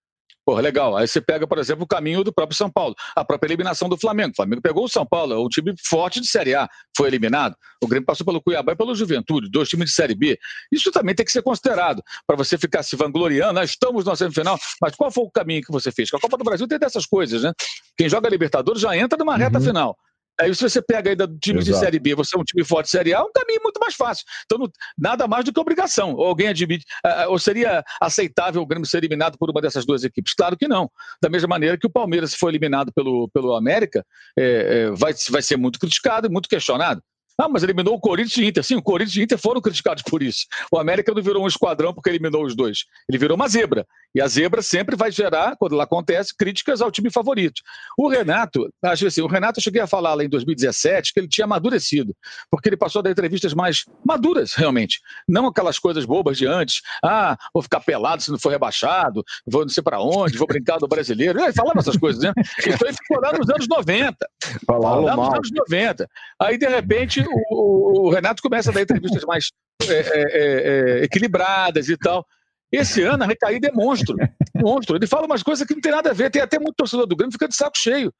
Pô, 0.44 0.58
legal. 0.58 0.96
Aí 0.96 1.06
você 1.06 1.20
pega, 1.20 1.46
por 1.46 1.58
exemplo, 1.58 1.84
o 1.84 1.86
caminho 1.86 2.24
do 2.24 2.32
próprio 2.32 2.56
São 2.56 2.68
Paulo, 2.68 2.96
a 3.14 3.24
própria 3.24 3.48
eliminação 3.48 3.88
do 3.88 3.96
Flamengo. 3.96 4.32
O 4.32 4.36
Flamengo 4.36 4.60
pegou 4.60 4.84
o 4.84 4.88
São 4.88 5.06
Paulo, 5.06 5.32
é 5.32 5.38
um 5.38 5.48
time 5.48 5.72
forte 5.86 6.20
de 6.20 6.26
Série 6.26 6.54
A, 6.54 6.68
foi 6.96 7.08
eliminado. 7.08 7.54
O 7.80 7.86
Grêmio 7.86 8.04
passou 8.04 8.26
pelo 8.26 8.42
Cuiabá 8.42 8.72
e 8.72 8.76
pelo 8.76 8.94
Juventude, 8.94 9.48
dois 9.48 9.68
times 9.68 9.90
de 9.90 9.94
Série 9.94 10.16
B. 10.16 10.36
Isso 10.72 10.90
também 10.90 11.14
tem 11.14 11.24
que 11.24 11.30
ser 11.30 11.42
considerado, 11.42 12.02
para 12.26 12.36
você 12.36 12.58
ficar 12.58 12.82
se 12.82 12.96
vangloriando, 12.96 13.60
ah, 13.60 13.64
estamos 13.64 14.04
na 14.04 14.16
semifinal, 14.16 14.58
mas 14.80 14.96
qual 14.96 15.12
foi 15.12 15.24
o 15.24 15.30
caminho 15.30 15.62
que 15.62 15.70
você 15.70 15.92
fez? 15.92 16.10
Porque 16.10 16.26
a 16.26 16.28
Copa 16.28 16.38
do 16.38 16.44
Brasil 16.44 16.66
tem 16.66 16.78
dessas 16.78 17.06
coisas, 17.06 17.42
né? 17.44 17.52
Quem 17.96 18.08
joga 18.08 18.28
Libertadores 18.28 18.80
já 18.80 18.96
entra 18.96 19.16
numa 19.16 19.36
reta 19.36 19.58
uhum. 19.58 19.64
final. 19.64 19.96
Aí 20.42 20.54
se 20.54 20.68
você 20.68 20.82
pega 20.82 21.10
ainda 21.10 21.26
do 21.26 21.38
time 21.38 21.60
Exato. 21.60 21.78
de 21.78 21.84
Série 21.84 21.98
B, 21.98 22.14
você 22.14 22.36
é 22.36 22.40
um 22.40 22.44
time 22.44 22.64
forte 22.64 22.86
de 22.86 22.90
Série 22.90 23.14
A, 23.14 23.18
é 23.18 23.22
um 23.22 23.32
caminho 23.32 23.60
muito 23.62 23.78
mais 23.78 23.94
fácil. 23.94 24.24
Então, 24.44 24.58
não, 24.58 24.70
nada 24.98 25.28
mais 25.28 25.44
do 25.44 25.52
que 25.52 25.60
obrigação. 25.60 26.14
Ou 26.14 26.26
alguém 26.26 26.48
admite, 26.48 26.84
uh, 27.06 27.30
ou 27.30 27.38
seria 27.38 27.84
aceitável 28.00 28.60
o 28.60 28.66
Grêmio 28.66 28.86
ser 28.86 28.98
eliminado 28.98 29.38
por 29.38 29.50
uma 29.50 29.60
dessas 29.60 29.86
duas 29.86 30.02
equipes? 30.04 30.34
Claro 30.34 30.56
que 30.56 30.66
não. 30.66 30.90
Da 31.22 31.28
mesma 31.28 31.48
maneira 31.48 31.78
que 31.78 31.86
o 31.86 31.90
Palmeiras, 31.90 32.32
se 32.32 32.36
for 32.36 32.48
eliminado 32.48 32.92
pelo, 32.92 33.28
pelo 33.28 33.54
América, 33.54 34.04
é, 34.36 34.42
é, 34.44 34.90
vai, 34.90 35.12
vai 35.30 35.42
ser 35.42 35.56
muito 35.56 35.78
criticado 35.78 36.26
e 36.26 36.30
muito 36.30 36.48
questionado. 36.48 37.02
Ah, 37.38 37.48
mas 37.48 37.62
eliminou 37.62 37.94
o 37.94 38.00
Corinthians 38.00 38.36
e 38.36 38.46
Inter. 38.46 38.64
Sim, 38.64 38.76
o 38.76 38.82
Corinthians 38.82 39.16
e 39.16 39.22
Inter 39.22 39.38
foram 39.38 39.60
criticados 39.60 40.02
por 40.02 40.22
isso. 40.22 40.46
O 40.70 40.78
América 40.78 41.12
não 41.14 41.22
virou 41.22 41.44
um 41.44 41.46
esquadrão 41.46 41.92
porque 41.94 42.10
eliminou 42.10 42.44
os 42.44 42.54
dois. 42.54 42.84
Ele 43.08 43.18
virou 43.18 43.36
uma 43.36 43.48
zebra. 43.48 43.86
E 44.14 44.20
a 44.20 44.28
zebra 44.28 44.60
sempre 44.60 44.94
vai 44.94 45.10
gerar, 45.10 45.56
quando 45.56 45.74
ela 45.74 45.84
acontece, 45.84 46.36
críticas 46.36 46.82
ao 46.82 46.90
time 46.90 47.10
favorito. 47.10 47.62
O 47.96 48.08
Renato, 48.08 48.68
acho 48.84 49.06
assim, 49.06 49.22
o 49.22 49.26
Renato 49.26 49.58
eu 49.58 49.62
cheguei 49.62 49.80
a 49.80 49.86
falar 49.86 50.12
lá 50.14 50.22
em 50.22 50.28
2017 50.28 51.14
que 51.14 51.20
ele 51.20 51.28
tinha 51.28 51.46
amadurecido, 51.46 52.14
porque 52.50 52.68
ele 52.68 52.76
passou 52.76 53.00
a 53.00 53.02
dar 53.02 53.10
entrevistas 53.10 53.54
mais 53.54 53.84
maduras, 54.04 54.52
realmente. 54.54 55.00
Não 55.26 55.46
aquelas 55.46 55.78
coisas 55.78 56.04
bobas 56.04 56.36
de 56.36 56.46
antes. 56.46 56.82
Ah, 57.02 57.38
vou 57.54 57.62
ficar 57.62 57.80
pelado 57.80 58.22
se 58.22 58.30
não 58.30 58.38
for 58.38 58.50
rebaixado, 58.50 59.24
vou 59.46 59.62
não 59.62 59.70
sei 59.70 59.82
para 59.82 60.00
onde, 60.00 60.36
vou 60.36 60.46
brincar 60.46 60.78
do 60.78 60.86
brasileiro. 60.86 61.40
Ele 61.40 61.52
falava 61.52 61.78
essas 61.78 61.96
coisas, 61.96 62.22
né? 62.22 62.32
Isso 62.58 62.86
aí 62.86 62.92
ficou 62.92 63.20
lá 63.20 63.32
nos 63.32 63.48
anos 63.48 63.66
90. 63.66 64.16
Falava 64.66 65.00
lá 65.00 65.16
nos 65.16 65.34
anos 65.34 65.50
90. 65.70 66.08
Aí, 66.38 66.58
de 66.58 66.68
repente, 66.68 67.21
o, 67.26 68.06
o 68.06 68.10
Renato 68.10 68.42
começa 68.42 68.70
a 68.70 68.74
dar 68.74 68.82
entrevistas 68.82 69.24
mais 69.24 69.50
é, 69.82 69.92
é, 69.92 70.22
é, 70.22 71.00
é 71.00 71.04
equilibradas 71.04 71.88
e 71.88 71.96
tal. 71.96 72.26
Esse 72.72 73.02
ano 73.02 73.24
a 73.24 73.26
recaída 73.26 73.68
é 73.68 73.72
monstro. 73.72 74.16
Monstro. 74.56 74.96
Ele 74.96 75.06
fala 75.06 75.26
umas 75.26 75.42
coisas 75.42 75.66
que 75.66 75.74
não 75.74 75.80
tem 75.80 75.92
nada 75.92 76.10
a 76.10 76.14
ver. 76.14 76.30
Tem 76.30 76.40
até 76.40 76.58
muito 76.58 76.74
torcedor 76.74 77.06
do 77.06 77.14
Grêmio 77.14 77.32
fica 77.32 77.46
de 77.46 77.54
saco 77.54 77.76
cheio. 77.76 78.12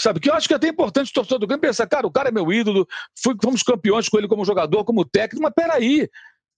Sabe? 0.00 0.20
Que 0.20 0.30
eu 0.30 0.34
acho 0.34 0.46
que 0.46 0.54
é 0.54 0.56
até 0.56 0.68
importante 0.68 1.10
o 1.10 1.12
torcedor 1.12 1.38
do 1.40 1.46
Grêmio 1.46 1.60
pensar, 1.60 1.86
cara, 1.86 2.06
o 2.06 2.10
cara 2.10 2.28
é 2.28 2.32
meu 2.32 2.50
ídolo, 2.52 2.86
fui, 3.22 3.34
fomos 3.42 3.62
campeões 3.62 4.08
com 4.08 4.18
ele 4.18 4.28
como 4.28 4.44
jogador, 4.44 4.84
como 4.84 5.04
técnico, 5.04 5.42
mas 5.42 5.52
peraí. 5.54 6.08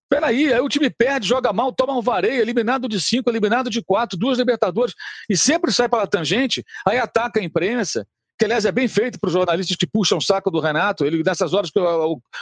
Peraí, 0.09 0.53
aí 0.53 0.61
o 0.61 0.68
time 0.68 0.91
perde, 0.91 1.27
joga 1.27 1.53
mal, 1.53 1.72
toma 1.72 1.97
um 1.97 2.03
vareio, 2.03 2.41
eliminado 2.41 2.87
de 2.89 3.01
cinco, 3.01 3.31
eliminado 3.31 3.70
de 3.70 3.83
quatro, 3.83 4.18
duas 4.18 4.39
Libertadores, 4.39 4.95
e 5.29 5.37
sempre 5.37 5.72
sai 5.72 5.89
pela 5.89 6.07
tangente, 6.07 6.62
aí 6.87 6.99
ataca 6.99 7.41
a 7.41 7.43
imprensa, 7.43 8.07
que 8.39 8.45
aliás 8.45 8.64
é 8.64 8.72
bem 8.72 8.89
feito 8.89 9.18
para 9.18 9.28
os 9.28 9.32
jornalistas 9.32 9.76
que 9.76 9.87
puxam 9.87 10.18
o 10.18 10.20
saco 10.22 10.51
do 10.51 10.61
Renato. 10.61 11.05
Ele, 11.05 11.22
nessas 11.22 11.53
horas 11.53 11.70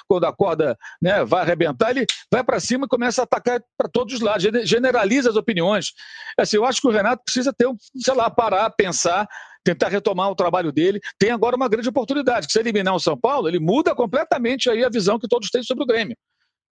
quando 0.09 0.25
a 0.25 0.33
corda 0.33 0.77
né, 1.01 1.25
vai 1.25 1.43
arrebentar, 1.43 1.91
ele 1.91 2.07
vai 2.31 2.43
para 2.43 2.61
cima 2.61 2.87
e 2.87 2.89
começa 2.89 3.23
a 3.23 3.25
atacar 3.25 3.63
para 3.77 3.89
todos 3.89 4.15
os 4.15 4.21
lados, 4.21 4.43
generaliza 4.65 5.31
as 5.31 5.37
opiniões. 5.37 5.93
Assim, 6.39 6.57
eu 6.57 6.65
acho 6.65 6.81
que 6.81 6.89
o 6.89 6.91
Renato 6.91 7.23
precisa 7.25 7.53
ter, 7.53 7.69
sei 7.97 8.15
lá, 8.15 8.31
parar, 8.31 8.71
pensar, 8.71 9.29
tentar 9.65 9.89
retomar 9.89 10.31
o 10.31 10.35
trabalho 10.35 10.73
dele. 10.73 11.01
Tem 11.19 11.31
agora 11.31 11.57
uma 11.57 11.69
grande 11.69 11.89
oportunidade, 11.89 12.47
que 12.47 12.53
se 12.53 12.59
eliminar 12.59 12.95
o 12.95 13.01
São 13.01 13.19
Paulo, 13.19 13.49
ele 13.49 13.61
muda 13.61 13.95
completamente 13.95 14.71
aí 14.71 14.85
a 14.85 14.89
visão 14.89 15.19
que 15.19 15.29
todos 15.29 15.51
têm 15.51 15.63
sobre 15.63 15.85
o 15.85 15.87
Grêmio. 15.87 16.17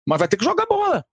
Mas 0.08 0.20
vai 0.20 0.28
ter 0.28 0.38
que 0.38 0.46
jogar 0.46 0.66
bola. 0.66 1.04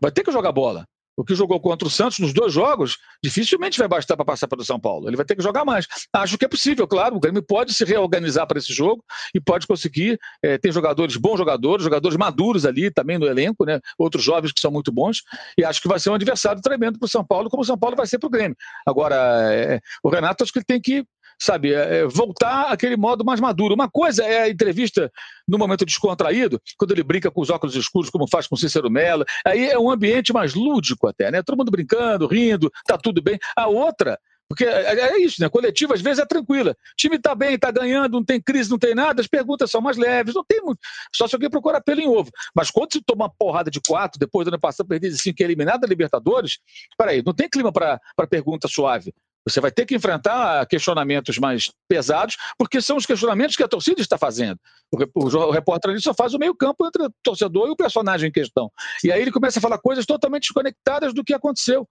Vai 0.00 0.12
ter 0.12 0.22
que 0.22 0.30
jogar 0.30 0.52
bola 0.52 0.86
o 1.20 1.24
que 1.24 1.34
jogou 1.34 1.60
contra 1.60 1.86
o 1.86 1.90
Santos 1.90 2.18
nos 2.18 2.32
dois 2.32 2.50
jogos, 2.50 2.96
dificilmente 3.22 3.78
vai 3.78 3.86
bastar 3.86 4.16
para 4.16 4.24
passar 4.24 4.48
para 4.48 4.62
o 4.62 4.64
São 4.64 4.80
Paulo. 4.80 5.06
Ele 5.06 5.16
vai 5.16 5.26
ter 5.26 5.36
que 5.36 5.42
jogar 5.42 5.66
mais. 5.66 5.86
Acho 6.10 6.38
que 6.38 6.46
é 6.46 6.48
possível, 6.48 6.88
claro. 6.88 7.14
O 7.14 7.20
Grêmio 7.20 7.42
pode 7.42 7.74
se 7.74 7.84
reorganizar 7.84 8.46
para 8.46 8.58
esse 8.58 8.72
jogo 8.72 9.04
e 9.34 9.38
pode 9.40 9.66
conseguir 9.66 10.18
é, 10.42 10.56
ter 10.56 10.72
jogadores, 10.72 11.16
bons 11.16 11.36
jogadores, 11.36 11.84
jogadores 11.84 12.16
maduros 12.16 12.64
ali 12.64 12.90
também 12.90 13.18
no 13.18 13.26
elenco, 13.26 13.66
né? 13.66 13.80
outros 13.98 14.24
jovens 14.24 14.50
que 14.50 14.60
são 14.60 14.70
muito 14.70 14.90
bons. 14.90 15.22
E 15.58 15.62
acho 15.62 15.82
que 15.82 15.88
vai 15.88 16.00
ser 16.00 16.08
um 16.08 16.14
adversário 16.14 16.62
tremendo 16.62 16.98
para 16.98 17.04
o 17.04 17.10
São 17.10 17.22
Paulo, 17.22 17.50
como 17.50 17.62
o 17.62 17.66
São 17.66 17.76
Paulo 17.76 17.96
vai 17.96 18.06
ser 18.06 18.18
para 18.18 18.26
o 18.26 18.30
Grêmio. 18.30 18.56
Agora, 18.86 19.14
é, 19.52 19.78
o 20.02 20.08
Renato 20.08 20.42
acho 20.42 20.50
que 20.50 20.60
ele 20.60 20.64
tem 20.64 20.80
que 20.80 21.04
sabe, 21.40 21.72
é, 21.72 21.98
é, 21.98 22.06
voltar 22.06 22.70
àquele 22.70 22.96
modo 22.96 23.24
mais 23.24 23.40
maduro. 23.40 23.74
Uma 23.74 23.90
coisa 23.90 24.24
é 24.24 24.42
a 24.42 24.48
entrevista 24.48 25.10
no 25.48 25.58
momento 25.58 25.86
descontraído, 25.86 26.60
quando 26.76 26.92
ele 26.92 27.02
brinca 27.02 27.30
com 27.30 27.40
os 27.40 27.50
óculos 27.50 27.74
escuros, 27.74 28.10
como 28.10 28.28
faz 28.28 28.46
com 28.46 28.56
Cícero 28.56 28.90
Mello, 28.90 29.24
aí 29.44 29.70
é 29.70 29.78
um 29.78 29.90
ambiente 29.90 30.32
mais 30.32 30.54
lúdico 30.54 31.08
até, 31.08 31.30
né? 31.30 31.42
Todo 31.42 31.56
mundo 31.56 31.70
brincando, 31.70 32.26
rindo, 32.26 32.70
tá 32.86 32.98
tudo 32.98 33.22
bem. 33.22 33.38
A 33.56 33.66
outra 33.66 34.18
Porque 34.48 34.64
é, 34.64 34.98
é, 34.98 35.18
isso, 35.20 35.40
né? 35.40 35.48
Coletiva 35.48 35.94
às 35.94 36.00
vezes 36.00 36.18
é 36.18 36.26
tranquila. 36.26 36.72
O 36.72 36.96
time 36.96 37.16
está 37.16 37.34
bem, 37.34 37.54
está 37.54 37.70
ganhando, 37.70 38.12
não 38.12 38.24
tem 38.24 38.40
crise, 38.40 38.68
não 38.68 38.78
tem 38.78 38.94
nada, 38.94 39.20
as 39.20 39.28
perguntas 39.28 39.70
são 39.70 39.80
mais 39.80 39.96
leves, 39.96 40.34
não 40.34 40.44
tem 40.44 40.60
muito. 40.60 40.80
Só 41.14 41.26
se 41.26 41.34
alguém 41.34 41.48
procurar 41.48 41.80
pelo 41.80 42.00
em 42.00 42.08
ovo. 42.08 42.30
Mas 42.54 42.70
quando 42.70 42.92
se 42.92 43.00
toma 43.00 43.24
uma 43.24 43.30
porrada 43.30 43.70
de 43.70 43.80
quatro, 43.80 44.18
depois 44.18 44.44
do 44.44 44.48
ano 44.48 44.60
passado 44.60 44.88
perder 44.88 45.10
de 45.10 45.18
cinco 45.18 45.40
é 45.40 45.44
eliminado 45.44 45.80
da 45.80 45.86
Libertadores, 45.86 46.58
peraí, 46.98 47.22
não 47.24 47.32
tem 47.32 47.48
clima 47.48 47.72
para 47.72 48.00
pergunta 48.28 48.68
suave. 48.68 49.14
Você 49.48 49.60
vai 49.60 49.70
ter 49.70 49.86
que 49.86 49.94
enfrentar 49.94 50.66
questionamentos 50.66 51.38
mais 51.38 51.70
pesados, 51.88 52.36
porque 52.58 52.80
são 52.80 52.96
os 52.96 53.06
questionamentos 53.06 53.56
que 53.56 53.62
a 53.62 53.68
torcida 53.68 54.00
está 54.00 54.18
fazendo. 54.18 54.58
O, 54.92 55.50
repórter 55.50 55.92
ali 55.92 56.00
só 56.00 56.12
faz 56.12 56.34
o 56.34 56.38
meio-campo 56.38 56.86
entre 56.86 57.04
o 57.04 57.12
torcedor 57.22 57.68
e 57.68 57.70
o 57.70 57.76
personagem 57.76 58.28
em 58.28 58.32
questão. 58.32 58.70
E 59.02 59.10
aí 59.10 59.20
ele 59.20 59.32
começa 59.32 59.58
a 59.58 59.62
falar 59.62 59.78
coisas 59.78 60.04
totalmente 60.04 60.42
desconectadas 60.42 61.14
do 61.14 61.24
que 61.24 61.32
aconteceu. 61.32 61.88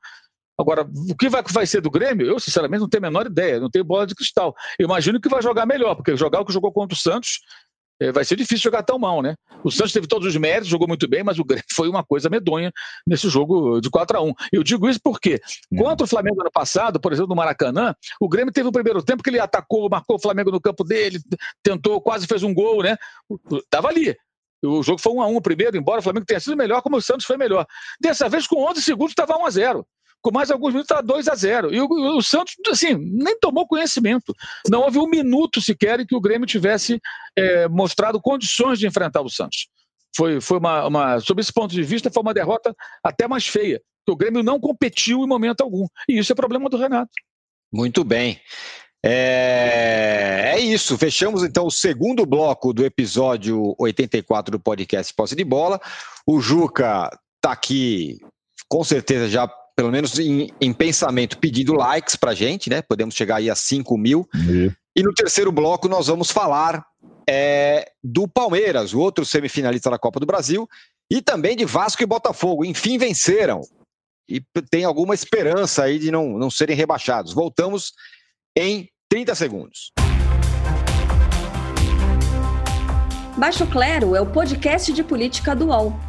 Agora, 0.59 0.81
o 0.81 1.15
que 1.15 1.29
vai, 1.29 1.41
vai 1.49 1.65
ser 1.65 1.79
do 1.79 1.89
Grêmio, 1.89 2.27
eu 2.27 2.37
sinceramente 2.37 2.81
não 2.81 2.89
tenho 2.89 3.05
a 3.05 3.09
menor 3.09 3.25
ideia, 3.25 3.61
não 3.61 3.69
tenho 3.69 3.85
bola 3.85 4.05
de 4.05 4.13
cristal. 4.13 4.53
Eu 4.77 4.85
imagino 4.85 5.19
que 5.19 5.29
vai 5.29 5.41
jogar 5.41 5.65
melhor, 5.65 5.95
porque 5.95 6.17
jogar 6.17 6.41
o 6.41 6.45
que 6.45 6.51
jogou 6.51 6.71
contra 6.73 6.93
o 6.93 6.99
Santos 6.99 7.39
vai 8.13 8.23
ser 8.23 8.35
difícil 8.35 8.63
jogar 8.63 8.83
tão 8.83 8.97
mal, 8.97 9.21
né? 9.21 9.35
O 9.63 9.69
Santos 9.69 9.91
teve 9.91 10.07
todos 10.07 10.27
os 10.27 10.35
méritos, 10.37 10.69
jogou 10.69 10.87
muito 10.87 11.07
bem, 11.07 11.23
mas 11.23 11.37
o 11.37 11.43
Grêmio 11.43 11.65
foi 11.75 11.89
uma 11.89 12.03
coisa 12.03 12.29
medonha 12.29 12.71
nesse 13.05 13.29
jogo 13.29 13.81
de 13.81 13.89
4 13.89 14.17
a 14.17 14.21
1 14.21 14.33
Eu 14.53 14.63
digo 14.63 14.89
isso 14.89 14.99
porque, 15.03 15.39
é. 15.73 15.77
contra 15.77 16.05
o 16.05 16.07
Flamengo 16.07 16.41
ano 16.41 16.51
passado, 16.51 16.99
por 16.99 17.11
exemplo, 17.11 17.29
no 17.29 17.35
Maracanã, 17.35 17.93
o 18.19 18.29
Grêmio 18.29 18.53
teve 18.53 18.69
o 18.69 18.71
primeiro 18.71 19.03
tempo 19.03 19.21
que 19.21 19.29
ele 19.29 19.39
atacou, 19.39 19.89
marcou 19.89 20.15
o 20.15 20.21
Flamengo 20.21 20.51
no 20.51 20.61
campo 20.61 20.83
dele, 20.83 21.19
tentou, 21.61 22.01
quase 22.01 22.25
fez 22.25 22.43
um 22.43 22.53
gol, 22.53 22.83
né? 22.83 22.95
Tava 23.69 23.89
ali. 23.89 24.15
O 24.61 24.83
jogo 24.83 24.99
foi 24.99 25.13
1 25.13 25.21
a 25.21 25.27
1 25.27 25.41
primeiro, 25.41 25.77
embora 25.77 25.99
o 25.99 26.03
Flamengo 26.03 26.25
tenha 26.25 26.39
sido 26.39 26.57
melhor, 26.57 26.81
como 26.81 26.97
o 26.97 27.01
Santos 27.01 27.25
foi 27.25 27.37
melhor. 27.37 27.65
Dessa 27.99 28.27
vez, 28.27 28.45
com 28.45 28.69
11 28.69 28.81
segundos, 28.81 29.11
estava 29.11 29.37
1 29.37 29.45
a 29.45 29.49
0 29.49 29.87
com 30.21 30.31
mais 30.31 30.51
alguns 30.51 30.73
minutos 30.73 30.91
está 30.91 31.01
2 31.01 31.27
a 31.27 31.35
0 31.35 31.73
E 31.73 31.81
o, 31.81 31.87
o, 32.17 32.21
Santos, 32.21 32.55
assim, 32.69 32.95
nem 32.95 33.37
tomou 33.39 33.67
conhecimento. 33.67 34.33
Não 34.69 34.81
houve 34.81 34.99
um 34.99 35.07
minuto 35.07 35.61
sequer 35.61 36.05
que 36.05 36.15
o 36.15 36.21
Grêmio 36.21 36.47
tivesse 36.47 36.99
é, 37.35 37.67
mostrado 37.67 38.21
condições 38.21 38.79
de 38.79 38.87
enfrentar 38.87 39.21
o 39.21 39.29
Santos. 39.29 39.67
Foi, 40.15 40.41
foi 40.41 40.57
uma, 40.57 40.87
uma, 40.87 41.19
sob 41.19 41.39
esse 41.41 41.53
ponto 41.53 41.73
de 41.73 41.83
vista, 41.83 42.11
foi 42.11 42.21
uma 42.21 42.33
derrota 42.33 42.75
até 43.03 43.27
mais 43.27 43.47
feia. 43.47 43.81
o 44.07 44.15
Grêmio 44.15 44.43
não 44.43 44.59
competiu 44.59 45.23
em 45.23 45.27
momento 45.27 45.61
algum. 45.61 45.85
E 46.07 46.17
isso 46.17 46.31
é 46.31 46.35
problema 46.35 46.69
do 46.69 46.77
Renato. 46.77 47.11
Muito 47.71 48.03
bem. 48.03 48.41
É, 49.05 50.55
é, 50.55 50.59
isso. 50.59 50.97
Fechamos 50.97 51.43
então 51.43 51.65
o 51.65 51.71
segundo 51.71 52.25
bloco 52.25 52.73
do 52.73 52.83
episódio 52.83 53.75
84 53.77 54.51
do 54.51 54.59
podcast 54.59 55.13
Posse 55.13 55.35
de 55.35 55.43
Bola. 55.43 55.79
O 56.25 56.41
Juca 56.41 57.09
está 57.37 57.53
aqui, 57.53 58.17
com 58.67 58.83
certeza, 58.83 59.29
já 59.29 59.49
pelo 59.79 59.91
menos 59.93 60.19
em, 60.19 60.49
em 60.59 60.73
pensamento, 60.73 61.37
pedindo 61.37 61.73
likes 61.73 62.17
para 62.17 62.33
gente, 62.33 62.69
né? 62.69 62.81
Podemos 62.81 63.15
chegar 63.15 63.37
aí 63.37 63.49
a 63.49 63.55
5 63.55 63.97
mil. 63.97 64.27
E... 64.35 64.69
e 64.93 65.01
no 65.01 65.13
terceiro 65.13 65.53
bloco 65.53 65.87
nós 65.87 66.07
vamos 66.07 66.29
falar 66.29 66.85
é, 67.29 67.89
do 68.03 68.27
Palmeiras, 68.27 68.93
o 68.93 68.99
outro 68.99 69.23
semifinalista 69.23 69.89
da 69.89 69.97
Copa 69.97 70.19
do 70.19 70.25
Brasil, 70.25 70.67
e 71.09 71.21
também 71.21 71.55
de 71.55 71.63
Vasco 71.63 72.03
e 72.03 72.05
Botafogo. 72.05 72.65
Enfim, 72.65 72.97
venceram. 72.97 73.61
E 74.27 74.41
tem 74.69 74.83
alguma 74.83 75.15
esperança 75.15 75.83
aí 75.83 75.97
de 75.97 76.11
não, 76.11 76.37
não 76.37 76.51
serem 76.51 76.75
rebaixados. 76.75 77.33
Voltamos 77.33 77.93
em 78.57 78.89
30 79.09 79.33
segundos. 79.33 79.93
Baixo 83.37 83.65
Clero 83.65 84.13
é 84.13 84.19
o 84.19 84.25
podcast 84.25 84.91
de 84.91 85.05
política 85.05 85.55
do 85.55 85.67
UOL. 85.67 86.08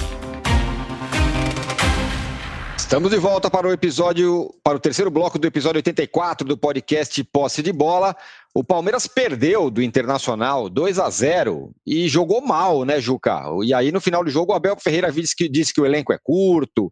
Estamos 2.81 3.11
de 3.11 3.17
volta 3.17 3.49
para 3.49 3.67
o 3.67 3.71
episódio, 3.71 4.53
para 4.61 4.75
o 4.75 4.79
terceiro 4.79 5.09
bloco 5.09 5.39
do 5.39 5.47
episódio 5.47 5.77
84 5.77 6.45
do 6.45 6.57
podcast 6.57 7.23
Posse 7.25 7.61
de 7.61 7.71
Bola. 7.71 8.13
O 8.53 8.65
Palmeiras 8.65 9.07
perdeu 9.07 9.69
do 9.69 9.81
Internacional 9.81 10.67
2 10.67 10.99
a 10.99 11.09
0 11.09 11.71
e 11.85 12.09
jogou 12.09 12.41
mal, 12.41 12.83
né, 12.83 12.99
Juca? 12.99 13.43
E 13.63 13.73
aí 13.73 13.93
no 13.93 14.01
final 14.01 14.25
do 14.25 14.31
jogo 14.31 14.51
o 14.51 14.55
Abel 14.55 14.75
Ferreira 14.77 15.09
disse 15.09 15.33
que, 15.33 15.47
disse 15.47 15.71
que 15.73 15.79
o 15.79 15.85
elenco 15.85 16.11
é 16.11 16.17
curto. 16.21 16.91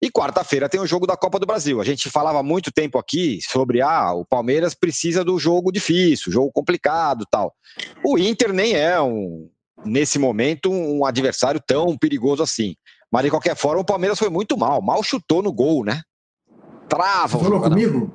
E 0.00 0.10
quarta-feira 0.10 0.70
tem 0.70 0.80
o 0.80 0.86
jogo 0.86 1.06
da 1.06 1.16
Copa 1.16 1.38
do 1.38 1.44
Brasil. 1.44 1.80
A 1.80 1.84
gente 1.84 2.08
falava 2.08 2.42
muito 2.42 2.72
tempo 2.72 2.96
aqui 2.96 3.40
sobre 3.42 3.82
ah, 3.82 4.12
o 4.14 4.24
Palmeiras 4.24 4.74
precisa 4.74 5.22
do 5.22 5.38
jogo 5.38 5.72
difícil, 5.72 6.32
jogo 6.32 6.50
complicado, 6.52 7.26
tal. 7.30 7.52
O 8.02 8.16
Inter 8.16 8.54
nem 8.54 8.74
é 8.74 8.98
um 9.00 9.50
nesse 9.84 10.18
momento 10.18 10.70
um 10.70 11.04
adversário 11.04 11.60
tão 11.60 11.98
perigoso 11.98 12.42
assim. 12.42 12.74
Mas 13.16 13.24
de 13.24 13.30
qualquer 13.30 13.56
forma, 13.56 13.80
o 13.80 13.84
Palmeiras 13.84 14.18
foi 14.18 14.28
muito 14.28 14.58
mal. 14.58 14.82
Mal 14.82 15.02
chutou 15.02 15.42
no 15.42 15.50
gol, 15.50 15.82
né? 15.82 16.02
Trava. 16.86 17.38
Você 17.38 17.44
falou 17.44 17.62
comigo? 17.62 18.12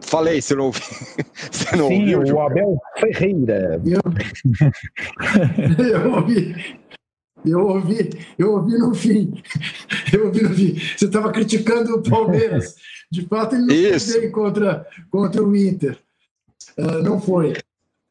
Falei, 0.00 0.40
você 0.40 0.54
não 0.54 0.64
ouviu. 0.64 0.82
Você 1.52 1.76
não 1.76 1.88
Sim, 1.88 2.14
ouviu, 2.14 2.36
o 2.36 2.40
Abel 2.40 2.78
Ferreira. 2.98 3.82
Eu... 3.84 4.00
eu 5.84 6.14
ouvi. 6.14 6.78
Eu 7.44 7.66
ouvi, 7.66 8.10
eu 8.38 8.52
ouvi 8.52 8.78
no 8.78 8.94
fim. 8.94 9.42
Eu 10.10 10.28
ouvi 10.28 10.42
no 10.42 10.54
fim. 10.54 10.74
Você 10.74 11.04
estava 11.04 11.30
criticando 11.30 11.96
o 11.96 12.02
Palmeiras. 12.02 12.76
De 13.12 13.26
fato, 13.26 13.56
ele 13.56 13.66
não 13.66 14.00
foi 14.00 14.20
bem 14.22 14.30
contra, 14.30 14.86
contra 15.10 15.42
o 15.42 15.54
Inter. 15.54 15.98
Uh, 16.78 17.02
não 17.02 17.20
foi. 17.20 17.58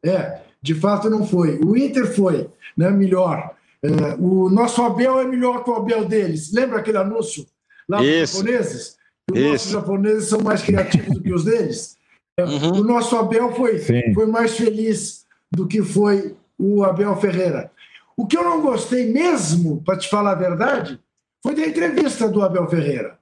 É, 0.06 0.42
de 0.62 0.76
fato 0.76 1.10
não 1.10 1.26
foi. 1.26 1.58
O 1.58 1.76
Inter 1.76 2.06
foi 2.06 2.48
né, 2.78 2.92
melhor. 2.92 3.58
É, 3.84 4.16
o 4.20 4.50
nosso 4.50 4.82
Abel 4.82 5.20
é 5.20 5.26
melhor 5.26 5.64
que 5.64 5.70
o 5.70 5.76
Abel 5.76 6.06
deles. 6.06 6.52
Lembra 6.52 6.80
aquele 6.80 6.98
anúncio 6.98 7.46
lá 7.88 8.00
dos 8.00 8.32
japoneses? 8.32 8.98
Os 9.32 9.40
nossos 9.40 9.72
japoneses 9.72 10.30
são 10.30 10.42
mais 10.42 10.62
criativos 10.62 11.16
do 11.16 11.22
que 11.22 11.34
os 11.34 11.46
deles. 11.46 11.98
É, 12.38 12.44
uhum. 12.44 12.80
O 12.80 12.84
nosso 12.84 13.16
Abel 13.16 13.54
foi, 13.54 13.80
foi 13.80 14.26
mais 14.26 14.58
feliz 14.58 15.26
do 15.52 15.68
que 15.68 15.82
foi 15.84 16.36
o 16.58 16.84
Abel 16.84 17.16
Ferreira. 17.18 17.72
O 18.18 18.28
que 18.28 18.38
eu 18.38 18.44
não 18.44 18.62
gostei 18.62 19.12
mesmo, 19.12 19.82
para 19.84 19.98
te 19.98 20.10
falar 20.10 20.32
a 20.32 20.36
verdade, 20.36 21.00
foi 21.42 21.56
da 21.56 21.66
entrevista 21.66 22.28
do 22.28 22.42
Abel 22.42 22.68
Ferreira, 22.68 23.18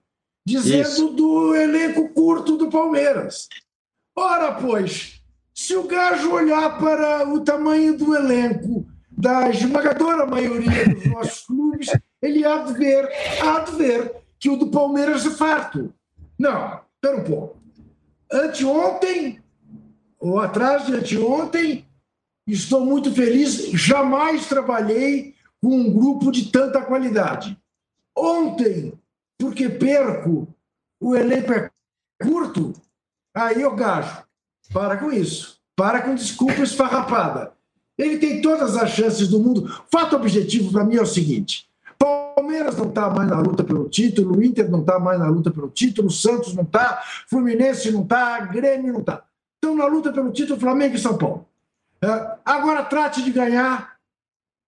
dizendo 0.46 0.82
Isso. 0.82 1.10
do 1.10 1.56
elenco 1.56 2.10
curto 2.10 2.58
do 2.58 2.70
Palmeiras. 2.70 3.48
Ora, 4.16 4.54
pois, 4.54 5.22
se 5.54 5.76
o 5.76 5.84
gajo 5.84 6.32
olhar 6.32 6.80
para 6.80 7.30
o 7.30 7.42
tamanho 7.42 7.96
do 7.96 8.16
elenco 8.16 8.87
da 9.18 9.50
esmagadora 9.50 10.28
maioria 10.28 10.88
dos 10.94 11.06
nossos 11.08 11.46
clubes, 11.48 11.88
ele 12.22 12.46
há 12.46 12.60
de 12.60 12.74
ver, 12.74 13.10
há 13.42 13.60
de 13.62 13.72
ver 13.72 14.16
que 14.40 14.50
o 14.50 14.56
do 14.56 14.70
Palmeiras 14.70 15.26
é 15.26 15.32
farto. 15.32 15.92
Não, 16.38 16.82
espera 16.94 17.18
um 17.18 17.24
pouco. 17.24 17.58
Anteontem, 18.32 19.42
ou 20.20 20.40
atrás 20.40 20.86
de 20.86 20.94
anteontem, 20.94 21.88
estou 22.46 22.86
muito 22.86 23.12
feliz, 23.12 23.72
jamais 23.72 24.48
trabalhei 24.48 25.34
com 25.60 25.70
um 25.70 25.92
grupo 25.92 26.32
de 26.32 26.52
tanta 26.52 26.82
qualidade. 26.84 27.58
Ontem, 28.16 28.94
porque 29.40 29.68
perco, 29.68 30.48
o 31.00 31.16
elenco 31.16 31.54
é 31.54 31.72
curto, 32.22 32.74
aí 33.34 33.62
eu 33.62 33.76
gajo. 33.76 34.24
Para 34.72 34.98
com 34.98 35.12
isso. 35.12 35.60
Para 35.76 36.02
com 36.02 36.14
desculpa 36.14 36.62
esfarrapada. 36.62 37.57
Ele 37.98 38.18
tem 38.18 38.42
todas 38.42 38.78
as 38.78 38.92
chances 38.92 39.28
do 39.28 39.40
mundo. 39.40 39.68
Fato 39.92 40.16
objetivo 40.16 40.72
para 40.72 40.84
mim 40.84 40.96
é 40.98 41.02
o 41.02 41.06
seguinte: 41.06 41.68
Palmeiras 41.98 42.78
não 42.78 42.88
está 42.88 43.10
mais 43.10 43.30
na 43.30 43.40
luta 43.40 43.64
pelo 43.64 43.90
título, 43.90 44.44
Inter 44.44 44.70
não 44.70 44.82
está 44.82 45.00
mais 45.00 45.20
na 45.20 45.28
luta 45.28 45.50
pelo 45.50 45.70
título, 45.70 46.12
Santos 46.12 46.54
não 46.54 46.64
está, 46.64 47.02
Fluminense 47.28 47.92
não 47.92 48.04
está, 48.04 48.40
Grêmio 48.42 48.94
não 48.94 49.00
está. 49.00 49.24
Estão 49.56 49.76
na 49.76 49.88
luta 49.88 50.14
pelo 50.14 50.32
título 50.32 50.60
Flamengo 50.60 50.96
e 50.96 51.00
São 51.00 51.18
Paulo. 51.18 51.48
É, 52.02 52.38
agora 52.46 52.84
trate 52.84 53.24
de 53.24 53.32
ganhar 53.32 53.98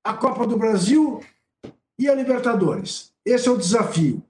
a 0.03 0.13
Copa 0.13 0.47
do 0.47 0.57
Brasil 0.57 1.23
e 1.97 2.09
a 2.09 2.15
Libertadores. 2.15 3.11
Esse 3.23 3.47
é 3.47 3.51
o 3.51 3.57
desafio. 3.57 4.23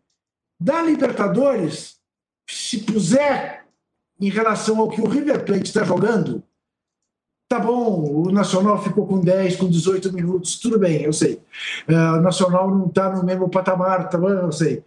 Da 0.59 0.81
Libertadores, 0.81 1.97
se 2.49 2.79
puser 2.79 3.65
em 4.19 4.29
relação 4.29 4.79
ao 4.79 4.89
que 4.89 4.99
o 4.99 5.07
River 5.07 5.45
Plate 5.45 5.67
está 5.67 5.85
jogando, 5.85 6.43
Tá 7.49 7.57
bom, 7.57 8.27
o 8.27 8.31
Nacional 8.31 8.79
ficou 8.79 9.07
com 9.07 9.19
10, 9.19 9.55
com 9.55 9.67
18 9.67 10.13
minutos, 10.13 10.59
tudo 10.59 10.77
bem, 10.77 11.01
eu 11.01 11.11
sei. 11.11 11.41
Uh, 11.89 12.19
o 12.19 12.21
Nacional 12.21 12.69
não 12.69 12.85
está 12.85 13.11
no 13.11 13.25
mesmo 13.25 13.49
patamar, 13.49 14.07
tá 14.07 14.19
bom, 14.19 14.29
eu 14.29 14.51
sei. 14.51 14.83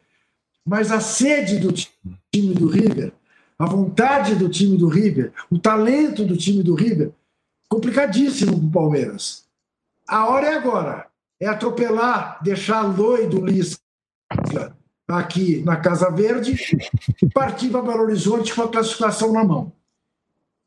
Mas 0.64 0.92
a 0.92 1.00
sede 1.00 1.58
do 1.58 1.72
time 1.72 2.54
do 2.54 2.68
River, 2.68 3.12
a 3.58 3.66
vontade 3.66 4.36
do 4.36 4.48
time 4.48 4.76
do 4.76 4.86
River, 4.86 5.32
o 5.50 5.58
talento 5.58 6.24
do 6.24 6.36
time 6.36 6.62
do 6.62 6.76
River, 6.76 7.10
complicadíssimo 7.68 8.56
para 8.56 8.66
o 8.66 8.70
Palmeiras. 8.70 9.44
A 10.06 10.28
hora 10.28 10.46
é 10.46 10.54
agora. 10.54 11.08
é 11.40 11.48
atropelar, 11.48 12.38
deixar 12.44 12.84
doido 12.94 13.40
o 13.40 13.44
Lisca 13.44 13.80
aqui 15.08 15.64
na 15.64 15.76
Casa 15.78 16.12
Verde 16.12 16.56
e 17.20 17.28
partir 17.28 17.70
para 17.70 17.82
Belo 17.82 18.02
Horizonte 18.02 18.54
com 18.54 18.62
a 18.62 18.68
classificação 18.68 19.32
na 19.32 19.42
mão. 19.42 19.72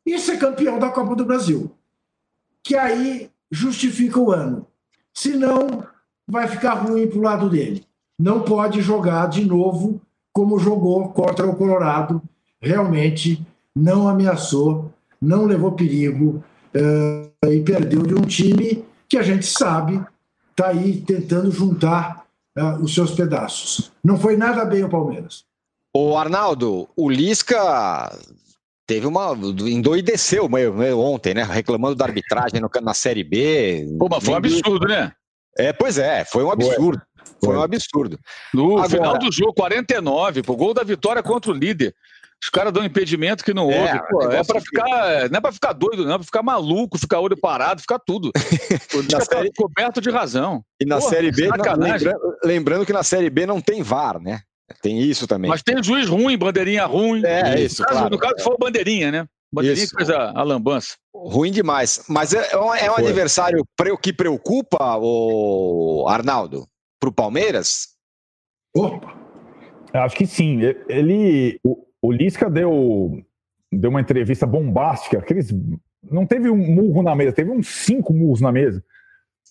E 0.06 0.20
ser 0.20 0.38
campeão 0.38 0.78
da 0.78 0.90
Copa 0.90 1.16
do 1.16 1.26
Brasil. 1.26 1.75
Que 2.66 2.76
aí 2.76 3.30
justifica 3.52 4.20
o 4.20 4.32
ano. 4.32 4.66
Senão, 5.14 5.86
vai 6.28 6.48
ficar 6.48 6.74
ruim 6.74 7.08
para 7.08 7.20
o 7.20 7.22
lado 7.22 7.50
dele. 7.50 7.86
Não 8.18 8.42
pode 8.42 8.82
jogar 8.82 9.30
de 9.30 9.46
novo 9.46 10.02
como 10.34 10.60
jogou 10.60 11.10
contra 11.10 11.48
o 11.48 11.56
Colorado. 11.56 12.22
Realmente 12.60 13.46
não 13.76 14.08
ameaçou, 14.08 14.92
não 15.22 15.46
levou 15.46 15.74
perigo 15.74 16.44
uh, 16.76 17.48
e 17.48 17.62
perdeu 17.62 18.02
de 18.02 18.16
um 18.16 18.22
time 18.22 18.84
que 19.08 19.18
a 19.18 19.22
gente 19.22 19.46
sabe 19.46 20.04
está 20.50 20.70
aí 20.70 21.02
tentando 21.02 21.52
juntar 21.52 22.26
uh, 22.58 22.82
os 22.82 22.94
seus 22.94 23.12
pedaços. 23.12 23.92
Não 24.04 24.18
foi 24.18 24.38
nada 24.38 24.66
bem 24.66 24.84
o 24.84 24.90
Palmeiras. 24.90 25.44
O 25.94 26.18
Arnaldo, 26.18 26.90
o 26.96 27.10
Lisca 27.10 28.12
teve 28.86 29.08
uma. 29.08 29.32
endoideceu 29.68 30.48
meio, 30.48 30.74
meio 30.74 31.00
ontem, 31.00 31.34
né? 31.34 31.44
Reclamando 31.44 31.96
da 31.96 32.06
arbitragem 32.06 32.60
no, 32.60 32.70
na 32.82 32.94
Série 32.94 33.24
B. 33.24 33.86
Pô, 34.00 34.08
mas 34.10 34.24
foi 34.24 34.34
um 34.34 34.38
absurdo, 34.38 34.88
né? 34.88 35.12
É, 35.58 35.74
pois 35.74 35.98
é, 35.98 36.26
foi 36.26 36.44
um 36.44 36.52
absurdo. 36.52 37.02
Foi, 37.40 37.50
foi 37.50 37.58
um 37.58 37.62
absurdo. 37.62 38.20
No 38.54 38.74
Agora, 38.74 38.90
final 38.90 39.18
do 39.18 39.32
jogo, 39.32 39.54
49, 39.54 40.42
o 40.48 40.56
gol 40.56 40.74
da 40.74 40.84
vitória 40.84 41.24
contra 41.24 41.52
o 41.52 41.54
líder. 41.54 41.96
Os 42.44 42.50
caras 42.50 42.74
dão 42.74 42.84
impedimento 42.84 43.44
que 43.44 43.54
não 43.54 43.72
é, 43.72 43.80
houve. 43.80 44.08
Pô, 44.10 44.22
é 44.30 44.44
para 44.44 44.60
ficar, 44.60 45.30
não 45.30 45.38
é 45.38 45.42
para 45.42 45.52
ficar 45.52 45.74
doido, 45.74 46.04
não, 46.04 46.14
é 46.14 46.18
para 46.18 46.26
ficar 46.26 46.44
maluco, 46.44 46.98
ficar 46.98 47.20
olho 47.20 47.36
parado, 47.36 47.82
ficar 47.82 47.98
tudo. 47.98 48.32
na 49.12 49.22
série... 49.22 49.52
coberto 49.54 50.02
de 50.02 50.12
razão. 50.12 50.64
E 50.80 50.86
na 50.86 51.00
Porra, 51.00 51.10
Série 51.10 51.32
B, 51.32 51.50
lembrando, 51.50 52.38
lembrando 52.44 52.86
que 52.86 52.94
na 52.94 53.04
Série 53.04 53.30
B 53.30 53.46
não 53.46 53.62
tem 53.62 53.82
VAR, 53.82 54.20
né? 54.20 54.42
Tem 54.82 55.00
isso 55.00 55.28
também. 55.28 55.50
Mas 55.50 55.62
tem 55.62 55.82
juiz 55.84 56.08
ruim, 56.08 56.38
bandeirinha 56.38 56.86
ruim. 56.86 57.24
É, 57.24 57.62
isso. 57.62 57.82
No 57.82 57.88
caso, 57.88 58.00
claro, 58.00 58.16
no 58.16 58.20
caso 58.20 58.36
foi 58.44 58.58
bandeirinha, 58.58 59.12
né? 59.12 59.28
Bandeirinha 59.54 59.84
isso. 59.84 59.96
que 59.96 60.06
fez 60.06 60.10
a, 60.10 60.32
a 60.32 60.44
lambança. 60.44 60.96
Ruim 61.14 61.52
demais. 61.52 62.04
Mas 62.10 62.34
é, 62.34 62.52
é 62.52 62.58
um, 62.58 62.74
é 62.74 62.92
um 62.92 62.96
aniversário 62.96 63.64
que 64.02 64.12
preocupa, 64.12 64.98
o 65.00 66.06
Arnaldo, 66.08 66.68
para 67.00 67.10
o 67.10 67.14
Palmeiras? 67.14 67.90
Opa! 68.76 69.16
Acho 69.94 70.16
que 70.16 70.26
sim. 70.26 70.60
Ele, 70.90 71.60
o, 71.64 71.86
o 72.02 72.12
Lisca 72.12 72.50
deu, 72.50 73.24
deu 73.72 73.90
uma 73.90 74.02
entrevista 74.02 74.46
bombástica. 74.46 75.20
Aqueles, 75.20 75.54
não 76.04 76.26
teve 76.26 76.50
um 76.50 76.58
murro 76.58 77.02
na 77.02 77.16
mesa, 77.16 77.32
teve 77.32 77.52
uns 77.52 77.68
cinco 77.68 78.14
murros 78.14 78.42
na 78.42 78.52
mesa. 78.52 78.84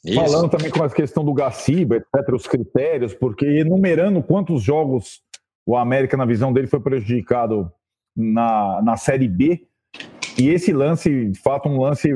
Isso. 0.05 0.21
Falando 0.21 0.51
também 0.51 0.71
com 0.71 0.83
a 0.83 0.91
questão 0.91 1.25
do 1.25 1.33
Gaciba, 1.33 1.97
etc., 1.97 2.35
os 2.35 2.47
critérios, 2.47 3.15
porque 3.15 3.47
enumerando 3.47 4.23
quantos 4.23 4.63
jogos 4.63 5.23
o 5.67 5.77
América, 5.77 6.17
na 6.17 6.27
visão 6.27 6.53
dele, 6.53 6.67
foi 6.67 6.81
prejudicado 6.81 7.73
na, 8.15 8.83
na 8.83 8.97
Série 8.97 9.27
B. 9.27 9.67
E 10.39 10.51
esse 10.51 10.73
lance, 10.73 11.31
de 11.31 11.41
fato, 11.41 11.71
um 11.71 11.81
lance 11.81 12.11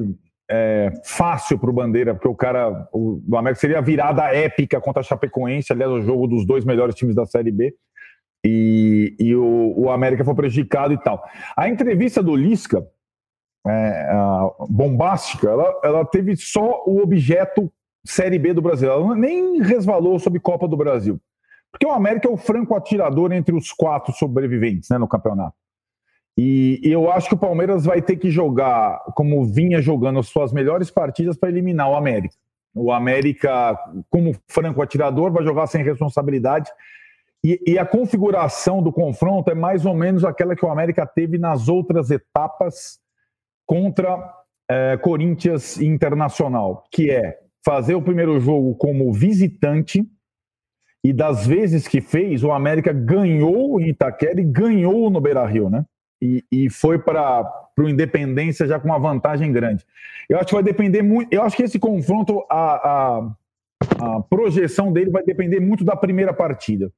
é, 0.51 0.93
fácil 1.03 1.59
para 1.59 1.71
o 1.71 1.73
Bandeira, 1.73 2.15
porque 2.15 2.29
o 2.29 2.35
cara, 2.35 2.89
o, 2.93 3.23
o 3.27 3.37
América 3.39 3.61
seria 3.61 3.79
a 3.79 3.83
virada 3.83 4.25
épica 4.35 4.81
contra 4.81 5.01
a 5.01 5.05
Chapecoense, 5.05 5.73
aliás, 5.73 5.91
o 5.91 6.03
jogo 6.03 6.27
dos 6.27 6.47
dois 6.47 6.65
melhores 6.65 6.95
times 6.95 7.15
da 7.15 7.25
Série 7.25 7.51
B. 7.51 7.75
E, 8.45 9.17
e 9.19 9.35
o, 9.35 9.75
o 9.77 9.91
América 9.91 10.25
foi 10.25 10.35
prejudicado 10.35 10.93
e 10.93 10.99
tal. 10.99 11.25
A 11.57 11.69
entrevista 11.69 12.23
do 12.23 12.37
Lisca, 12.37 12.87
é, 13.67 14.11
bombástica, 14.69 15.49
ela, 15.49 15.81
ela 15.83 16.05
teve 16.05 16.37
só 16.37 16.85
o 16.87 17.01
objeto 17.03 17.73
Série 18.09 18.39
B 18.39 18.55
do 18.55 18.63
Brasil. 18.63 18.91
Ela 18.91 19.15
nem 19.15 19.61
resvalou 19.61 20.19
sobre 20.19 20.41
Copa 20.41 20.67
do 20.67 20.77
Brasil. 20.77 21.21
Porque 21.71 21.87
o 21.87 21.93
América 21.93 22.27
é 22.27 22.31
o 22.31 22.39
franco 22.39 22.75
atirador 22.75 23.33
entre 23.33 23.55
os 23.55 23.71
quatro 23.71 24.15
sobreviventes 24.15 24.89
né, 24.89 24.97
no 24.97 25.07
campeonato. 25.07 25.55
E, 26.37 26.81
eu 26.83 27.11
acho 27.11 27.29
que 27.29 27.35
o 27.35 27.39
Palmeiras 27.39 27.85
vai 27.85 28.01
ter 28.01 28.17
que 28.17 28.31
jogar 28.31 29.01
como 29.15 29.45
vinha 29.45 29.83
jogando 29.83 30.21
as 30.21 30.29
suas 30.29 30.53
melhores 30.53 30.91
partidas 30.91 31.37
para 31.37 31.51
eliminar 31.51 31.91
o 31.91 31.97
América. 31.97 32.35
O 32.75 32.91
América, 32.91 33.79
como 34.09 34.35
franco 34.47 34.81
atirador, 34.81 35.31
vai 35.31 35.45
jogar 35.45 35.67
sem 35.67 35.85
responsabilidade. 35.85 36.71
E, 37.45 37.61
e, 37.67 37.79
a 37.79 37.85
configuração 37.85 38.83
do 38.83 38.91
confronto 38.91 39.51
é 39.51 39.55
mais 39.55 39.85
ou 39.85 39.95
menos 39.95 40.25
aquela 40.25 40.57
que 40.57 40.65
o 40.65 40.71
América 40.71 41.07
teve 41.07 41.37
nas 41.37 41.69
outras 41.69 42.11
etapas 42.11 42.99
contra 43.67 44.33
é, 44.71 44.97
Corinthians 44.97 45.79
Internacional, 45.79 46.85
que 46.91 47.11
é 47.11 47.39
fazer 47.69 47.95
o 47.95 48.01
primeiro 48.01 48.41
jogo 48.41 48.75
como 48.77 49.13
visitante, 49.13 50.03
e 51.05 51.13
das 51.13 51.47
vezes 51.47 51.87
que 51.87 52.01
fez, 52.01 52.43
o 52.43 52.51
América 52.51 52.95
ganhou 52.95 53.79
em 53.79 53.91
Itaquera 53.91 54.41
e 54.41 54.45
ganhou 54.45 55.11
no 55.11 55.21
Beira 55.21 55.45
Rio, 55.45 55.69
né? 55.69 55.85
E, 56.21 56.43
e 56.51 56.71
foi 56.71 56.99
para 56.99 57.45
o 57.79 57.87
Independência 57.87 58.67
já 58.67 58.81
com 58.81 58.89
uma 58.89 58.99
vantagem 58.99 59.53
grande. 59.53 59.85
Eu 60.31 60.39
acho 60.39 60.47
que 60.47 60.55
vai 60.55 60.63
depender 60.63 61.03
muito. 61.03 61.31
Eu 61.31 61.43
acho 61.43 61.55
que 61.55 61.63
esse 61.63 61.79
confronto, 61.79 62.43
a, 62.49 63.19
a, 63.19 63.37
a 63.99 64.23
projeção 64.23 64.91
dele 64.91 65.11
vai 65.11 65.23
depender 65.23 65.61
muito 65.61 65.85
da 65.85 65.95
primeira 65.95 66.33
partida. 66.33 66.91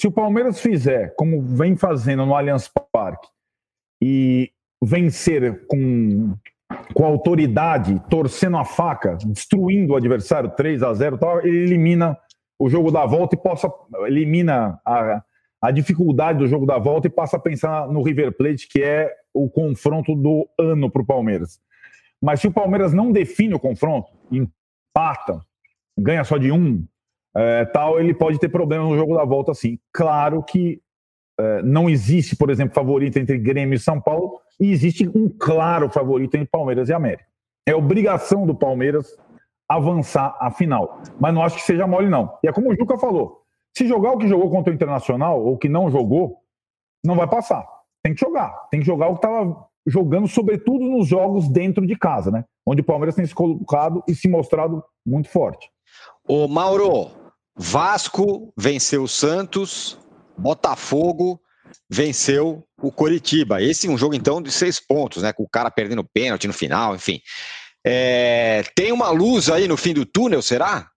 Se 0.00 0.08
o 0.08 0.12
Palmeiras 0.12 0.60
fizer 0.60 1.14
como 1.14 1.40
vem 1.40 1.76
fazendo 1.76 2.26
no 2.26 2.34
Allianz 2.34 2.68
Parque 2.92 3.28
e 4.02 4.50
vencer 4.82 5.68
com 5.68 6.36
com 6.94 7.04
autoridade, 7.04 8.00
torcendo 8.08 8.56
a 8.56 8.64
faca, 8.64 9.16
destruindo 9.16 9.92
o 9.92 9.96
adversário 9.96 10.50
3 10.50 10.82
a 10.82 10.92
0 10.94 11.18
tal, 11.18 11.38
ele 11.40 11.58
elimina 11.58 12.16
o 12.58 12.68
jogo 12.68 12.90
da 12.90 13.04
volta 13.04 13.34
e 13.34 13.38
possa 13.38 13.70
elimina 14.06 14.80
a, 14.84 15.22
a 15.60 15.70
dificuldade 15.70 16.38
do 16.38 16.46
jogo 16.46 16.66
da 16.66 16.78
volta 16.78 17.06
e 17.06 17.10
passa 17.10 17.36
a 17.36 17.40
pensar 17.40 17.88
no 17.88 18.02
River 18.02 18.36
Plate, 18.36 18.68
que 18.68 18.82
é 18.82 19.12
o 19.32 19.48
confronto 19.48 20.14
do 20.14 20.48
ano 20.58 20.90
para 20.90 21.02
o 21.02 21.06
Palmeiras. 21.06 21.60
Mas 22.20 22.40
se 22.40 22.48
o 22.48 22.52
Palmeiras 22.52 22.94
não 22.94 23.12
define 23.12 23.54
o 23.54 23.60
confronto, 23.60 24.10
empata, 24.30 25.40
ganha 25.98 26.24
só 26.24 26.38
de 26.38 26.50
um, 26.50 26.84
é, 27.36 27.66
tal, 27.66 28.00
ele 28.00 28.14
pode 28.14 28.38
ter 28.38 28.48
problemas 28.48 28.88
no 28.88 28.96
jogo 28.96 29.14
da 29.14 29.24
volta, 29.24 29.52
sim. 29.52 29.78
Claro 29.92 30.42
que 30.42 30.80
é, 31.38 31.62
não 31.62 31.90
existe, 31.90 32.34
por 32.34 32.48
exemplo, 32.48 32.74
favorito 32.74 33.18
entre 33.18 33.38
Grêmio 33.38 33.76
e 33.76 33.78
São 33.78 34.00
Paulo, 34.00 34.40
e 34.58 34.70
existe 34.70 35.08
um 35.08 35.28
claro 35.28 35.88
favorito 35.90 36.34
entre 36.34 36.48
Palmeiras 36.48 36.88
e 36.88 36.92
América. 36.92 37.26
É 37.66 37.74
obrigação 37.74 38.46
do 38.46 38.54
Palmeiras 38.54 39.16
avançar 39.68 40.36
a 40.40 40.50
final. 40.50 41.02
Mas 41.20 41.34
não 41.34 41.42
acho 41.42 41.56
que 41.56 41.62
seja 41.62 41.86
mole, 41.86 42.08
não. 42.08 42.38
E 42.42 42.48
é 42.48 42.52
como 42.52 42.70
o 42.70 42.76
Juca 42.76 42.98
falou: 42.98 43.42
se 43.76 43.86
jogar 43.86 44.12
o 44.12 44.18
que 44.18 44.28
jogou 44.28 44.50
contra 44.50 44.72
o 44.72 44.74
Internacional, 44.74 45.44
ou 45.44 45.58
que 45.58 45.68
não 45.68 45.90
jogou, 45.90 46.38
não 47.04 47.16
vai 47.16 47.28
passar. 47.28 47.66
Tem 48.02 48.14
que 48.14 48.20
jogar. 48.20 48.50
Tem 48.70 48.80
que 48.80 48.86
jogar 48.86 49.08
o 49.08 49.14
que 49.14 49.26
estava 49.26 49.66
jogando, 49.86 50.26
sobretudo 50.26 50.84
nos 50.84 51.06
jogos 51.06 51.48
dentro 51.48 51.86
de 51.86 51.96
casa, 51.96 52.30
né? 52.30 52.44
Onde 52.64 52.80
o 52.80 52.84
Palmeiras 52.84 53.14
tem 53.14 53.24
se 53.24 53.34
colocado 53.34 54.02
e 54.08 54.14
se 54.14 54.28
mostrado 54.28 54.82
muito 55.04 55.28
forte. 55.28 55.70
Ô, 56.28 56.48
Mauro, 56.48 57.10
Vasco 57.56 58.52
venceu 58.56 59.04
o 59.04 59.08
Santos, 59.08 59.98
Botafogo 60.36 61.40
venceu 61.88 62.64
o 62.80 62.90
Coritiba. 62.90 63.62
Esse 63.62 63.86
é 63.86 63.90
um 63.90 63.98
jogo, 63.98 64.14
então, 64.14 64.42
de 64.42 64.50
seis 64.50 64.80
pontos, 64.80 65.22
né? 65.22 65.32
Com 65.32 65.42
o 65.42 65.48
cara 65.48 65.70
perdendo 65.70 66.04
pênalti 66.04 66.46
no 66.46 66.52
final, 66.52 66.94
enfim. 66.94 67.20
É... 67.84 68.64
Tem 68.74 68.92
uma 68.92 69.10
luz 69.10 69.48
aí 69.48 69.68
no 69.68 69.76
fim 69.76 69.94
do 69.94 70.04
túnel, 70.04 70.42
será? 70.42 70.90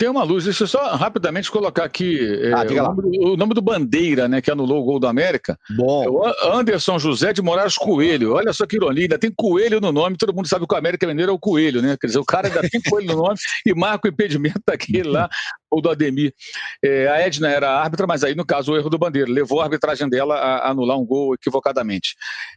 Tem 0.00 0.08
uma 0.08 0.22
luz, 0.22 0.44
deixa 0.44 0.62
eu 0.62 0.66
só 0.66 0.96
rapidamente 0.96 1.50
colocar 1.50 1.84
aqui 1.84 2.18
é, 2.42 2.52
ah, 2.54 2.62
o, 2.62 2.74
nome 2.74 3.02
do, 3.02 3.32
o, 3.32 3.36
nome 3.36 3.52
do, 3.52 3.60
Bandeira, 3.60 4.26
né, 4.26 4.40
que 4.40 4.50
anulou 4.50 4.80
o 4.80 4.82
gol 4.82 4.98
do 4.98 5.06
América. 5.06 5.58
Bom. 5.76 6.26
É 6.26 6.56
Anderson 6.56 6.98
José 6.98 7.34
de 7.34 7.42
Moraes 7.42 7.76
Coelho. 7.76 8.32
Olha 8.32 8.50
só 8.54 8.64
que 8.66 8.76
ironia, 8.76 9.04
ainda 9.04 9.18
tem 9.18 9.30
coelho 9.30 9.78
no 9.78 9.92
nome, 9.92 10.16
todo 10.16 10.32
mundo 10.32 10.48
sabe 10.48 10.66
que 10.66 10.74
o 10.74 10.78
América 10.78 11.06
Mineiro 11.06 11.32
é 11.32 11.34
o 11.34 11.38
coelho, 11.38 11.82
né? 11.82 11.98
Quer 12.00 12.06
dizer, 12.06 12.18
o 12.18 12.24
cara 12.24 12.48
ainda 12.48 12.62
tem 12.66 12.80
coelho 12.80 13.08
no 13.08 13.16
nome 13.24 13.36
e 13.66 13.74
marca 13.74 14.08
o 14.08 14.10
impedimento 14.10 14.62
daquele 14.66 15.06
lá, 15.06 15.28
ou 15.70 15.82
do 15.82 15.90
Ademir. 15.90 16.32
É, 16.82 17.06
a 17.06 17.20
Edna 17.20 17.50
era 17.50 17.68
a 17.68 17.82
árbitra, 17.82 18.06
mas 18.06 18.24
aí, 18.24 18.34
no 18.34 18.46
caso, 18.46 18.72
o 18.72 18.76
erro 18.78 18.88
do 18.88 18.98
Bandeira. 18.98 19.30
Levou 19.30 19.60
a 19.60 19.64
arbitragem 19.64 20.08
dela 20.08 20.34
a 20.34 20.70
anular 20.70 20.98
um 20.98 21.04
gol 21.04 21.34
equivocadamente. 21.34 22.14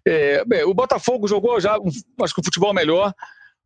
É, 0.08 0.46
bem, 0.46 0.64
o 0.64 0.74
Botafogo 0.74 1.28
jogou 1.28 1.60
já, 1.60 1.78
acho 2.22 2.34
que 2.34 2.40
o 2.40 2.46
futebol 2.46 2.74
melhor. 2.74 3.14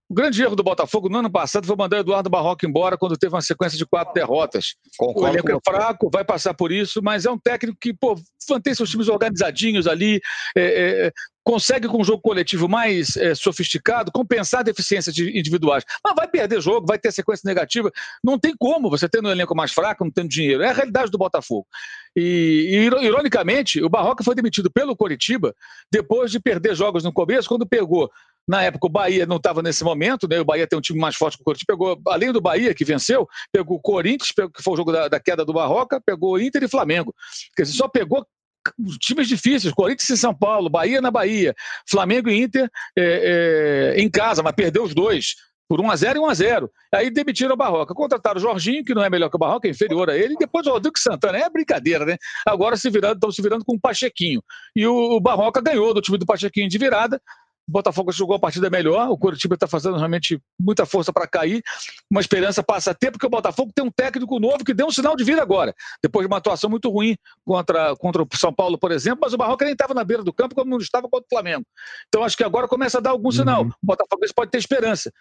O 0.10 0.14
grande 0.14 0.42
erro 0.42 0.56
do 0.56 0.64
Botafogo 0.64 1.10
no 1.10 1.18
ano 1.18 1.30
passado 1.30 1.68
foi 1.68 1.76
mandar 1.76 1.98
o 1.98 2.00
Eduardo 2.00 2.30
Barroca 2.30 2.66
embora 2.66 2.98
quando 2.98 3.18
teve 3.18 3.36
uma 3.36 3.42
sequência 3.42 3.78
de 3.78 3.86
quatro 3.86 4.14
derrotas. 4.14 4.76
Concordo 4.98 5.30
o 5.30 5.34
elenco 5.34 5.52
é 5.52 5.58
fraco, 5.66 6.10
vai 6.12 6.24
passar 6.24 6.54
por 6.54 6.72
isso, 6.72 7.02
mas 7.04 7.26
é 7.26 7.32
um 7.32 7.38
técnico 7.38 7.78
que 7.80 7.94
pô, 7.94 8.16
mantém 8.50 8.74
seus 8.74 8.90
times 8.90 9.10
organizadinhos 9.10 9.86
ali, 9.86 10.22
é, 10.56 11.08
é, 11.08 11.12
consegue 11.44 11.90
com 11.90 12.00
um 12.02 12.04
jogo 12.06 12.22
coletivo 12.22 12.70
mais 12.70 13.18
é, 13.18 13.36
sofisticado 13.36 14.12
compensar 14.12 14.64
deficiências 14.64 15.18
individuais. 15.18 15.84
Mas 16.04 16.16
vai 16.16 16.28
perder 16.28 16.62
jogo, 16.62 16.88
vai 16.88 16.98
ter 16.98 17.12
sequência 17.12 17.46
negativa. 17.46 17.92
Não 18.24 18.40
tem 18.40 18.54
como 18.58 18.90
você 18.90 19.10
tendo 19.10 19.28
um 19.28 19.32
elenco 19.32 19.56
mais 19.56 19.74
fraco, 19.74 20.06
não 20.06 20.12
tendo 20.12 20.30
dinheiro. 20.30 20.64
É 20.64 20.70
a 20.70 20.74
realidade 20.74 21.12
do 21.12 21.18
Botafogo. 21.18 21.68
E, 22.16 22.68
e 22.70 23.06
ironicamente, 23.06 23.84
o 23.84 23.90
Barroca 23.90 24.24
foi 24.24 24.36
demitido 24.36 24.72
pelo 24.72 24.96
Coritiba 24.96 25.54
depois 25.92 26.32
de 26.32 26.40
perder 26.40 26.76
jogos 26.76 27.04
no 27.04 27.14
começo, 27.14 27.48
quando 27.48 27.68
pegou 27.68 28.10
Na 28.48 28.64
época, 28.64 28.88
o 28.88 28.90
Bahia 28.90 29.26
não 29.26 29.38
estava 29.38 29.62
nesse 29.62 29.84
momento, 29.84 30.28
né? 30.28 30.40
O 30.40 30.46
Bahia 30.46 30.66
tem 30.66 30.80
um 30.80 30.82
time 30.82 31.00
mais 31.00 31.16
forte 31.16 31.38
que 31.38 31.42
o 31.42 31.46
Corinthians. 31.46 31.66
Pegou, 31.68 32.00
além 32.08 32.32
do 32.32 32.40
Bahia, 32.40 32.74
que 32.74 32.86
venceu, 32.86 33.28
pegou 33.52 33.78
o 33.78 33.82
Corinthians, 33.82 34.32
pegou, 34.32 34.52
que 34.52 34.64
foi 34.64 34.74
o 34.74 34.78
jogo 34.78 34.92
da, 34.92 35.08
da 35.08 35.20
queda 35.20 35.44
do 35.44 35.54
Barroca, 35.54 36.02
pegou 36.06 36.40
Inter 36.40 36.64
e 36.64 36.68
Flamengo. 36.68 37.14
Quer 37.56 37.64
dizer, 37.64 37.76
só 37.76 37.88
pegou 37.88 38.26
times 39.00 39.28
difíceis, 39.28 39.74
Corinthians 39.74 40.10
e 40.10 40.18
São 40.18 40.34
Paulo, 40.34 40.70
Bahia 40.70 41.02
na 41.02 41.12
Bahia, 41.12 41.56
Flamengo 41.90 42.30
e 42.30 42.42
Inter 42.42 42.70
é, 42.98 43.94
é, 43.96 44.02
em 44.02 44.10
casa, 44.10 44.44
mas 44.44 44.54
perdeu 44.54 44.84
os 44.84 44.94
dois 44.94 45.36
por 45.68 45.82
1x0 45.82 46.16
e 46.16 46.20
1x0. 46.20 46.70
Aí 46.94 47.10
demitiram 47.10 47.54
o 47.54 47.58
Barroca. 47.58 47.94
Contrataram 47.94 48.38
o 48.38 48.42
Jorginho, 48.42 48.84
que 48.86 48.96
não 48.96 49.04
é 49.04 49.10
melhor 49.10 49.30
que 49.30 49.36
o 49.36 49.40
Barroca, 49.40 49.68
é 49.68 49.72
inferior 49.72 50.10
a 50.10 50.18
ele, 50.18 50.34
e 50.34 50.38
depois 50.38 50.66
o 50.66 50.72
Rodrigo 50.72 50.98
Santana. 50.98 51.38
É 51.38 51.50
brincadeira, 51.50 52.06
né? 52.06 52.18
Agora 52.46 52.78
se 52.78 52.90
virando, 52.90 53.16
estão 53.16 53.32
se 53.32 53.42
virando 53.42 53.66
com 53.66 53.76
o 53.76 53.80
Pachequinho. 53.80 54.42
E 54.76 54.88
o, 54.88 55.18
o 55.18 55.20
Barroca 55.20 55.62
ganhou 55.62 55.94
do 55.94 56.02
time 56.02 56.18
do 56.18 56.26
Pachequinho 56.26 56.70
de 56.70 56.78
virada, 56.78 57.22
o 57.68 57.72
Botafogo 57.72 58.12
jogou 58.12 58.36
a 58.36 58.40
partida 58.40 58.70
melhor, 58.70 59.10
o 59.10 59.18
Curitiba 59.18 59.56
está 59.56 59.68
fazendo 59.68 59.98
realmente 59.98 60.42
muita 60.60 60.86
força 60.86 61.12
para 61.12 61.28
cair. 61.28 61.62
Uma 62.10 62.22
esperança 62.22 62.64
passa 62.64 62.92
a 62.92 62.94
ter, 62.94 63.12
porque 63.12 63.26
o 63.26 63.30
Botafogo 63.30 63.72
tem 63.76 63.84
um 63.84 63.92
técnico 63.92 64.40
novo 64.40 64.64
que 64.64 64.74
deu 64.74 64.88
um 64.88 64.92
sinal 64.92 65.16
de 65.16 65.24
vida 65.24 65.42
agora, 65.42 65.76
depois 66.02 66.24
de 66.24 66.28
uma 66.28 66.38
atuação 66.38 66.70
muito 66.70 66.90
ruim 66.90 67.18
contra, 67.46 67.96
contra 67.98 68.22
o 68.24 68.28
São 68.36 68.54
Paulo, 68.54 68.78
por 68.78 68.92
exemplo, 68.92 69.20
mas 69.22 69.34
o 69.34 69.38
Barroca 69.38 69.66
nem 69.66 69.74
estava 69.74 69.94
na 69.94 70.04
beira 70.04 70.24
do 70.24 70.32
campo 70.32 70.56
como 70.56 70.70
não 70.70 70.78
estava 70.78 71.10
contra 71.10 71.26
o 71.26 71.30
Flamengo. 71.30 71.66
Então 72.08 72.24
acho 72.24 72.38
que 72.38 72.44
agora 72.44 72.68
começa 72.68 73.00
a 73.00 73.02
dar 73.02 73.10
algum 73.10 73.32
sinal. 73.32 73.64
Uhum. 73.64 73.70
O 73.70 73.86
Botafogo 73.86 74.26
pode 74.34 74.52
ter 74.52 74.58
esperança. 74.58 75.12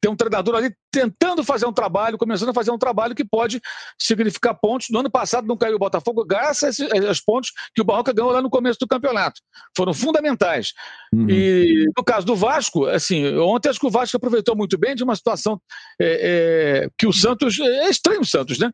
Tem 0.00 0.10
um 0.10 0.16
treinador 0.16 0.54
ali 0.54 0.74
tentando 0.92 1.42
fazer 1.42 1.66
um 1.66 1.72
trabalho, 1.72 2.18
começando 2.18 2.50
a 2.50 2.54
fazer 2.54 2.70
um 2.70 2.78
trabalho 2.78 3.14
que 3.14 3.24
pode 3.24 3.60
significar 3.98 4.54
pontos. 4.54 4.88
No 4.90 5.00
ano 5.00 5.10
passado 5.10 5.46
não 5.46 5.56
caiu 5.56 5.76
o 5.76 5.78
Botafogo, 5.78 6.24
graças 6.24 6.78
aos 6.80 7.20
pontos 7.20 7.50
que 7.74 7.80
o 7.80 7.84
Barroca 7.84 8.12
ganhou 8.12 8.30
lá 8.30 8.42
no 8.42 8.50
começo 8.50 8.78
do 8.78 8.86
campeonato. 8.86 9.40
Foram 9.76 9.94
fundamentais. 9.94 10.72
Uhum. 11.12 11.26
E 11.30 11.86
no 11.96 12.04
caso 12.04 12.26
do 12.26 12.36
Vasco, 12.36 12.86
assim, 12.86 13.36
ontem 13.38 13.68
acho 13.68 13.80
que 13.80 13.86
o 13.86 13.90
Vasco 13.90 14.16
aproveitou 14.16 14.54
muito 14.54 14.76
bem 14.76 14.94
de 14.94 15.02
uma 15.02 15.16
situação 15.16 15.60
é, 16.00 16.84
é, 16.84 16.90
que 16.98 17.06
o 17.06 17.12
Santos. 17.12 17.58
É 17.58 17.88
estranho 17.88 18.20
o 18.20 18.26
Santos, 18.26 18.58
né? 18.58 18.70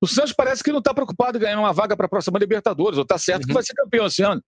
O 0.00 0.06
Santos 0.06 0.32
parece 0.32 0.62
que 0.62 0.70
não 0.70 0.78
está 0.78 0.94
preocupado 0.94 1.36
em 1.36 1.40
ganhar 1.40 1.58
uma 1.58 1.72
vaga 1.72 1.96
para 1.96 2.06
a 2.06 2.08
próxima 2.08 2.38
Libertadores, 2.38 2.96
ou 2.96 3.02
está 3.02 3.18
certo 3.18 3.42
uhum. 3.42 3.48
que 3.48 3.54
vai 3.54 3.62
ser 3.62 3.74
campeão 3.74 4.06
esse 4.06 4.22
ano. 4.22 4.42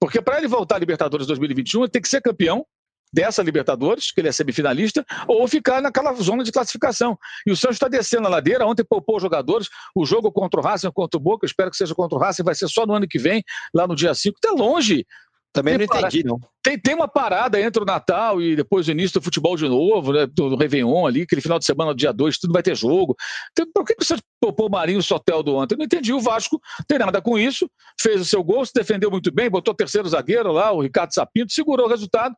Porque 0.00 0.20
para 0.20 0.38
ele 0.38 0.48
voltar 0.48 0.76
à 0.76 0.78
Libertadores 0.78 1.26
2021, 1.26 1.82
ele 1.82 1.90
tem 1.90 2.02
que 2.02 2.08
ser 2.08 2.20
campeão 2.20 2.66
dessa 3.12 3.42
Libertadores, 3.42 4.10
que 4.10 4.20
ele 4.20 4.28
é 4.28 4.32
semifinalista, 4.32 5.04
ou 5.28 5.46
ficar 5.46 5.80
naquela 5.80 6.12
zona 6.14 6.42
de 6.42 6.50
classificação. 6.50 7.16
E 7.46 7.52
o 7.52 7.56
Santos 7.56 7.76
está 7.76 7.88
descendo 7.88 8.26
a 8.26 8.30
ladeira, 8.30 8.66
ontem 8.66 8.84
poupou 8.84 9.16
os 9.16 9.22
jogadores, 9.22 9.68
o 9.94 10.04
jogo 10.04 10.32
contra 10.32 10.60
o 10.60 10.62
Racing, 10.62 10.90
contra 10.90 11.16
o 11.16 11.20
Boca, 11.20 11.46
espero 11.46 11.70
que 11.70 11.76
seja 11.76 11.94
contra 11.94 12.18
o 12.18 12.20
Racing, 12.20 12.42
vai 12.42 12.54
ser 12.54 12.68
só 12.68 12.84
no 12.84 12.94
ano 12.94 13.06
que 13.06 13.18
vem, 13.18 13.44
lá 13.72 13.86
no 13.86 13.94
dia 13.94 14.12
5, 14.12 14.36
está 14.36 14.50
longe 14.50 15.06
também 15.52 15.78
não 15.78 15.84
entendi, 15.84 16.22
não. 16.22 16.38
Tem, 16.62 16.78
tem 16.78 16.94
uma 16.94 17.08
parada 17.08 17.60
entre 17.60 17.82
o 17.82 17.86
Natal 17.86 18.42
e 18.42 18.56
depois 18.56 18.86
o 18.86 18.90
início 18.90 19.18
do 19.18 19.24
futebol 19.24 19.56
de 19.56 19.68
novo, 19.68 20.12
né, 20.12 20.26
do, 20.26 20.50
do 20.50 20.56
Réveillon 20.56 21.06
ali, 21.06 21.22
aquele 21.22 21.40
final 21.40 21.58
de 21.58 21.64
semana, 21.64 21.94
dia 21.94 22.12
2, 22.12 22.38
tudo 22.38 22.52
vai 22.52 22.62
ter 22.62 22.76
jogo. 22.76 23.16
Então, 23.52 23.66
por 23.72 23.84
que 23.84 23.94
você 23.98 24.16
poupou 24.40 24.66
o 24.66 24.70
Marinho 24.70 25.02
Sotel 25.02 25.42
do 25.42 25.54
ontem? 25.54 25.74
Eu 25.74 25.78
não 25.78 25.84
entendi. 25.86 26.12
O 26.12 26.20
Vasco 26.20 26.60
tem 26.86 26.98
nada 26.98 27.22
com 27.22 27.38
isso, 27.38 27.70
fez 28.00 28.20
o 28.20 28.24
seu 28.24 28.42
gol, 28.44 28.66
se 28.66 28.72
defendeu 28.74 29.10
muito 29.10 29.32
bem, 29.32 29.48
botou 29.48 29.74
terceiro 29.74 30.08
zagueiro 30.08 30.52
lá, 30.52 30.72
o 30.72 30.82
Ricardo 30.82 31.14
Sapinto, 31.14 31.52
segurou 31.52 31.86
o 31.86 31.88
resultado, 31.88 32.34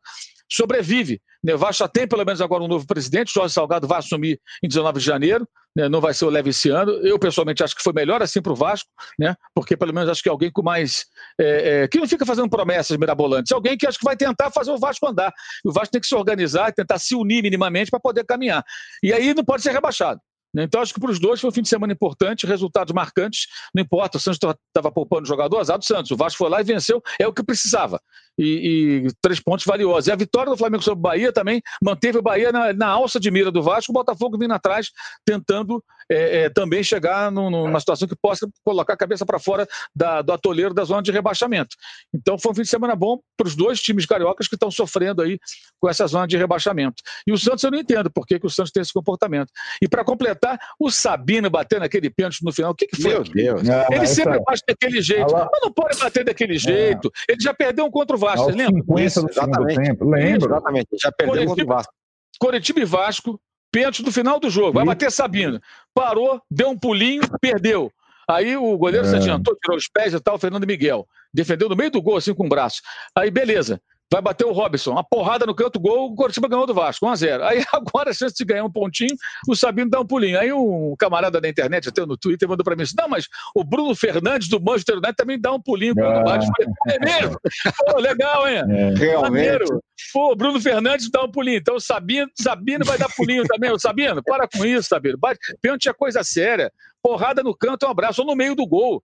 sobrevive. 0.49 1.21
O 1.43 1.57
Vasco 1.57 1.83
já 1.83 1.87
tem 1.87 2.07
pelo 2.07 2.23
menos 2.23 2.41
agora 2.41 2.63
um 2.63 2.67
novo 2.67 2.85
presidente, 2.85 3.33
Jorge 3.33 3.53
Salgado 3.53 3.87
vai 3.87 3.99
assumir 3.99 4.39
em 4.63 4.67
19 4.67 4.99
de 4.99 5.05
janeiro, 5.05 5.47
né? 5.75 5.89
não 5.89 6.01
vai 6.01 6.13
ser 6.13 6.25
o 6.25 6.29
leve 6.29 6.49
esse 6.49 6.69
ano. 6.69 6.91
Eu, 7.05 7.19
pessoalmente, 7.19 7.63
acho 7.63 7.75
que 7.75 7.83
foi 7.83 7.93
melhor 7.93 8.21
assim 8.21 8.41
para 8.41 8.51
o 8.51 8.55
Vasco, 8.55 8.89
né? 9.17 9.35
porque 9.53 9.75
pelo 9.75 9.93
menos 9.93 10.09
acho 10.09 10.21
que 10.21 10.29
é 10.29 10.31
alguém 10.31 10.51
com 10.51 10.61
mais. 10.61 11.05
É, 11.39 11.83
é, 11.83 11.87
que 11.87 11.99
não 11.99 12.07
fica 12.07 12.25
fazendo 12.25 12.49
promessas 12.49 12.97
mirabolantes, 12.97 13.51
alguém 13.51 13.77
que 13.77 13.87
acho 13.87 13.97
que 13.97 14.05
vai 14.05 14.15
tentar 14.15 14.51
fazer 14.51 14.71
o 14.71 14.77
Vasco 14.77 15.07
andar. 15.07 15.33
E 15.63 15.69
o 15.69 15.71
Vasco 15.71 15.91
tem 15.91 16.01
que 16.01 16.07
se 16.07 16.15
organizar 16.15 16.73
tentar 16.73 16.99
se 16.99 17.15
unir 17.15 17.41
minimamente 17.41 17.91
para 17.91 17.99
poder 17.99 18.23
caminhar. 18.25 18.63
E 19.03 19.11
aí 19.13 19.33
não 19.33 19.43
pode 19.43 19.61
ser 19.63 19.71
rebaixado. 19.71 20.19
Né? 20.53 20.63
Então, 20.63 20.81
acho 20.81 20.93
que 20.93 20.99
para 20.99 21.11
os 21.11 21.19
dois 21.19 21.39
foi 21.39 21.49
um 21.49 21.53
fim 21.53 21.61
de 21.61 21.69
semana 21.69 21.93
importante, 21.93 22.45
resultados 22.45 22.93
marcantes, 22.93 23.47
não 23.73 23.81
importa, 23.81 24.17
o 24.17 24.21
Santos 24.21 24.39
estava 24.67 24.91
poupando 24.91 25.27
jogador, 25.27 25.59
azar 25.59 25.77
do 25.77 25.85
Santos, 25.85 26.11
o 26.11 26.17
Vasco 26.17 26.37
foi 26.37 26.49
lá 26.49 26.61
e 26.61 26.63
venceu, 26.63 27.01
é 27.19 27.27
o 27.27 27.33
que 27.33 27.43
precisava, 27.43 28.01
e, 28.37 29.05
e 29.05 29.13
três 29.21 29.39
pontos 29.39 29.65
valiosos. 29.65 30.07
E 30.07 30.11
a 30.11 30.15
vitória 30.15 30.51
do 30.51 30.57
Flamengo 30.57 30.83
sobre 30.83 30.99
o 30.99 31.01
Bahia 31.01 31.31
também 31.31 31.61
manteve 31.83 32.17
o 32.17 32.21
Bahia 32.21 32.51
na, 32.51 32.73
na 32.73 32.87
alça 32.87 33.19
de 33.19 33.29
mira 33.29 33.51
do 33.51 33.61
Vasco, 33.61 33.91
o 33.91 33.93
Botafogo 33.93 34.37
vindo 34.37 34.53
atrás, 34.53 34.89
tentando 35.25 35.83
é, 36.11 36.43
é, 36.43 36.49
também 36.49 36.83
chegar 36.83 37.31
no, 37.31 37.49
no, 37.49 37.67
numa 37.67 37.79
situação 37.79 38.07
que 38.07 38.15
possa 38.15 38.47
colocar 38.63 38.93
a 38.93 38.97
cabeça 38.97 39.25
para 39.25 39.39
fora 39.39 39.67
da, 39.95 40.21
do 40.21 40.33
atoleiro 40.33 40.73
da 40.73 40.83
zona 40.83 41.01
de 41.01 41.11
rebaixamento. 41.11 41.75
Então 42.13 42.37
foi 42.37 42.51
um 42.51 42.55
fim 42.55 42.61
de 42.63 42.69
semana 42.69 42.95
bom 42.95 43.19
para 43.37 43.47
os 43.47 43.55
dois 43.55 43.81
times 43.81 44.05
cariocas 44.05 44.47
que 44.47 44.55
estão 44.55 44.71
sofrendo 44.71 45.21
aí 45.21 45.39
com 45.79 45.89
essa 45.89 46.05
zona 46.07 46.27
de 46.27 46.37
rebaixamento. 46.37 47.01
E 47.27 47.31
o 47.31 47.37
Santos 47.37 47.63
eu 47.63 47.71
não 47.71 47.79
entendo 47.79 48.09
por 48.11 48.25
que, 48.25 48.39
que 48.39 48.45
o 48.45 48.49
Santos 48.49 48.71
tem 48.71 48.81
esse 48.81 48.93
comportamento. 48.93 49.51
E 49.81 49.87
para 49.87 50.03
completar, 50.03 50.59
o 50.79 50.89
Sabino 50.89 51.49
batendo 51.49 51.83
aquele 51.83 52.09
pênalti 52.09 52.43
no 52.43 52.51
final, 52.51 52.71
o 52.71 52.75
que, 52.75 52.87
que 52.87 53.01
foi? 53.01 53.11
Meu 53.11 53.23
Deus. 53.23 53.63
Não, 53.63 53.85
ele 53.91 54.07
sempre 54.07 54.37
é... 54.37 54.39
bate 54.41 54.63
daquele 54.67 55.01
jeito. 55.01 55.31
Mas 55.31 55.61
não 55.61 55.71
pode 55.71 55.97
bater 55.97 56.25
daquele 56.25 56.55
é. 56.55 56.59
jeito. 56.59 57.11
Ele 57.27 57.39
já 57.41 57.53
perdeu 57.53 57.85
um 57.85 57.91
contra 57.91 58.15
o 58.15 58.19
Vasco, 58.19 58.49
lembra? 58.49 59.03
Isso, 59.03 59.25
exatamente. 59.27 59.81
Tempo. 59.81 60.09
Lembro. 60.09 60.49
Exatamente. 60.49 60.87
Já 61.01 61.11
perdeu 61.11 61.35
Coritiba, 61.35 61.55
contra 61.55 61.65
o 61.65 61.67
Vasco. 61.67 61.93
Coritiba 62.39 62.79
e 62.79 62.85
Vasco, 62.85 63.41
pênalti 63.71 64.03
no 64.03 64.11
final 64.11 64.39
do 64.39 64.49
jogo. 64.49 64.73
Vai 64.73 64.85
bater 64.85 65.11
Sabino. 65.11 65.61
Parou, 65.93 66.41
deu 66.49 66.69
um 66.69 66.77
pulinho, 66.77 67.21
perdeu. 67.41 67.91
Aí 68.27 68.55
o 68.55 68.77
goleiro 68.77 69.07
é. 69.07 69.09
se 69.09 69.15
adiantou, 69.15 69.55
tirou 69.55 69.77
os 69.77 69.87
pés 69.87 70.13
e 70.13 70.19
tal, 70.19 70.35
o 70.35 70.39
Fernando 70.39 70.67
Miguel. 70.67 71.07
Defendeu 71.33 71.69
no 71.69 71.75
meio 71.75 71.91
do 71.91 72.01
gol, 72.01 72.17
assim, 72.17 72.33
com 72.33 72.45
o 72.45 72.49
braço. 72.49 72.81
Aí, 73.15 73.31
beleza 73.31 73.81
vai 74.11 74.21
bater 74.21 74.45
o 74.45 74.51
Robson. 74.51 74.91
Uma 74.91 75.03
porrada 75.03 75.45
no 75.45 75.53
canto 75.53 75.79
gol, 75.79 76.11
o 76.11 76.15
Coritiba 76.15 76.47
ganhou 76.47 76.65
do 76.65 76.73
Vasco, 76.73 77.05
1x0. 77.05 77.41
Aí 77.41 77.63
agora 77.71 78.09
a 78.09 78.13
chance 78.13 78.35
de 78.35 78.45
ganhar 78.45 78.63
um 78.63 78.71
pontinho, 78.71 79.15
o 79.47 79.55
Sabino 79.55 79.89
dá 79.89 79.99
um 79.99 80.05
pulinho. 80.05 80.39
Aí 80.39 80.51
um 80.51 80.95
camarada 80.97 81.39
da 81.39 81.47
internet, 81.47 81.89
até 81.89 82.05
no 82.05 82.17
Twitter, 82.17 82.47
mandou 82.47 82.63
para 82.63 82.75
mim 82.75 82.83
assim: 82.83 82.95
não, 82.97 83.07
mas 83.07 83.27
o 83.55 83.63
Bruno 83.63 83.95
Fernandes 83.95 84.49
do 84.49 84.59
Manchester 84.59 84.95
United 84.95 85.15
também 85.15 85.39
dá 85.39 85.51
um 85.51 85.61
pulinho 85.61 85.95
quando 85.95 86.17
ah. 86.17 86.23
bate. 86.23 86.47
é 86.87 86.99
mesmo? 86.99 87.39
Pô, 87.85 87.99
legal, 87.99 88.47
hein? 88.47 88.63
É. 88.69 88.93
Realmente. 88.97 89.65
Pô, 90.13 90.31
o 90.31 90.35
Bruno 90.35 90.59
Fernandes 90.59 91.09
dá 91.11 91.23
um 91.23 91.31
pulinho. 91.31 91.57
Então 91.57 91.75
o 91.75 91.79
Sabino, 91.79 92.29
Sabino 92.35 92.85
vai 92.85 92.97
dar 92.97 93.09
pulinho 93.15 93.43
também. 93.45 93.71
O 93.71 93.79
Sabino, 93.79 94.23
para 94.23 94.47
com 94.47 94.65
isso, 94.65 94.89
Sabino. 94.89 95.17
Bate, 95.17 95.39
pênalti 95.61 95.87
é 95.87 95.93
coisa 95.93 96.23
séria. 96.23 96.71
Porrada 97.01 97.41
no 97.41 97.55
canto, 97.55 97.85
um 97.85 97.89
abraço, 97.89 98.21
ou 98.21 98.27
no 98.27 98.35
meio 98.35 98.55
do 98.55 98.67
gol. 98.67 99.01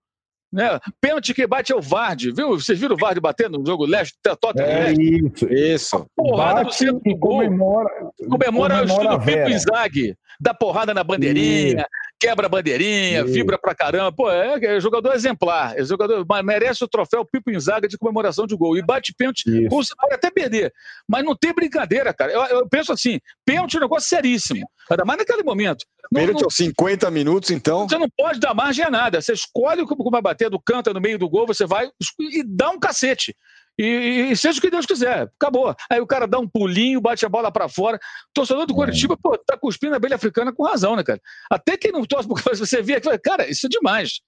Né? 0.55 0.79
Pênalti 1.01 1.33
que 1.33 1.45
bate 1.45 1.73
é 1.73 1.75
o 1.75 1.81
Vardy, 1.81 2.31
viu? 2.31 2.57
Vocês 2.57 2.79
viram 2.79 2.95
o 2.95 2.97
Vardy 2.97 3.19
batendo 3.19 3.59
no 3.59 3.65
jogo 3.65 3.85
leste, 3.85 4.15
Tottenham 4.39 4.65
é 4.65 4.93
Isso, 4.93 5.45
isso. 5.51 6.07
Porrada 6.15 6.63
bate 6.63 6.67
no 6.67 6.71
centro 6.71 7.01
do 7.03 7.17
gol. 7.17 7.43
Comemora, 7.43 7.89
comemora, 8.29 8.77
comemora 8.77 8.81
o 8.81 8.85
estilo 8.85 9.19
Pipo 9.19 9.49
Inzaghi. 9.49 10.15
Dá 10.39 10.53
porrada 10.53 10.93
na 10.93 11.03
bandeirinha, 11.03 11.81
isso. 11.81 11.85
Quebra 12.19 12.47
a 12.47 12.49
bandeirinha, 12.49 13.21
isso. 13.21 13.33
vibra 13.33 13.57
pra 13.57 13.75
caramba. 13.75 14.11
Pô, 14.11 14.31
é, 14.31 14.57
é 14.63 14.79
jogador 14.79 15.13
exemplar. 15.13 15.77
É 15.77 15.83
jogador, 15.83 16.25
merece 16.43 16.83
o 16.83 16.87
troféu 16.87 17.25
Pipo 17.25 17.51
Inzaghi 17.51 17.87
de 17.87 17.97
comemoração 17.97 18.47
de 18.47 18.55
gol. 18.55 18.77
E 18.77 18.81
bate 18.81 19.13
pênalti, 19.13 19.67
você 19.67 19.93
pode 19.95 20.13
até 20.13 20.31
perder. 20.31 20.73
Mas 21.07 21.23
não 21.23 21.35
tem 21.35 21.53
brincadeira, 21.53 22.13
cara. 22.13 22.31
Eu, 22.31 22.41
eu 22.43 22.69
penso 22.69 22.91
assim, 22.91 23.19
pênalti 23.45 23.75
é 23.75 23.77
um 23.77 23.81
negócio 23.81 24.07
seríssimo. 24.07 24.67
Ainda 24.89 25.05
mais 25.05 25.19
naquele 25.19 25.43
momento. 25.43 25.85
Pênalti 26.13 26.43
aos 26.43 26.55
50 26.55 27.09
minutos, 27.09 27.49
então. 27.51 27.87
Você 27.87 27.97
não 27.97 28.09
pode 28.09 28.39
dar 28.39 28.53
margem 28.53 28.85
a 28.85 28.89
nada. 28.89 29.21
Você 29.21 29.33
escolhe 29.33 29.85
como 29.85 30.09
vai 30.11 30.21
bater 30.21 30.49
do 30.49 30.59
canto, 30.59 30.93
no 30.93 31.01
meio 31.01 31.17
do 31.17 31.29
gol, 31.29 31.47
você 31.47 31.65
vai 31.65 31.89
e 32.19 32.43
dá 32.43 32.69
um 32.69 32.79
cacete. 32.79 33.35
E, 33.77 34.31
e, 34.31 34.37
seja 34.37 34.57
o 34.57 34.61
que 34.61 34.69
Deus 34.69 34.85
quiser, 34.85 35.29
acabou. 35.39 35.75
Aí 35.89 35.99
o 35.99 36.07
cara 36.07 36.25
dá 36.25 36.39
um 36.39 36.47
pulinho, 36.47 37.01
bate 37.01 37.25
a 37.25 37.29
bola 37.29 37.51
para 37.51 37.67
fora. 37.67 37.99
Torcedor 38.33 38.65
do 38.65 38.73
é. 38.73 38.75
Curitiba, 38.75 39.17
pô, 39.17 39.37
tá 39.37 39.57
cuspindo 39.57 39.93
a 39.93 39.97
abelha 39.97 40.15
africana 40.15 40.53
com 40.53 40.63
razão, 40.63 40.95
né, 40.95 41.03
cara? 41.03 41.21
Até 41.51 41.75
quem 41.75 41.91
não 41.91 42.05
torce, 42.05 42.27
porque 42.27 42.55
você 42.55 42.81
vê 42.81 42.95
aquilo, 42.95 43.19
cara, 43.21 43.49
isso 43.49 43.65
é 43.65 43.69
demais. 43.69 44.21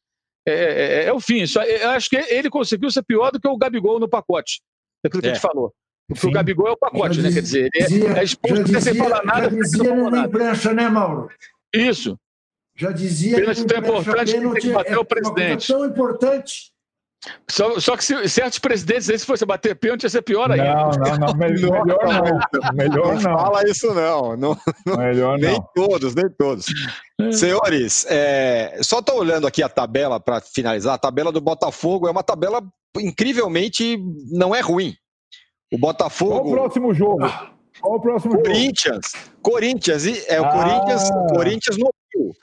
É, 0.46 0.52
é, 0.52 1.04
é, 1.04 1.06
é 1.06 1.14
o 1.14 1.20
fim. 1.20 1.42
Isso, 1.42 1.60
eu 1.62 1.90
acho 1.92 2.10
que 2.10 2.18
ele 2.18 2.50
conseguiu 2.50 2.92
ser 2.92 3.04
pior 3.04 3.32
do 3.32 3.40
que 3.40 3.48
o 3.48 3.58
Gabigol 3.58 4.00
no 4.00 4.10
pacote. 4.10 4.62
Daquilo 5.04 5.22
que 5.22 5.30
a 5.30 5.34
gente 5.34 5.46
é. 5.46 5.48
falou. 5.48 5.74
Porque 6.08 6.22
Sim. 6.22 6.28
o 6.30 6.32
Gabigol 6.32 6.68
é 6.68 6.72
o 6.72 6.78
pacote, 6.78 7.16
já 7.16 7.22
né? 7.22 7.34
Quer 7.34 7.42
dizer, 7.42 7.70
ele 7.74 8.06
é, 8.06 8.20
é 8.20 8.24
expulso 8.24 8.82
sem 8.82 8.96
falar 8.96 9.24
nada. 9.26 9.50
Já 9.50 9.50
dizia 9.50 10.10
na 10.10 10.20
imprensa, 10.20 10.74
né, 10.74 10.88
Mauro? 10.88 11.30
Isso. 11.74 12.18
Já 12.78 12.92
dizia 12.92 13.38
pênalti 13.38 13.66
tão 13.66 13.78
importante 13.80 14.34
que 14.34 14.40
tem 14.40 14.54
que 14.54 14.70
bater 14.72 14.94
é 14.94 14.98
o 14.98 15.06
presidente. 15.06 15.68
tão 15.68 15.86
importante. 15.86 16.72
Só, 17.50 17.80
só 17.80 17.98
que 17.98 18.04
se 18.04 18.30
certos 18.30 18.60
presidentes, 18.60 19.06
se 19.06 19.26
fosse 19.26 19.46
bater 19.46 19.76
pênalti, 19.76 20.04
ia 20.04 20.10
ser 20.10 20.22
pior 20.22 20.52
ainda. 20.52 20.74
Não, 20.74 20.92
não, 20.92 21.18
não. 21.18 21.34
Melhor, 21.38 21.86
não. 21.86 22.74
Melhor 22.74 23.16
não. 23.16 23.22
não. 23.22 23.40
Fala 23.40 23.64
isso 23.68 23.94
não. 23.94 24.38
não, 24.38 24.58
não 24.86 24.98
melhor 24.98 25.38
nem 25.40 25.54
não. 25.54 25.70
todos, 25.74 26.14
nem 26.14 26.30
todos. 26.38 26.68
É. 27.20 27.32
Senhores, 27.32 28.06
é, 28.10 28.80
só 28.82 29.00
estou 29.00 29.20
olhando 29.20 29.48
aqui 29.48 29.64
a 29.64 29.70
tabela 29.70 30.20
para 30.20 30.40
finalizar. 30.42 30.94
A 30.94 31.00
tabela 31.00 31.32
do 31.32 31.42
Botafogo 31.42 32.08
é 32.08 32.12
uma 32.12 32.24
tabela 32.24 32.62
incrivelmente 32.98 33.98
não 34.32 34.56
é 34.56 34.62
ruim. 34.62 34.96
O 35.72 35.78
Botafogo. 35.78 36.42
Qual 36.42 36.48
o 36.48 36.52
próximo 36.52 36.94
jogo? 36.94 37.28
Qual 37.82 37.96
o 37.96 38.00
próximo 38.00 38.36
Corinthians. 38.36 39.12
Jogo? 39.14 39.42
Corinthians. 39.42 40.06
É 40.28 40.40
o 40.40 40.46
ah. 40.46 40.52
Corinthians, 40.52 41.10
Corinthians 41.30 41.78
no 41.78 41.90
Rio. 42.16 42.34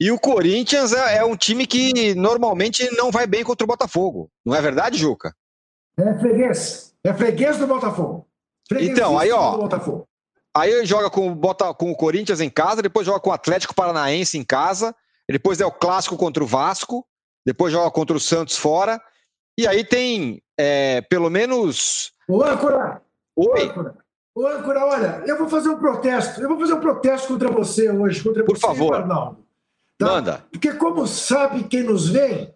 E 0.00 0.10
o 0.10 0.18
Corinthians 0.18 0.94
é, 0.94 1.18
é, 1.18 1.24
um 1.24 1.36
time 1.36 1.66
que 1.66 2.14
normalmente 2.14 2.88
não 2.96 3.10
vai 3.10 3.26
bem 3.26 3.44
contra 3.44 3.64
o 3.64 3.68
Botafogo. 3.68 4.30
Não 4.44 4.54
é 4.54 4.62
verdade, 4.62 4.96
Juca? 4.96 5.34
É 5.98 6.18
freguês. 6.18 6.94
É 7.04 7.12
freguês 7.12 7.58
do 7.58 7.66
Botafogo. 7.66 8.26
Então, 8.72 9.18
aí, 9.18 9.30
ó. 9.30 9.68
Aí 10.56 10.86
joga 10.86 11.10
com, 11.10 11.34
bota, 11.34 11.74
com 11.74 11.90
o 11.90 11.96
Corinthians 11.96 12.40
em 12.40 12.48
casa, 12.48 12.80
depois 12.80 13.06
joga 13.06 13.20
com 13.20 13.30
o 13.30 13.32
Atlético 13.32 13.74
Paranaense 13.74 14.38
em 14.38 14.44
casa, 14.44 14.94
depois 15.28 15.60
é 15.60 15.66
o 15.66 15.70
clássico 15.70 16.16
contra 16.16 16.42
o 16.42 16.46
Vasco, 16.46 17.06
depois 17.46 17.72
joga 17.72 17.90
contra 17.90 18.16
o 18.16 18.20
Santos 18.20 18.56
fora, 18.56 19.00
e 19.58 19.66
aí 19.66 19.84
tem 19.84 20.42
é, 20.58 21.02
pelo 21.02 21.28
menos. 21.28 22.12
Ô, 22.26 22.42
âncora! 22.42 23.02
Oi. 23.36 23.64
Âncora. 23.64 23.96
Ô, 24.34 24.46
âncora, 24.46 24.84
olha, 24.86 25.22
eu 25.26 25.36
vou 25.36 25.48
fazer 25.48 25.68
um 25.68 25.78
protesto. 25.78 26.40
Eu 26.40 26.48
vou 26.48 26.58
fazer 26.58 26.74
um 26.74 26.80
protesto 26.80 27.28
contra 27.28 27.50
você 27.50 27.90
hoje, 27.90 28.22
contra 28.22 28.44
Por 28.44 28.56
você, 28.56 28.66
favor. 28.66 28.94
Arnaldo. 28.94 29.49
Tá? 30.00 30.06
Manda. 30.06 30.44
Porque, 30.50 30.72
como 30.72 31.06
sabe 31.06 31.64
quem 31.64 31.82
nos 31.82 32.08
vê, 32.08 32.54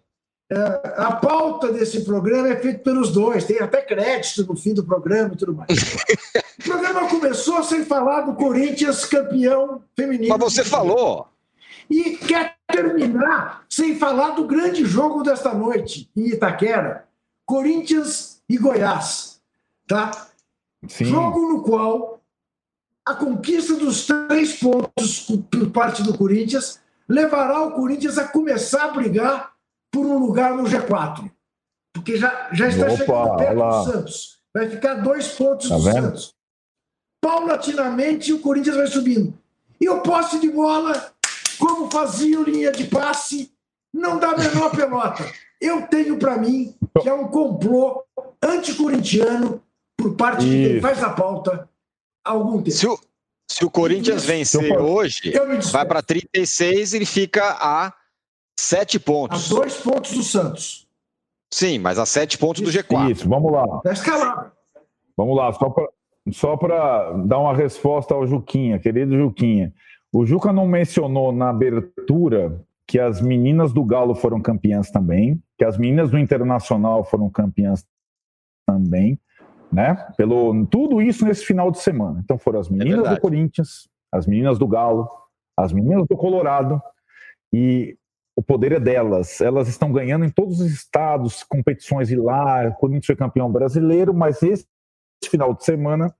é, 0.51 0.57
a 0.97 1.11
pauta 1.11 1.71
desse 1.71 2.03
programa 2.03 2.49
é 2.49 2.55
feita 2.55 2.79
pelos 2.79 3.11
dois, 3.11 3.45
tem 3.45 3.59
até 3.59 3.83
crédito 3.83 4.47
no 4.47 4.57
fim 4.57 4.73
do 4.73 4.83
programa 4.83 5.35
e 5.35 5.37
tudo 5.37 5.53
mais. 5.53 5.69
o 6.59 6.63
programa 6.63 7.07
começou 7.07 7.63
sem 7.63 7.85
falar 7.85 8.21
do 8.21 8.33
Corinthians 8.33 9.05
campeão 9.05 9.83
feminino. 9.95 10.35
Mas 10.35 10.53
você 10.53 10.65
falou. 10.65 11.27
E 11.87 12.17
quer 12.17 12.55
terminar 12.67 13.63
sem 13.69 13.95
falar 13.95 14.31
do 14.31 14.45
grande 14.45 14.83
jogo 14.83 15.21
desta 15.21 15.53
noite 15.53 16.09
em 16.17 16.29
Itaquera, 16.29 17.07
Corinthians 17.45 18.41
e 18.49 18.57
Goiás. 18.57 19.39
Tá? 19.87 20.29
Sim. 20.87 21.05
Jogo 21.05 21.41
no 21.41 21.61
qual 21.61 22.19
a 23.05 23.13
conquista 23.13 23.75
dos 23.75 24.07
três 24.07 24.59
pontos 24.59 25.27
por 25.51 25.69
parte 25.69 26.01
do 26.01 26.17
Corinthians 26.17 26.83
levará 27.07 27.63
o 27.63 27.71
Corinthians 27.71 28.17
a 28.17 28.27
começar 28.27 28.85
a 28.85 28.91
brigar 28.91 29.53
por 29.91 30.05
um 30.05 30.17
lugar 30.17 30.53
no 30.55 30.63
G4. 30.63 31.31
Porque 31.93 32.17
já, 32.17 32.49
já 32.51 32.67
está 32.67 32.85
Opa, 32.87 32.95
chegando 32.97 33.37
perto 33.37 33.57
olá. 33.59 33.79
do 33.83 33.91
Santos. 33.91 34.39
Vai 34.53 34.69
ficar 34.69 34.95
dois 34.95 35.27
pontos 35.29 35.69
Tá 35.69 35.77
do 35.77 35.83
vendo? 35.83 36.01
Santos. 36.01 36.35
Paulatinamente 37.21 38.33
o 38.33 38.39
Corinthians 38.39 38.75
vai 38.75 38.87
subindo. 38.87 39.33
E 39.79 39.89
o 39.89 40.01
posse 40.01 40.39
de 40.39 40.49
bola, 40.49 41.13
como 41.59 41.89
fazia 41.89 42.39
o 42.39 42.43
linha 42.43 42.71
de 42.71 42.85
passe, 42.85 43.51
não 43.93 44.19
dá 44.19 44.31
a 44.31 44.37
menor 44.37 44.71
pelota. 44.75 45.23
Eu 45.59 45.87
tenho 45.87 46.17
para 46.19 46.37
mim 46.37 46.75
que 47.01 47.09
é 47.09 47.13
um 47.13 47.27
complô 47.27 48.03
anticorintiano 48.43 49.61
por 49.97 50.15
parte 50.15 50.45
de 50.45 50.51
quem 50.51 50.71
Isso. 50.73 50.81
faz 50.81 51.01
a 51.03 51.09
pauta 51.11 51.67
há 52.23 52.31
algum 52.31 52.57
tempo. 52.61 52.71
Se 52.71 52.87
o, 52.87 52.99
se 53.49 53.63
o 53.65 53.69
Corinthians 53.69 54.17
Isso. 54.23 54.27
vencer 54.27 54.71
Eu- 54.71 54.81
hoje, 54.81 55.31
vai 55.71 55.85
para 55.85 56.01
36 56.01 56.93
e 56.93 56.97
ele 56.97 57.05
fica 57.05 57.43
a 57.59 57.93
7 58.59 58.97
A 58.97 58.99
pontos. 58.99 59.49
dois 59.49 59.75
pontos 59.77 60.11
do 60.13 60.23
Santos. 60.23 60.87
Sim, 61.53 61.79
mas 61.79 61.99
a 61.99 62.05
7 62.05 62.37
pontos 62.37 62.61
do 62.61 62.71
G4. 62.71 63.11
Isso, 63.11 63.29
vamos 63.29 63.51
lá. 63.51 63.65
Escalado. 63.91 64.51
Vamos 65.15 65.35
lá, 65.37 65.51
só 65.53 65.69
para 65.69 65.87
só 66.31 66.57
para 66.57 67.11
dar 67.27 67.37
uma 67.37 67.55
resposta 67.55 68.15
ao 68.15 68.25
Juquinha, 68.25 68.79
querido 68.79 69.15
Juquinha. 69.15 69.71
O 70.11 70.25
Juca 70.25 70.51
não 70.51 70.65
mencionou 70.67 71.31
na 71.31 71.49
abertura 71.51 72.65
que 72.87 72.99
as 72.99 73.21
meninas 73.21 73.71
do 73.71 73.85
Galo 73.85 74.15
foram 74.15 74.41
campeãs 74.41 74.89
também, 74.89 75.39
que 75.55 75.63
as 75.63 75.77
meninas 75.77 76.09
do 76.09 76.17
Internacional 76.17 77.03
foram 77.03 77.29
campeãs 77.29 77.85
também, 78.67 79.19
né? 79.71 79.95
Pelo 80.17 80.65
tudo 80.67 81.01
isso 81.01 81.25
nesse 81.25 81.45
final 81.45 81.71
de 81.71 81.79
semana. 81.79 82.21
Então 82.23 82.37
foram 82.37 82.59
as 82.59 82.69
meninas 82.69 82.95
verdade. 82.95 83.15
do 83.15 83.21
Corinthians, 83.21 83.87
as 84.11 84.25
meninas 84.25 84.57
do 84.57 84.67
Galo, 84.67 85.09
as 85.57 85.71
meninas 85.71 86.07
do 86.07 86.17
Colorado 86.17 86.81
e 87.53 87.97
o 88.35 88.43
poder 88.43 88.73
é 88.73 88.79
delas. 88.79 89.39
Elas 89.39 89.67
estão 89.67 89.91
ganhando 89.91 90.25
em 90.25 90.29
todos 90.29 90.59
os 90.59 90.71
estados, 90.71 91.43
competições 91.43 92.11
e 92.11 92.15
lá. 92.15 92.67
O 92.67 92.73
Corinthians 92.73 93.05
foi 93.05 93.15
campeão 93.15 93.51
brasileiro, 93.51 94.13
mas 94.13 94.43
esse 94.43 94.67
final 95.29 95.53
de 95.53 95.63
semana 95.63 96.13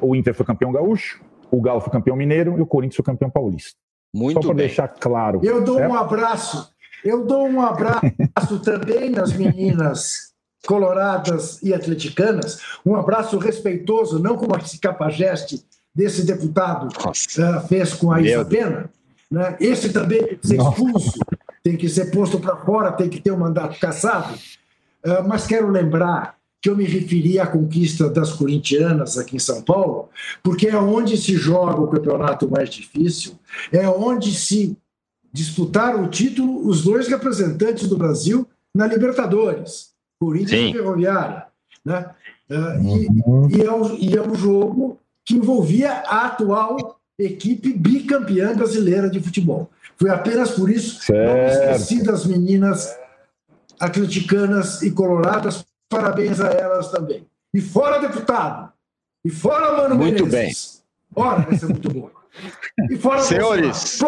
o 0.00 0.14
Inter 0.14 0.34
foi 0.34 0.46
campeão 0.46 0.70
gaúcho, 0.70 1.20
o 1.50 1.60
Galo 1.60 1.80
foi 1.80 1.90
campeão 1.92 2.16
mineiro 2.16 2.56
e 2.56 2.60
o 2.60 2.66
Corinthians 2.66 2.96
foi 2.96 3.04
campeão 3.04 3.30
paulista. 3.30 3.78
Só 4.14 4.22
Muito 4.22 4.40
para 4.40 4.48
bem. 4.48 4.66
deixar 4.66 4.88
claro. 4.88 5.40
Eu 5.42 5.64
dou 5.64 5.76
certo? 5.76 5.90
um 5.90 5.94
abraço. 5.94 6.72
Eu 7.04 7.26
dou 7.26 7.46
um 7.46 7.60
abraço 7.60 8.60
também 8.64 9.10
nas 9.10 9.32
meninas 9.32 10.34
coloradas 10.66 11.62
e 11.62 11.72
atleticanas. 11.72 12.60
Um 12.84 12.94
abraço 12.94 13.38
respeitoso, 13.38 14.18
não 14.18 14.36
como 14.36 14.56
esse 14.56 14.78
capajeste 14.78 15.64
desse 15.94 16.24
deputado 16.24 16.88
ah, 17.38 17.60
fez 17.60 17.94
com 17.94 18.12
a 18.12 18.20
Isa 18.20 18.44
Pena. 18.44 18.90
Né? 19.30 19.56
Esse 19.60 19.90
também 19.90 20.24
tem 20.24 20.36
que 20.38 20.46
ser 20.46 20.58
expulso, 20.58 21.18
tem 21.62 21.76
que 21.76 21.88
ser 21.88 22.10
posto 22.10 22.38
para 22.38 22.56
fora, 22.56 22.92
tem 22.92 23.08
que 23.08 23.20
ter 23.20 23.32
um 23.32 23.38
mandato 23.38 23.78
cassado. 23.78 24.38
Ah, 25.04 25.22
mas 25.26 25.46
quero 25.46 25.68
lembrar 25.70 26.38
que 26.60 26.68
eu 26.68 26.76
me 26.76 26.84
referi 26.84 27.38
à 27.38 27.46
conquista 27.46 28.10
das 28.10 28.32
corintianas 28.32 29.16
aqui 29.16 29.36
em 29.36 29.40
São 29.40 29.62
Paulo, 29.62 30.08
porque 30.42 30.68
é 30.68 30.76
onde 30.76 31.16
se 31.16 31.36
joga 31.36 31.80
o 31.80 31.88
campeonato 31.88 32.50
mais 32.50 32.68
difícil, 32.68 33.38
é 33.72 33.88
onde 33.88 34.34
se 34.34 34.76
disputaram 35.32 36.04
o 36.04 36.08
título 36.08 36.66
os 36.66 36.82
dois 36.82 37.06
representantes 37.06 37.88
do 37.88 37.96
Brasil 37.96 38.46
na 38.74 38.86
Libertadores, 38.86 39.92
Corinthians 40.20 40.50
Sim. 40.60 40.70
e 40.70 40.72
Ferroviária. 40.72 41.46
Né? 41.84 42.10
Ah, 42.50 42.76
e, 42.80 43.08
Uhum. 43.26 43.48
e 43.50 43.62
é, 43.62 43.72
um, 43.72 43.94
e 43.94 44.16
é 44.16 44.22
um 44.22 44.34
jogo 44.34 44.98
que 45.24 45.34
envolvia 45.34 45.92
a 46.06 46.26
atual 46.26 46.98
equipe 47.18 47.72
bicampeã 47.72 48.54
brasileira 48.54 49.10
de 49.10 49.20
futebol. 49.20 49.70
Foi 49.96 50.10
apenas 50.10 50.52
por 50.52 50.70
isso 50.70 50.94
não 51.12 51.16
Certo. 51.18 51.74
esqueci 51.80 52.02
das 52.04 52.24
meninas 52.24 52.88
atleticanas 53.78 54.82
e 54.82 54.90
coloradas. 54.90 55.64
Parabéns 55.88 56.40
a 56.40 56.48
elas 56.48 56.90
também. 56.90 57.26
E 57.54 57.60
fora 57.60 57.98
deputado. 57.98 58.72
E 59.24 59.30
fora 59.30 59.76
Mano 59.76 59.96
Muito 59.96 60.24
Menezes. 60.26 60.82
Ora, 61.14 61.40
vai 61.42 61.58
ser 61.58 61.66
muito 61.66 61.90
bom. 61.90 62.10
E 62.90 62.96
fora 62.96 63.22
Senhores. 63.22 63.98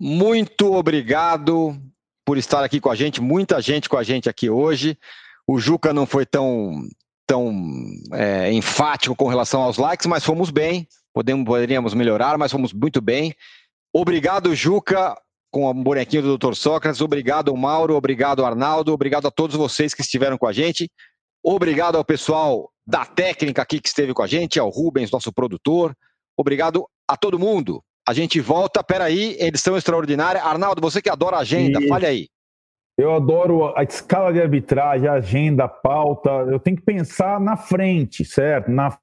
Muito 0.00 0.72
obrigado 0.72 1.76
por 2.24 2.38
estar 2.38 2.64
aqui 2.64 2.80
com 2.80 2.90
a 2.90 2.94
gente, 2.94 3.20
muita 3.20 3.60
gente 3.60 3.88
com 3.88 3.96
a 3.96 4.02
gente 4.02 4.28
aqui 4.28 4.48
hoje. 4.48 4.96
O 5.46 5.58
Juca 5.58 5.92
não 5.92 6.06
foi 6.06 6.24
tão, 6.24 6.82
tão 7.26 7.52
é, 8.12 8.52
enfático 8.52 9.16
com 9.16 9.28
relação 9.28 9.62
aos 9.62 9.78
likes, 9.78 10.06
mas 10.06 10.24
fomos 10.24 10.50
bem. 10.50 10.86
Podemos, 11.12 11.44
poderíamos 11.44 11.94
melhorar, 11.94 12.38
mas 12.38 12.52
fomos 12.52 12.72
muito 12.72 13.00
bem. 13.00 13.34
Obrigado, 13.92 14.54
Juca, 14.54 15.14
com 15.50 15.68
o 15.68 15.74
bonequinho 15.74 16.22
do 16.22 16.38
Dr. 16.38 16.54
Sócrates. 16.54 17.00
Obrigado, 17.00 17.54
Mauro. 17.56 17.94
Obrigado, 17.94 18.44
Arnaldo. 18.44 18.92
Obrigado 18.92 19.26
a 19.26 19.30
todos 19.30 19.54
vocês 19.56 19.92
que 19.92 20.00
estiveram 20.00 20.38
com 20.38 20.46
a 20.46 20.52
gente. 20.52 20.90
Obrigado 21.44 21.96
ao 21.96 22.04
pessoal 22.04 22.70
da 22.86 23.04
técnica 23.04 23.62
aqui 23.62 23.80
que 23.80 23.88
esteve 23.88 24.14
com 24.14 24.22
a 24.22 24.26
gente, 24.26 24.58
ao 24.58 24.70
Rubens, 24.70 25.10
nosso 25.10 25.32
produtor. 25.32 25.94
Obrigado 26.36 26.86
a 27.06 27.16
todo 27.16 27.38
mundo. 27.38 27.82
A 28.08 28.14
gente 28.14 28.40
volta, 28.40 28.82
peraí, 28.82 29.36
edição 29.38 29.76
extraordinária. 29.76 30.42
Arnaldo, 30.42 30.80
você 30.80 31.00
que 31.00 31.10
adora 31.10 31.36
agenda, 31.36 31.78
Isso. 31.78 31.88
fale 31.88 32.06
aí. 32.06 32.28
Eu 33.02 33.12
adoro 33.16 33.76
a 33.76 33.82
escala 33.82 34.32
de 34.32 34.40
arbitragem, 34.40 35.08
a 35.08 35.14
agenda, 35.14 35.64
a 35.64 35.68
pauta. 35.68 36.30
Eu 36.30 36.60
tenho 36.60 36.76
que 36.76 36.84
pensar 36.84 37.40
na 37.40 37.56
frente, 37.56 38.24
certo? 38.24 38.70
Na 38.70 38.96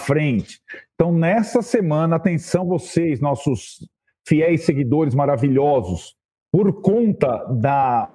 frente. 0.00 0.58
Então, 0.94 1.12
nessa 1.12 1.60
semana, 1.60 2.16
atenção 2.16 2.66
vocês, 2.66 3.20
nossos 3.20 3.86
fiéis 4.26 4.64
seguidores 4.64 5.14
maravilhosos, 5.14 6.16
por 6.50 6.80
conta 6.80 7.44
da 7.50 8.10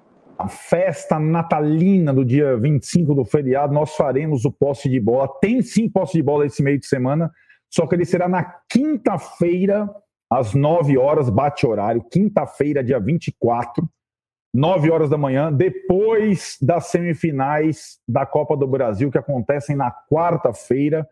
festa 0.50 1.20
natalina 1.20 2.12
do 2.12 2.26
dia 2.26 2.58
25 2.58 3.14
do 3.14 3.24
feriado, 3.24 3.72
nós 3.72 3.96
faremos 3.96 4.44
o 4.44 4.52
posse 4.52 4.90
de 4.90 5.00
bola. 5.00 5.28
Tem 5.40 5.62
sim 5.62 5.88
posse 5.88 6.14
de 6.14 6.24
bola 6.24 6.48
esse 6.48 6.64
meio 6.64 6.80
de 6.80 6.88
semana, 6.88 7.32
só 7.72 7.86
que 7.86 7.94
ele 7.94 8.06
será 8.06 8.28
na 8.28 8.44
quinta-feira, 8.68 9.88
às 10.32 10.56
9 10.56 10.98
horas, 10.98 11.30
bate 11.30 11.68
horário, 11.68 12.04
quinta-feira, 12.12 12.84
dia 12.84 13.00
24. 13.00 13.88
9 14.54 14.90
horas 14.90 15.10
da 15.10 15.18
manhã, 15.18 15.52
depois 15.52 16.58
das 16.62 16.88
semifinais 16.88 18.00
da 18.08 18.26
Copa 18.26 18.56
do 18.56 18.68
Brasil, 18.68 19.12
que 19.12 19.18
acontecem 19.18 19.76
na 19.76 19.92
quarta-feira, 19.92 21.08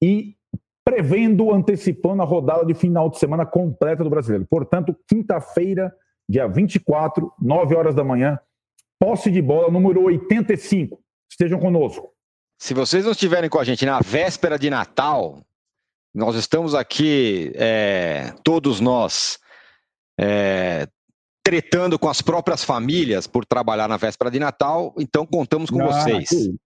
e 0.00 0.36
prevendo, 0.84 1.52
antecipando 1.52 2.22
a 2.22 2.24
rodada 2.24 2.64
de 2.64 2.74
final 2.74 3.10
de 3.10 3.18
semana 3.18 3.44
completa 3.44 4.04
do 4.04 4.10
brasileiro. 4.10 4.46
Portanto, 4.48 4.96
quinta-feira, 5.08 5.92
dia 6.28 6.46
24, 6.46 7.32
9 7.42 7.74
horas 7.74 7.94
da 7.94 8.04
manhã, 8.04 8.38
posse 8.98 9.30
de 9.30 9.42
bola 9.42 9.70
número 9.70 10.02
85. 10.04 11.00
Estejam 11.28 11.58
conosco. 11.58 12.12
Se 12.58 12.72
vocês 12.72 13.04
não 13.04 13.12
estiverem 13.12 13.50
com 13.50 13.58
a 13.58 13.64
gente 13.64 13.84
na 13.84 14.00
véspera 14.00 14.58
de 14.58 14.70
Natal, 14.70 15.42
nós 16.14 16.36
estamos 16.36 16.74
aqui, 16.74 17.52
é, 17.56 18.32
todos 18.42 18.80
nós, 18.80 19.38
é, 20.18 20.88
tretando 21.46 21.96
com 21.96 22.08
as 22.08 22.20
próprias 22.20 22.64
famílias 22.64 23.28
por 23.28 23.46
trabalhar 23.46 23.86
na 23.86 23.96
véspera 23.96 24.28
de 24.32 24.40
Natal, 24.40 24.92
então 24.98 25.24
contamos 25.24 25.70
com 25.70 25.80
Ah, 25.80 25.86
vocês. 25.86 26.28
que- 26.28 26.56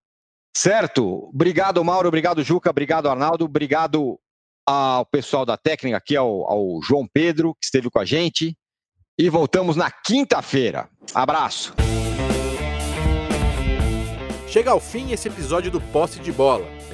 Certo? 0.57 1.29
Obrigado, 1.35 1.85
Mauro. 1.85 2.09
Obrigado, 2.09 2.43
Juca. 2.43 2.71
Obrigado, 2.71 3.07
Arnaldo. 3.07 3.45
Obrigado 3.45 4.19
ao 4.67 5.05
pessoal 5.05 5.45
da 5.45 5.59
técnica 5.59 5.99
aqui, 5.99 6.17
ao, 6.17 6.51
ao 6.51 6.81
João 6.83 7.07
Pedro, 7.13 7.53
que 7.61 7.67
esteve 7.67 7.91
com 7.91 7.99
a 7.99 8.07
gente. 8.07 8.57
E 9.19 9.29
voltamos 9.29 9.77
na 9.77 9.91
quinta-feira. 9.91 10.89
Abraço. 11.15 11.75
Chega 14.49 14.71
ao 14.71 14.81
fim 14.81 15.13
esse 15.13 15.29
episódio 15.29 15.71
do 15.71 15.79
Posse 15.81 16.19
de 16.21 16.33
Bola. 16.33 16.67